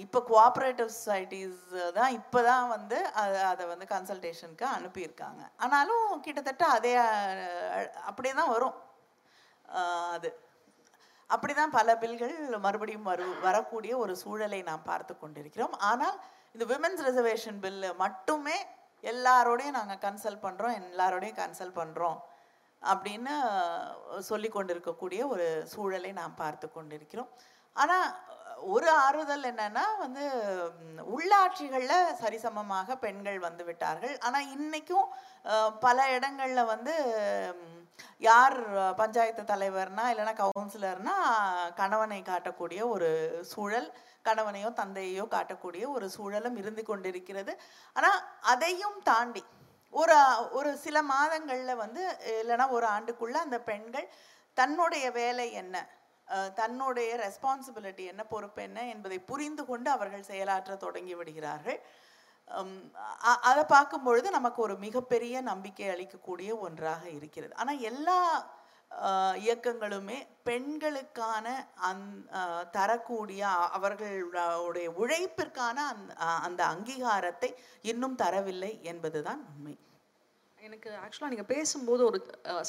இப்போ 0.05 0.19
கோஆப்ரேட்டிவ் 0.31 0.89
சொசைட்டிஸ் 0.97 1.61
தான் 1.99 2.15
இப்போ 2.19 2.41
தான் 2.49 2.67
வந்து 2.75 2.99
அதை 3.23 3.39
அதை 3.51 3.65
வந்து 3.73 3.87
கன்சல்டேஷனுக்கு 3.93 4.67
அனுப்பியிருக்காங்க. 4.79 5.43
ஆனாலும் 5.65 6.05
கிட்டத்தட்ட 6.27 6.65
அதே 6.77 6.93
அப்படியே 8.11 8.35
தான் 8.41 8.53
வரும். 8.55 8.77
அது 10.17 10.17
அது. 10.17 10.31
அப்படிதான் 11.31 11.77
பல 11.79 11.89
பில்கள் 12.03 12.35
மறுபடியும் 12.67 13.09
வரு 13.11 13.25
வரக்கூடிய 13.47 13.93
ஒரு 14.03 14.13
சூழலை 14.23 14.61
நாம் 14.69 14.89
பார்த்து 14.91 15.13
கொண்டிருக்கிறோம். 15.23 15.75
ஆனால் 15.91 16.17
இந்த 16.55 16.65
விமென்ஸ் 16.73 17.03
ரிசர்வேஷன் 17.09 17.59
பில்லு 17.65 17.89
மட்டுமே 18.05 18.59
எல்லாரோடையும் 19.13 19.79
நாங்கள் 19.79 20.03
கன்சல்ட் 20.07 20.45
பண்ணுறோம் 20.47 20.77
எல்லாரோடையும் 20.83 21.41
கன்சல்ட் 21.43 21.79
பண்ணுறோம் 21.81 22.19
அப்படின்னு 22.83 23.35
சொல்லி 24.31 24.49
கொண்டிருக்கக்கூடிய 24.55 25.21
ஒரு 25.35 25.47
சூழலை 25.73 26.11
நாம் 26.21 26.41
பார்த்து 26.45 26.67
கொண்டிருக்கிறோம். 26.77 27.31
ஆனால் 27.77 28.07
ஒரு 28.75 28.89
ஆறுதல் 29.05 29.47
என்னன்னா 29.51 29.85
வந்து 30.03 30.25
உள்ளாட்சிகளில் 31.15 32.13
சரிசமமாக 32.21 32.97
பெண்கள் 33.05 33.39
வந்து 33.47 33.63
விட்டார்கள். 33.69 34.15
ஆனால் 34.27 34.51
இன்னைக்கும் 34.57 35.09
பல 35.87 35.99
இடங்களில் 36.17 36.71
வந்து 36.73 36.95
யார் 38.29 38.57
பஞ்சாயத்து 39.01 39.43
தலைவர்னா 39.51 40.05
இல்லைன்னா 40.13 40.35
கவுன்சிலர்னா 40.43 41.17
கணவனை 41.81 42.21
காட்டக்கூடிய 42.23 42.81
ஒரு 42.95 43.11
சூழல் 43.53 43.89
கணவனையோ 44.29 44.71
தந்தையோ 44.81 45.25
காட்டக்கூடிய 45.35 45.85
ஒரு 45.97 46.07
சூழலும் 46.17 46.57
இருந்து 46.63 46.83
கொண்டிருக்கிறது. 46.91 47.53
ஆனால் 47.97 48.19
அதையும் 48.53 48.99
தாண்டி 49.11 49.45
ஒரு 49.93 50.17
ஒரு 50.59 50.71
சில 50.85 50.97
மாதங்களில் 51.13 51.81
வந்து 51.85 52.03
இல்லைன்னா 52.41 52.67
ஒரு 52.79 52.87
ஆண்டுக்குள்ள 52.95 53.37
அந்த 53.47 53.59
பெண்கள் 53.71 54.09
தன்னுடைய 54.57 55.07
வேலை 55.21 55.47
என்ன 55.61 55.77
தன்னுடைய 56.61 57.11
ரெஸ்பான்சிபிலிட்டி 57.25 58.05
என்ன 58.13 58.23
பொறுப்பு 58.33 58.61
என்ன 58.63 58.81
என்பதை 58.95 59.19
புரிந்து 59.31 59.65
கொண்டு 59.71 59.91
அவர்கள் 59.91 60.29
செயலாற்ற 60.31 60.77
தொடங்கி 60.85 61.15
விடுகிறார்கள். 61.15 61.81
அதை 63.51 63.63
பார்க்கும் 63.75 64.05
பொழுது 64.07 64.29
நமக்கு 64.31 64.61
ஒரு 64.67 64.75
மிகப்பெரிய 64.85 65.37
நம்பிக்கை 65.51 65.89
அளிக்கக்கூடிய 65.95 66.51
ஒன்றாக 66.67 67.03
இருக்கிறது. 67.19 67.55
ஆனால் 67.63 67.83
எல்லா 67.91 68.19
இயக்கங்களுமே 69.47 70.19
பெண்களுக்கான 70.49 71.47
அந் 71.89 72.05
தரக்கூடிய 72.77 73.43
அவர்களுடைய 73.77 74.89
உழைப்பிற்கான 75.03 75.79
அந் 75.93 76.05
அந்த 76.47 76.63
அங்கீகாரத்தை 76.75 77.51
இன்னும் 77.93 78.17
தரவில்லை 78.23 78.73
என்பதுதான் 78.93 79.43
உண்மை. 79.53 79.75
எனக்கு 80.59 80.91
ஆக்சுவலாக 81.03 81.33
நீங்கள் 81.33 81.53
பேசும்போது 81.55 82.03
ஒரு 82.11 82.19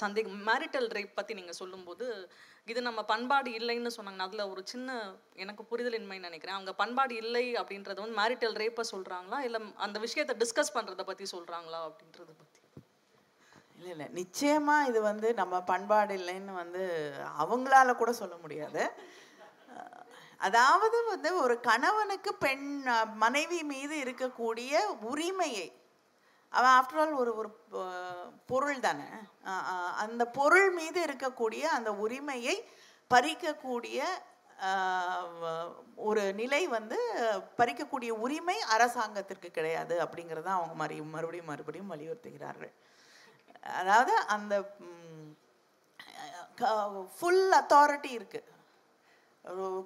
சந்தேகம். 0.01 0.41
மேரிட்டல் 0.49 0.89
ரேப் 0.97 1.17
பற்றி 1.19 1.33
நீங்கள் 1.39 1.59
சொல்லும்போது 1.61 2.07
இது 2.71 2.79
நம்ம 2.87 3.01
பண்பாடு 3.11 3.49
இல்லைன்னு 3.59 3.91
சொன்னாங்க. 3.97 4.21
அதில் 4.27 4.49
ஒரு 4.51 4.61
சின்ன 4.71 4.95
எனக்கு 5.43 5.63
புரிதலின்மைன்னு 5.71 6.27
நினைக்கிறேன். 6.29 6.57
அவங்க 6.57 6.73
பண்பாடு 6.81 7.13
இல்லை 7.23 7.45
அப்படின்றத 7.61 8.01
வந்து 8.03 8.19
மேரிட்டல் 8.21 8.57
ரேப்பை 8.61 8.83
சொல்கிறாங்களா 8.93 9.39
இல்லை 9.47 9.59
அந்த 9.85 9.97
விஷயத்தை 10.05 10.35
டிஸ்கஸ் 10.41 10.75
பண்ணுறத 10.77 11.05
பற்றி 11.09 11.27
சொல்கிறாங்களா 11.35 11.79
அப்படின்றத 11.87 12.31
பற்றி 12.41 12.61
இல்லை 13.77 13.91
இல்லை. 13.95 14.07
நிச்சயமாக 14.19 14.87
இது 14.91 14.99
வந்து 15.11 15.27
நம்ம 15.41 15.55
பண்பாடு 15.71 16.13
இல்லைன்னு 16.19 16.53
வந்து 16.63 16.83
அவங்களால 17.43 17.95
கூட 18.01 18.11
சொல்ல 18.21 18.35
முடியாது. 18.43 18.83
அதாவது 20.47 20.97
வந்து 21.11 21.29
ஒரு 21.43 21.55
கணவனுக்கு 21.67 22.31
பெண் 22.45 22.65
மனைவி 23.23 23.59
மீது 23.73 23.95
இருக்கக்கூடிய 24.03 24.81
உரிமையை 25.11 25.67
அவன் 26.53 26.73
ஆஃப்டர் 26.77 27.01
ஆல் 27.03 27.19
ஒரு 27.21 27.31
ஒரு 27.39 27.49
பொருள் 28.51 28.79
தானே. 28.87 29.07
அந்த 30.03 30.23
பொருள் 30.39 30.69
மீது 30.79 30.99
இருக்கக்கூடிய 31.07 31.63
அந்த 31.77 31.91
உரிமையை 32.05 32.55
பறிக்கக்கூடிய 33.11 34.01
ஒரு 36.07 36.23
நிலை 36.41 36.61
வந்து 36.75 36.97
பறிக்கக்கூடிய 37.59 38.11
உரிமை 38.25 38.57
அரசாங்கத்திற்கு 38.75 39.49
கிடையாது 39.57 39.95
அப்படிங்கிறத 40.05 40.49
அவங்க 40.57 40.75
மறு 40.81 40.95
மறுபடியும் 41.15 41.51
மறுபடியும் 41.51 41.91
வலியுறுத்துகிறார்கள். 41.93 42.73
அதாவது 43.81 44.13
அந்த 44.35 44.53
ஃபுல் 47.17 47.43
அத்தாரிட்டி 47.59 48.11
இருக்குது 48.19 48.53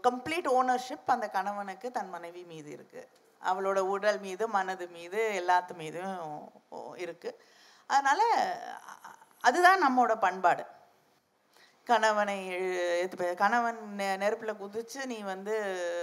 கம்ப்ளீட் 0.08 0.48
ஓனர்ஷிப் 0.60 1.12
அந்த 1.16 1.28
கணவனுக்கு 1.38 1.88
தன் 1.98 2.14
மனைவி 2.16 2.44
மீது 2.52 2.70
இருக்குது 2.78 3.10
அவளோட 3.44 3.80
உடல் 3.80 4.20
மீது 4.20 4.48
மனது 4.48 4.88
மீது 4.88 5.44
எல்லாத்து 5.46 5.74
மீதும் 5.74 6.52
இருக்குது 6.72 7.34
அதனால் 7.88 8.24
அதுதான் 9.42 9.80
நம்மளோட 9.90 10.20
பண்பாடு. 10.20 10.66
கணவனை 11.84 12.50
எழு- 12.50 13.36
கணவன் 13.36 13.96
நெ- 13.98 14.18
நெருப்பில் 14.18 14.54
குதிச்சு 14.54 15.06
நீ 15.06 15.20
வந்து 15.20 15.54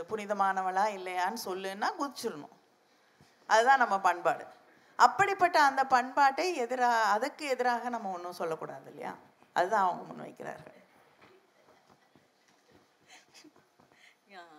புனிதமானவளா 0.09 0.84
இல்லையான்னு 0.91 1.36
சொல்லுன்னா 1.45 1.91
குதிச்சிடணும். 1.99 2.57
அதுதான் 3.47 3.78
நம்ம 3.78 4.01
பண்பாடு. 4.01 4.47
அப்படிப்பட்ட 4.97 5.62
அந்த 5.62 5.84
பண்பாட்டை 5.84 6.57
எதிராக 6.57 6.97
அதுக்கு 6.97 7.47
எதிராக 7.47 7.89
நம்ம 7.89 8.11
ஒன்றும் 8.11 8.32
சொல்லக்கூடாது 8.32 8.89
இல்லையா? 8.89 9.14
அதுதான் 9.53 9.82
அவங்க 9.82 10.12
முன்வைக்கிறார்கள் 10.12 10.76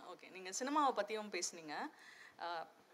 ஓகே. 0.09 0.32
நீங்கள் 0.32 0.53
சினிமாவை 0.59 0.91
பற்றியும் 0.91 1.30
பேசுனீங்க. 1.30 1.73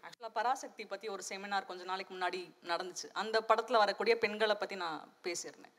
ஆக்சுவலாக 0.06 0.32
பராசக்தி 0.38 0.84
பற்றி 0.86 1.06
ஒரு 1.08 1.22
செமினார் 1.28 1.68
கொஞ்ச 1.68 1.84
நாளைக்கு 1.84 2.12
முன்னாடி 2.14 2.40
நடந்துச்சு. 2.70 3.06
அந்த 3.22 3.36
படத்தில் 3.40 3.82
வரக்கூடிய 3.84 4.14
பெண்களை 4.24 4.56
பற்றி 4.56 4.76
நான் 4.84 5.00
பேசியிருந்தேன். 5.26 5.74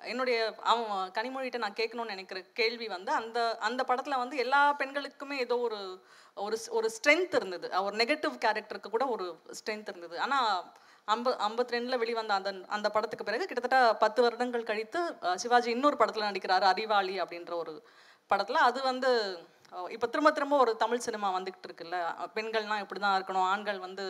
என்னுடைய 0.00 0.38
அவன் 0.70 1.10
கனிமொழிகிட்ட 1.16 1.58
நான் 1.64 1.78
கேட்கணும்னு 1.80 2.14
நினைக்கிற 2.14 2.38
கேள்வி 2.60 2.86
வந்து 2.88 3.10
அந்த 3.12 3.38
அந்த 3.68 3.82
படத்தில் 3.90 4.22
வந்து 4.22 4.36
எல்லா 4.36 4.60
பெண்களுக்குமே 4.80 5.36
ஏதோ 5.46 5.56
ஒரு 5.66 5.80
ஒரு 6.36 6.56
ஒரு 6.70 6.88
ஸ்ட்ரென்த் 6.96 7.34
இருந்தது. 7.38 7.66
ஒரு 7.86 7.96
நெகட்டிவ் 7.96 8.36
கேரக்டருக்கு 8.44 8.90
கூட 8.90 9.06
ஒரு 9.06 9.26
ஸ்ட்ரென்த் 9.58 9.90
இருந்தது. 9.92 10.16
ஆனால் 10.18 10.48
ஐம்ப 11.08 11.28
ஐம்பத்தி 11.46 11.74
ரெண்டில் 11.76 12.00
வெளிவந்த 12.02 12.32
அந்த 12.34 12.50
அந்த 12.76 12.88
படத்துக்கு 12.90 13.28
பிறகு 13.28 13.46
கிட்டத்தட்ட 13.46 13.78
பத்து 14.02 14.20
வருடங்கள் 14.22 14.68
கழித்து 14.70 15.00
சிவாஜி 15.36 15.70
இன்னொரு 15.70 15.96
படத்தில் 15.96 16.28
நடிக்கிறாரு 16.30 16.66
அறிவாளி 16.72 17.16
அப்படின்ற 17.22 17.54
ஒரு 17.62 17.74
படத்தில். 18.30 18.66
அது 18.68 18.80
வந்து 18.82 19.10
இப்போ 19.94 20.06
திரும்ப 20.12 20.30
திரும்ப 20.36 20.54
ஒரு 20.64 20.72
தமிழ் 20.82 21.04
சினிமா 21.06 21.28
வந்துக்கிட்டு 21.36 21.68
இருக்குல்ல? 21.68 21.98
பெண்கள்லாம் 22.36 22.82
இப்படி 22.84 23.00
தான் 23.04 23.16
இருக்கணும். 23.18 23.48
ஆண்கள் 23.52 23.78
வந்து 23.86 24.06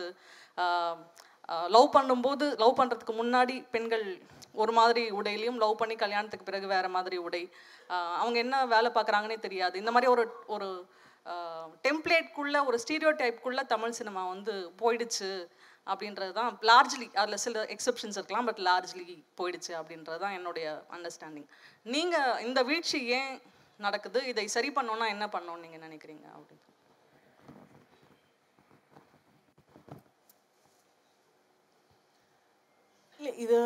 லவ் 1.75 1.89
பண்ணும்போது 1.95 2.45
லவ் 2.63 2.79
பண்ணுறதுக்கு 2.79 3.13
முன்னாடி 3.21 3.55
பெண்கள் 3.75 4.05
ஒரு 4.61 4.73
மாதிரி 4.79 5.03
உடையிலையும் 5.19 5.61
லவ் 5.63 5.79
பண்ணி 5.81 5.95
கல்யாணத்துக்கு 6.03 6.49
பிறகு 6.49 6.67
வேற 6.73 6.87
மாதிரி 6.95 7.17
உடை. 7.27 7.43
அவங்க 8.21 8.37
என்ன 8.45 8.57
வேலை 8.75 8.89
பார்க்குறாங்கன்னே 8.97 9.37
தெரியாது. 9.45 9.75
இந்த 9.81 9.91
மாதிரி 9.95 10.09
ஒரு 10.15 10.25
ஒரு 10.55 10.69
டெம்ப்ளேட்குள்ள 11.85 12.57
ஒரு 12.69 12.77
ஸ்டீரியோ 12.83 13.11
டைப்குள்ள 13.21 13.61
தமிழ் 13.73 13.97
சினிமா 13.99 14.23
வந்து 14.33 14.55
போயிடுச்சு 14.81 15.29
அப்படின்றது 15.87 16.33
தான் 16.39 16.51
லார்ஜ்லி 16.69 17.07
அதில் 17.21 17.43
சில 17.45 17.63
எக்ஸெப்ஷன்ஸ் 17.75 18.17
இருக்கலாம் 18.19 18.47
பட் 18.49 18.61
லார்ஜ்லி 18.67 19.05
போயிடுச்சு 19.39 19.73
அப்படின்றது 19.79 20.19
தான் 20.25 20.35
என்னுடைய 20.39 20.67
அண்டர்ஸ்டாண்டிங் 20.97 21.47
நீங்கள் 21.85 22.39
இந்த 22.47 22.59
வீழ்ச்சி 22.69 22.99
ஏன் 23.17 23.33
நடக்குது. 23.87 24.19
இதை 24.25 24.45
சரி 24.47 24.69
பண்ணோன்னா 24.69 25.07
என்ன 25.07 25.25
பண்ணோன்னு 25.27 25.63
நீங்கள் 25.65 25.83
நினைக்கிறீங்க? 25.87 26.25
அப்படின்னு 26.37 26.63
இல்லை 33.23 33.35
இது 33.43 33.57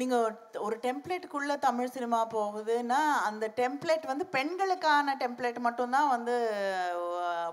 நீங்கள் 0.00 0.24
ஒரு 0.64 0.76
டெம்ப்ளேட்டுக்குள்ளே 0.84 1.54
தமிழ் 1.64 1.92
சினிமா 1.94 2.18
போகுதுன்னா 2.34 2.98
அந்த 3.28 3.44
டெம்ப்ளேட் 3.60 4.04
வந்து 4.10 4.24
பெண்களுக்கான 4.36 5.14
டெம்ப்ளேட் 5.22 5.58
மட்டும்தான் 5.66 6.10
வந்து 6.12 6.34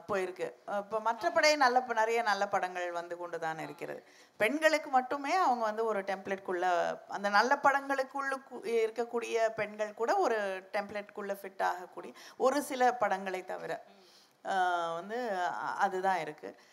போயிருக்கு. 0.10 0.48
இப்போ 0.82 0.98
மற்றபடி 1.08 1.50
நல்ல 1.64 1.80
நிறைய 2.02 2.20
நல்ல 2.30 2.44
படங்கள் 2.54 2.88
வந்து 3.00 3.16
கொண்டு 3.22 3.38
தான் 3.46 3.64
இருக்கிறது. 3.66 4.02
பெண்களுக்கு 4.40 4.92
மட்டுமே 4.98 5.34
அவங்க 5.46 5.64
வந்து 5.70 5.86
ஒரு 5.92 6.02
டெம்ப்ளேட்குள்ளே 6.12 6.72
அந்த 7.18 7.28
நல்ல 7.38 7.58
படங்களுக்குள்ளே 7.66 8.38
இருக்கக்கூடிய 8.86 9.48
பெண்கள் 9.60 10.00
கூட 10.02 10.14
ஒரு 10.26 10.38
டெம்ப்ளேட்குள்ளே 10.76 11.38
ஃபிட் 11.42 11.66
ஆகக்கூடிய 11.72 12.14
ஒரு 12.48 12.62
சில 12.70 12.92
படங்களை 13.04 13.42
தவிர 13.54 13.80
வந்து 15.00 15.18
அதுதான் 15.86 16.22
இருக்குது 16.26 16.70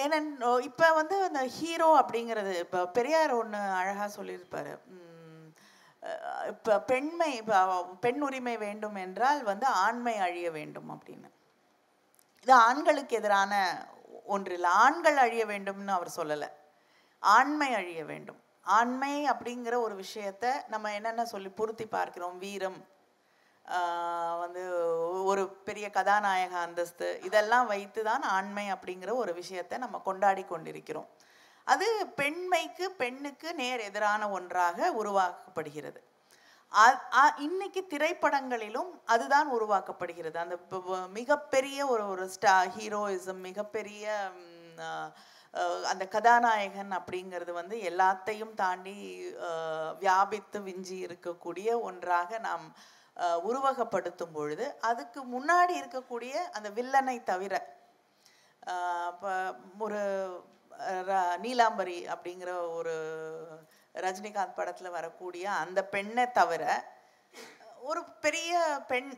ஏனென் 0.00 0.28
இப்போ 0.68 0.86
வந்து 0.98 1.16
அந்த 1.28 1.40
ஹீரோ 1.56 1.88
அப்படிங்கிறது 2.00 2.52
இப்போ 2.64 2.80
பெரியார் 2.96 3.32
ஒன்று 3.40 3.58
அழகாக 3.80 4.08
சொல்லியிருப்பார். 4.18 4.72
இப்போ 6.52 6.74
பெண்மை 6.90 7.28
இப்போ 7.40 7.58
பெண் 8.04 8.22
உரிமை 8.26 8.54
வேண்டும் 8.66 8.96
என்றால் 9.04 9.40
வந்து 9.50 9.66
ஆண்மை 9.86 10.14
அழிய 10.26 10.46
வேண்டும் 10.58 10.88
அப்படின்னு. 10.94 11.28
இது 12.44 12.54
ஆண்களுக்கு 12.68 13.16
எதிரான 13.20 13.52
ஒன்று 14.34 14.54
இல்லை 14.56 14.70
ஆண்கள் 14.84 15.18
அழிய 15.24 15.44
வேண்டும்னு 15.52 15.96
அவர் 15.98 16.16
சொல்லலை. 16.18 16.48
ஆண்மை 17.22 17.70
அழிய 17.80 18.00
வேண்டும். 18.12 18.40
ஆண்மை 18.78 19.14
அப்படிங்கிற 19.32 19.74
ஒரு 19.86 19.94
விஷயத்த 20.02 20.46
நம்ம 20.72 20.90
என்னென்ன 20.98 21.22
சொல்லி 21.34 21.50
பொருத்தி 21.60 21.86
பார்க்கிறோம் 21.94 22.36
வீரம் 22.44 22.80
வந்து 24.42 24.62
ஒரு 25.30 25.42
பெரிய 25.66 25.86
கதாநாயக 25.90 26.54
அந்தஸ்து 26.66 27.08
இதெல்லாம் 27.28 27.66
வைத்து 27.72 28.00
தான் 28.08 28.24
ஆண்மை 28.36 28.66
அப்படிங்கிற 28.74 29.10
ஒரு 29.22 29.32
விஷயத்தை 29.40 29.76
நம்ம 29.78 30.00
கொண்டாடி 30.08 30.44
கொண்டிருக்கிறோம். 30.44 31.08
அது 31.66 31.88
பெண்மைக்கு 32.20 32.86
பெண்ணுக்கு 33.02 33.48
நேர் 33.60 33.82
எதிரான 33.88 34.22
ஒன்றாக 34.38 34.88
உருவாக்கப்படுகிறது. 35.02 36.00
இன்னைக்கு 37.46 37.80
திரைப்படங்களிலும் 37.92 38.90
அதுதான் 39.14 39.48
உருவாக்கப்படுகிறது. 39.56 40.36
அந்த 40.44 40.56
மிகப்பெரிய 41.18 41.78
ஒரு 41.94 42.04
ஒரு 42.12 42.24
ஸ்டா 42.34 42.54
ஹீரோயிசம் 42.76 43.42
மிகப்பெரிய 43.48 44.04
அந்த 45.90 46.04
கதாநாயகன் 46.14 46.92
அப்படிங்கிறது 46.98 47.52
வந்து 47.60 47.76
எல்லாத்தையும் 47.90 48.54
தாண்டி 48.60 48.96
வியாபித்து 50.02 50.58
விஞ்சி 50.68 50.96
இருக்கக்கூடிய 51.06 51.68
ஒன்றாக 51.88 52.38
நாம் 52.48 52.66
உருவகப்படுத்தும் 53.16 54.32
பொழுது 54.32 54.66
அதுக்கு 54.80 55.20
முன்னாடி 55.34 55.74
இருக்கக்கூடிய 55.80 56.34
அந்த 56.52 56.68
வில்லனை 56.70 57.16
தவிர 57.24 57.54
இப்போ 59.12 59.32
ஒரு 59.78 60.00
நீலாம்பரி 61.40 61.98
அப்படிங்கிற 62.14 62.50
ஒரு 62.78 62.94
ரஜினிகாந்த் 63.94 64.58
படத்தில் 64.58 64.96
வரக்கூடிய 64.98 65.44
அந்த 65.62 65.80
பெண்ணை 65.94 66.24
தவிர 66.30 66.62
ஒரு 67.90 68.02
பெரிய 68.24 68.52
பெண் 68.90 69.10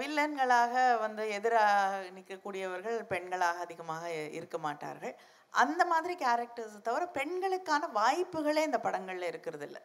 வில்லன்களாக 0.00 0.74
வந்து 0.98 1.22
எதிராக 1.28 2.10
நிற்கக்கூடியவர்கள் 2.16 2.98
பெண்களாக 3.12 3.64
அதிகமாக 3.66 4.04
இருக்க 4.38 4.58
மாட்டார்கள். 4.58 5.14
அந்த 5.52 5.82
மாதிரி 5.84 6.14
கேரக்டர்ஸ் 6.24 6.76
தவிர 6.82 7.04
பெண்களுக்கான 7.18 7.88
வாய்ப்புகளே 7.98 8.62
இந்த 8.68 8.78
படங்களில் 8.86 9.30
இருக்கிறது 9.32 9.66
இல்லை 9.66 9.82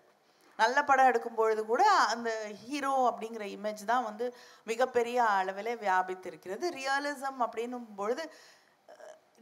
நல்ல 0.61 0.77
படம் 0.89 1.09
எடுக்கும் 1.11 1.39
பொழுது 1.39 1.61
கூட 1.71 1.83
அந்த 2.13 2.29
ஹீரோ 2.63 2.93
அப்படிங்கிற 3.09 3.45
இமேஜ் 3.55 3.83
தான் 3.91 4.07
வந்து 4.09 4.25
மிகப்பெரிய 4.71 5.17
அளவில் 5.39 5.71
வியாபித்திருக்கிறது. 5.85 6.65
ரியலிசம் 6.79 7.41
அப்படின்னும் 7.47 7.89
பொழுது 7.99 8.25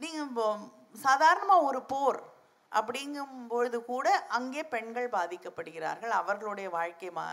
நீங்கள் 0.04 0.66
சாதாரணமாக 1.06 1.68
ஒரு 1.68 1.80
போர் 1.92 2.20
அப்படிங்கும் 2.72 3.36
பொழுது 3.52 3.78
கூட 3.92 4.08
அங்கே 4.36 4.62
பெண்கள் 4.72 5.06
பாதிக்கப்படுகிறார்கள். 5.14 6.12
அவர்களுடைய 6.20 6.68
வாழ்க்கை 6.76 7.10
மா 7.18 7.24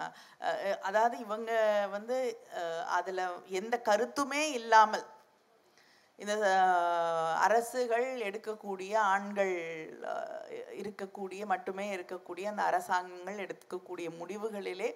அதாவது 0.87 1.15
இவங்க 1.25 1.51
வந்து 1.95 2.17
அதில் 2.97 3.23
எந்த 3.59 3.75
கருத்துமே 3.89 4.43
இல்லாமல் 4.59 5.05
இந்த 6.23 6.33
அரசுகள் 7.45 8.07
எடுக்கக்கூடிய 8.27 8.93
ஆண்கள் 9.13 9.53
இருக்கக்கூடிய 10.81 11.41
மட்டுமே 11.53 11.85
இருக்கக்கூடிய 11.95 12.45
அந்த 12.51 12.63
அரசாங்கங்கள் 12.69 13.41
எடுக்கக்கூடிய 13.45 14.07
முடிவுகளிலே 14.19 14.89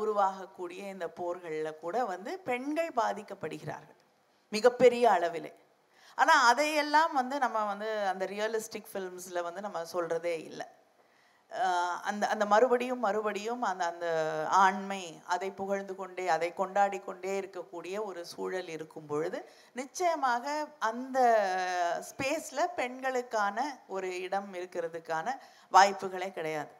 உருவாகக்கூடிய 0.00 0.80
இந்த 0.94 1.06
போர்களில் 1.18 1.80
கூட 1.84 1.96
வந்து 2.04 2.32
பெண்கள் 2.48 2.90
பாதிக்கப்படுகிறார்கள். 3.00 3.98
மிகப்பெரிய 4.56 5.04
அளவிலே. 5.16 5.52
ஆனால் 6.18 6.44
அதையெல்லாம் 6.50 7.12
வந்து 7.20 7.36
நம்ம 7.44 7.58
வந்து 7.72 7.88
அந்த 8.12 8.24
ரியலிஸ்டிக் 8.34 8.90
ஃபில்ம்ஸில் 8.92 9.46
வந்து 9.48 9.60
நம்ம 9.66 9.84
சொல்கிறதே 9.94 10.36
இல்லை. 10.50 10.66
அந்த 12.08 12.24
அந்த 12.32 12.44
மறுபடியும் 12.52 13.04
மறுபடியும் 13.06 13.62
அந்த 13.70 13.84
அந்த 13.92 14.06
ஆண்மை 14.62 15.02
அதை 15.34 15.48
புகழ்ந்து 15.60 15.94
கொண்டே 16.00 16.24
அதை 16.36 16.48
கொண்டாடி 16.60 16.98
கொண்டே 17.00 17.32
இருக்கக்கூடிய 17.40 17.96
ஒரு 18.08 18.22
சூழல் 18.32 18.70
இருக்கும் 18.76 19.06
பொழுது 19.12 19.38
நிச்சயமாக 19.80 20.56
அந்த 20.88 21.18
ஸ்பேஸில் 22.08 22.72
பெண்களுக்கான 22.80 23.58
ஒரு 23.96 24.10
இடம் 24.26 24.50
இருக்கிறதுக்கான 24.58 25.36
வாய்ப்புகளே 25.72 26.28
கிடையாது. 26.38 26.72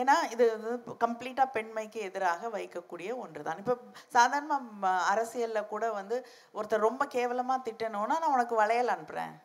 ஏன்னா 0.00 0.16
இது 0.34 0.44
கம்ப்ளீட்டாக 1.04 1.54
பெண்மைக்கு 1.56 1.98
எதிராக 2.08 2.48
வைக்கக்கூடிய 2.56 3.10
ஒன்று 3.24 3.44
தான் 3.48 3.60
இப்போ 3.62 3.74
சாதாரண 4.16 4.54
அரசியலில் 5.12 5.70
கூட 5.72 5.84
வந்து 5.98 6.16
ஒருத்தர் 6.56 6.86
ரொம்ப 6.88 7.04
கேவலமாக 7.14 7.64
திட்டணும்னா 7.68 8.16
நான் 8.22 8.34
உனக்கு 8.36 8.56
வளையல் 8.62 8.94
அனுப்புகிறேன் 8.94 9.36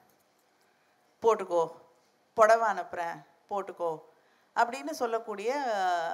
போட்டுக்கோ. 1.24 1.62
புடவை 2.40 2.68
அனுப்புகிறேன் 2.68 3.18
போட்டுக்கோ 3.50 3.92
அப்படின்னு 4.56 4.92
சொல்லக்கூடிய 4.92 5.52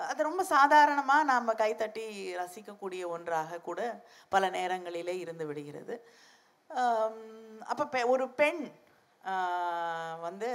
அது 0.09 0.23
ரொம்ப 0.23 0.43
சாதாரணமாக 0.43 1.23
நாம் 1.23 1.53
கைத்தட்டி 1.53 2.05
ரசிக்கக்கூடிய 2.35 3.03
ஒன்றாக 3.07 3.59
கூட 3.59 3.79
பல 4.29 4.49
நேரங்களிலே 4.49 5.15
இருந்து 5.19 5.45
விடுகிறது. 5.45 5.95
அப்போ 7.65 7.83
பெ 7.85 8.01
ஒரு 8.07 8.25
பெண் 8.33 8.63
வந்து 10.21 10.49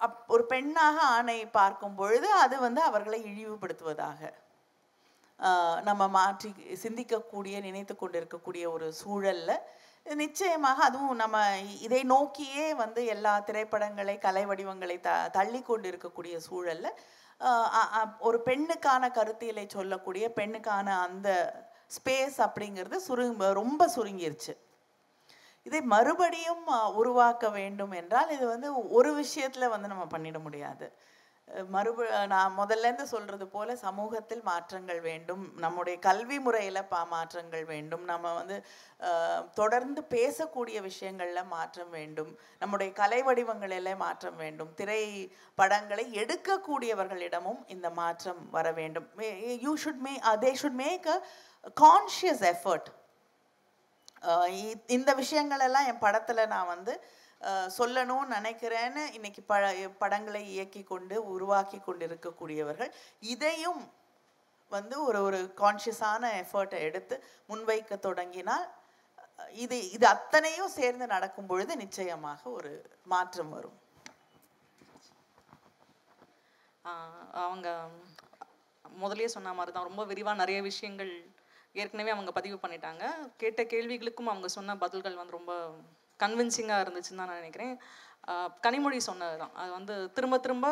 அப்- 0.00 0.22
ஒரு 0.28 0.44
பெண்ணாக 0.44 0.98
ஆணை 1.08 1.38
பார்க்கும் 1.46 1.94
பொழுது 1.94 2.28
அது 2.44 2.56
வந்து 2.60 2.80
அவர்களை 2.82 3.18
இழிவுபடுத்துவதாக 3.24 4.20
நம்ம 5.82 6.02
மாற்றி 6.08 6.50
சிந்திக்கக்கூடிய 6.82 7.56
நினைத்து 7.60 7.94
கொண்டிருக்கக்கூடிய 7.96 8.64
ஒரு 8.70 8.86
சூழலில் 8.92 9.56
நிச்சயமாக 10.22 10.78
அதுவும் 10.88 11.20
நம்ம 11.22 11.36
இதை 11.86 12.00
நோக்கியே 12.14 12.66
வந்து 12.74 13.00
எல்லா 13.14 13.32
திரைப்படங்களை 13.48 14.18
கலை 14.18 14.44
வடிவங்களை 14.50 14.96
த 15.00 15.12
தள்ளி 15.36 15.60
கொண்டு 15.62 15.86
இருக்கக்கூடிய 15.92 16.36
சூழலில் 16.48 16.90
ஒரு 18.18 18.38
பெண்ணுக்கான 18.46 19.10
கருத்தியலை 19.18 19.64
சொல்லக்கூடிய 19.76 20.26
பெண்ணுக்கான 20.38 20.86
அந்த 21.06 21.28
ஸ்பேஸ் 21.96 22.38
அப்படிங்கிறது 22.46 22.96
சுருங்க 23.08 23.50
ரொம்ப 23.62 23.82
சுருங்கிருச்சு. 23.96 24.54
இதை 25.66 25.80
மறுபடியும் 25.94 26.64
உருவாக்க 27.00 27.48
வேண்டும் 27.58 27.94
என்றால் 28.00 28.32
இது 28.36 28.44
வந்து 28.46 28.68
ஒரு 28.98 29.10
விஷயத்தில் 29.14 29.72
வந்து 29.74 29.88
நம்ம 29.92 30.04
பண்ணிட 30.14 30.38
முடியாது. 30.46 30.86
மறுப 31.68 32.26
நான் 32.26 32.58
முதல்லேருந்து 32.58 33.02
சொல்கிறது 33.02 33.24
சொல்றது 33.26 33.46
போல 33.46 33.76
சமூகத்தில் 33.76 34.42
மாற்றங்கள் 34.42 35.00
வேண்டும். 35.00 35.52
நம்முடைய 35.56 35.98
கல்வி 35.98 36.40
முறையில் 36.40 36.84
பா 36.84 37.04
மாற்றங்கள் 37.04 37.64
வேண்டும். 37.64 38.04
நம்ம 38.04 38.34
வந்து 38.34 38.64
தொடர்ந்து 39.54 40.06
பேசக்கூடிய 40.10 40.80
விஷயங்களில் 40.80 41.44
மாற்றம் 41.44 41.90
வேண்டும். 41.90 42.38
நம்முடைய 42.58 42.92
கலை 42.92 43.22
வடிவங்களில் 43.22 43.96
மாற்றம் 43.96 44.36
வேண்டும். 44.36 44.74
திரை 44.74 45.32
படங்களை 45.54 46.04
எடுக்கக்கூடியவர்களிடமும் 46.12 47.62
இந்த 47.66 47.90
மாற்றம் 47.90 48.50
வர 48.50 48.72
வேண்டும். 48.72 49.08
You 49.60 49.76
should 49.84 49.98
may 49.98 50.20
they 50.22 50.54
should 50.62 50.80
make 50.84 51.06
a 51.06 51.22
conscious 51.80 52.54
effort 52.54 52.92
இ- 54.62 54.82
இந்த 54.86 55.14
விஷயங்களெல்லாம் 55.14 55.86
என் 55.86 55.98
படத்தில் 55.98 56.46
நான் 56.46 56.66
வந்து 56.66 57.06
சொல்லணும்னு 57.78 58.36
நினைக்கிறேன்னு 58.38 59.02
இன்னைக்கு 59.16 59.42
ப 59.50 59.54
படங்களை 60.02 60.42
இயக்கி 60.54 60.82
கொண்டு 60.92 61.16
உருவாக்கி 61.34 61.78
கொண்டு 61.80 62.04
இருக்கக்கூடியவர்கள் 62.08 62.90
இதையும் 63.34 63.82
வந்து 64.72 64.96
ஒரு 65.08 65.18
ஒரு 65.26 65.40
கான்ஷியஸான 65.62 66.30
எஃபர்ட்டை 66.42 66.78
எடுத்து 66.88 67.16
முன்வைக்க 67.50 67.98
தொடங்கினால் 68.06 68.66
இது 69.64 69.76
இது 69.96 70.06
அத்தனையும் 70.14 70.74
சேர்ந்து 70.78 71.06
நடக்கும் 71.14 71.48
பொழுது 71.50 71.72
நிச்சயமாக 71.82 72.42
ஒரு 72.58 72.70
மாற்றம் 73.12 73.52
வரும். 73.56 73.76
அவங்க 77.44 77.68
முதலே 78.84 79.28
சொன்ன 79.34 79.52
மாதிரி 79.58 79.72
தான் 79.74 79.88
ரொம்ப 79.88 80.02
விரிவாக 80.10 80.40
நிறைய 80.42 80.58
விஷயங்கள் 80.68 81.12
ஏற்கனவே 81.74 82.10
அவங்க 82.14 82.32
பதிவு 82.38 82.56
பண்ணிட்டாங்க. 82.62 83.04
கேட்ட 83.42 83.62
கேள்விகளுக்கும் 83.72 84.30
அவங்க 84.32 84.48
சொன்ன 84.56 84.76
பதில்கள் 84.84 85.18
வந்து 85.20 85.36
ரொம்ப 85.38 85.54
கன்வின்சிங்காக 86.20 86.84
இருந்துச்சுன்னு 86.84 87.20
தான் 87.20 87.30
நான் 87.30 87.40
நினைக்கிறேன். 87.42 87.74
கனிமொழி 88.66 88.98
சொன்னது 89.08 89.36
தான் 89.42 89.54
அது 89.62 89.70
வந்து 89.78 89.94
திரும்ப 90.16 90.36
திரும்ப 90.46 90.68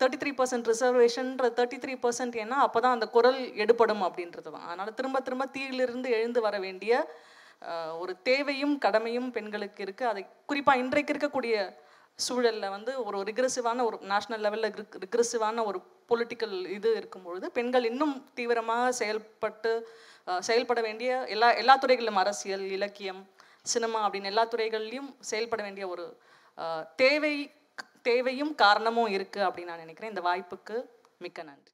தேர்ட்டி 0.00 0.18
த்ரீ 0.20 0.30
பர்சன்ட் 0.38 0.68
ரிசர்வேஷன்ற 0.72 1.46
தேர்ட்டி 1.56 1.78
த்ரீ 1.82 1.94
பர்சன்ட் 2.04 2.36
ஏன்னா 2.42 2.58
அப்போ 2.66 2.78
தான் 2.80 2.96
அந்த 2.96 3.06
குரல் 3.16 3.40
எடுபடும் 3.64 4.04
அப்படின்றது 4.06 4.48
தான் 4.50 4.66
அதனால் 4.66 4.96
திரும்ப 4.98 5.20
திரும்ப 5.20 5.46
தீயிலிருந்து 5.56 6.08
எழுந்து 6.18 6.40
வர 6.46 6.58
வேண்டிய 6.58 6.92
ஒரு 8.02 8.12
தேவையும் 8.22 8.74
கடமையும் 8.78 9.30
பெண்களுக்கு 9.30 9.80
இருக்குது 9.86 10.10
அதை 10.10 10.22
குறிப்பாக 10.46 10.82
இன்றைக்கு 10.82 11.12
இருக்கக்கூடிய 11.14 11.56
சூழலில் 12.18 12.74
வந்து 12.76 12.92
ஒரு 13.04 13.18
ரிக்ரெசிவான 13.22 13.84
ஒரு 13.84 13.96
நேஷ்னல் 14.12 14.44
லெவலில் 14.46 14.76
ரிக்ரெசிவான 15.04 15.64
ஒரு 15.64 15.78
பொலிட்டிக்கல் 16.10 16.56
இது 16.76 16.90
இருக்கும் 16.96 17.26
பொழுது 17.26 17.46
பெண்கள் 17.50 17.84
இன்னும் 17.84 18.14
தீவிரமாக 18.34 18.86
செயல்பட்டு 18.92 19.72
செயல்பட 20.40 20.80
வேண்டிய 20.80 21.10
எல்லா 21.26 21.48
எல்லா 21.54 21.74
துறைகளிலும் 21.76 22.20
அரசியல் 22.22 22.64
இலக்கியம் 22.70 23.20
சினிமா 23.62 24.08
அப்படின்னு 24.08 24.30
எல்லா 24.32 24.44
துறைகள்லையும் 24.46 25.10
செயல்பட 25.20 25.62
வேண்டிய 25.62 25.88
ஒரு 25.88 26.04
தேவை 26.96 27.34
தேவையும் 28.02 28.54
காரணமும் 28.54 29.12
இருக்குது 29.16 29.46
அப்படின்னு 29.46 29.70
நான் 29.72 29.84
நினைக்கிறேன். 29.84 30.12
இந்த 30.14 30.22
வாய்ப்புக்கு 30.28 30.76
மிக்க 31.18 31.42
நன்றி. 31.42 31.72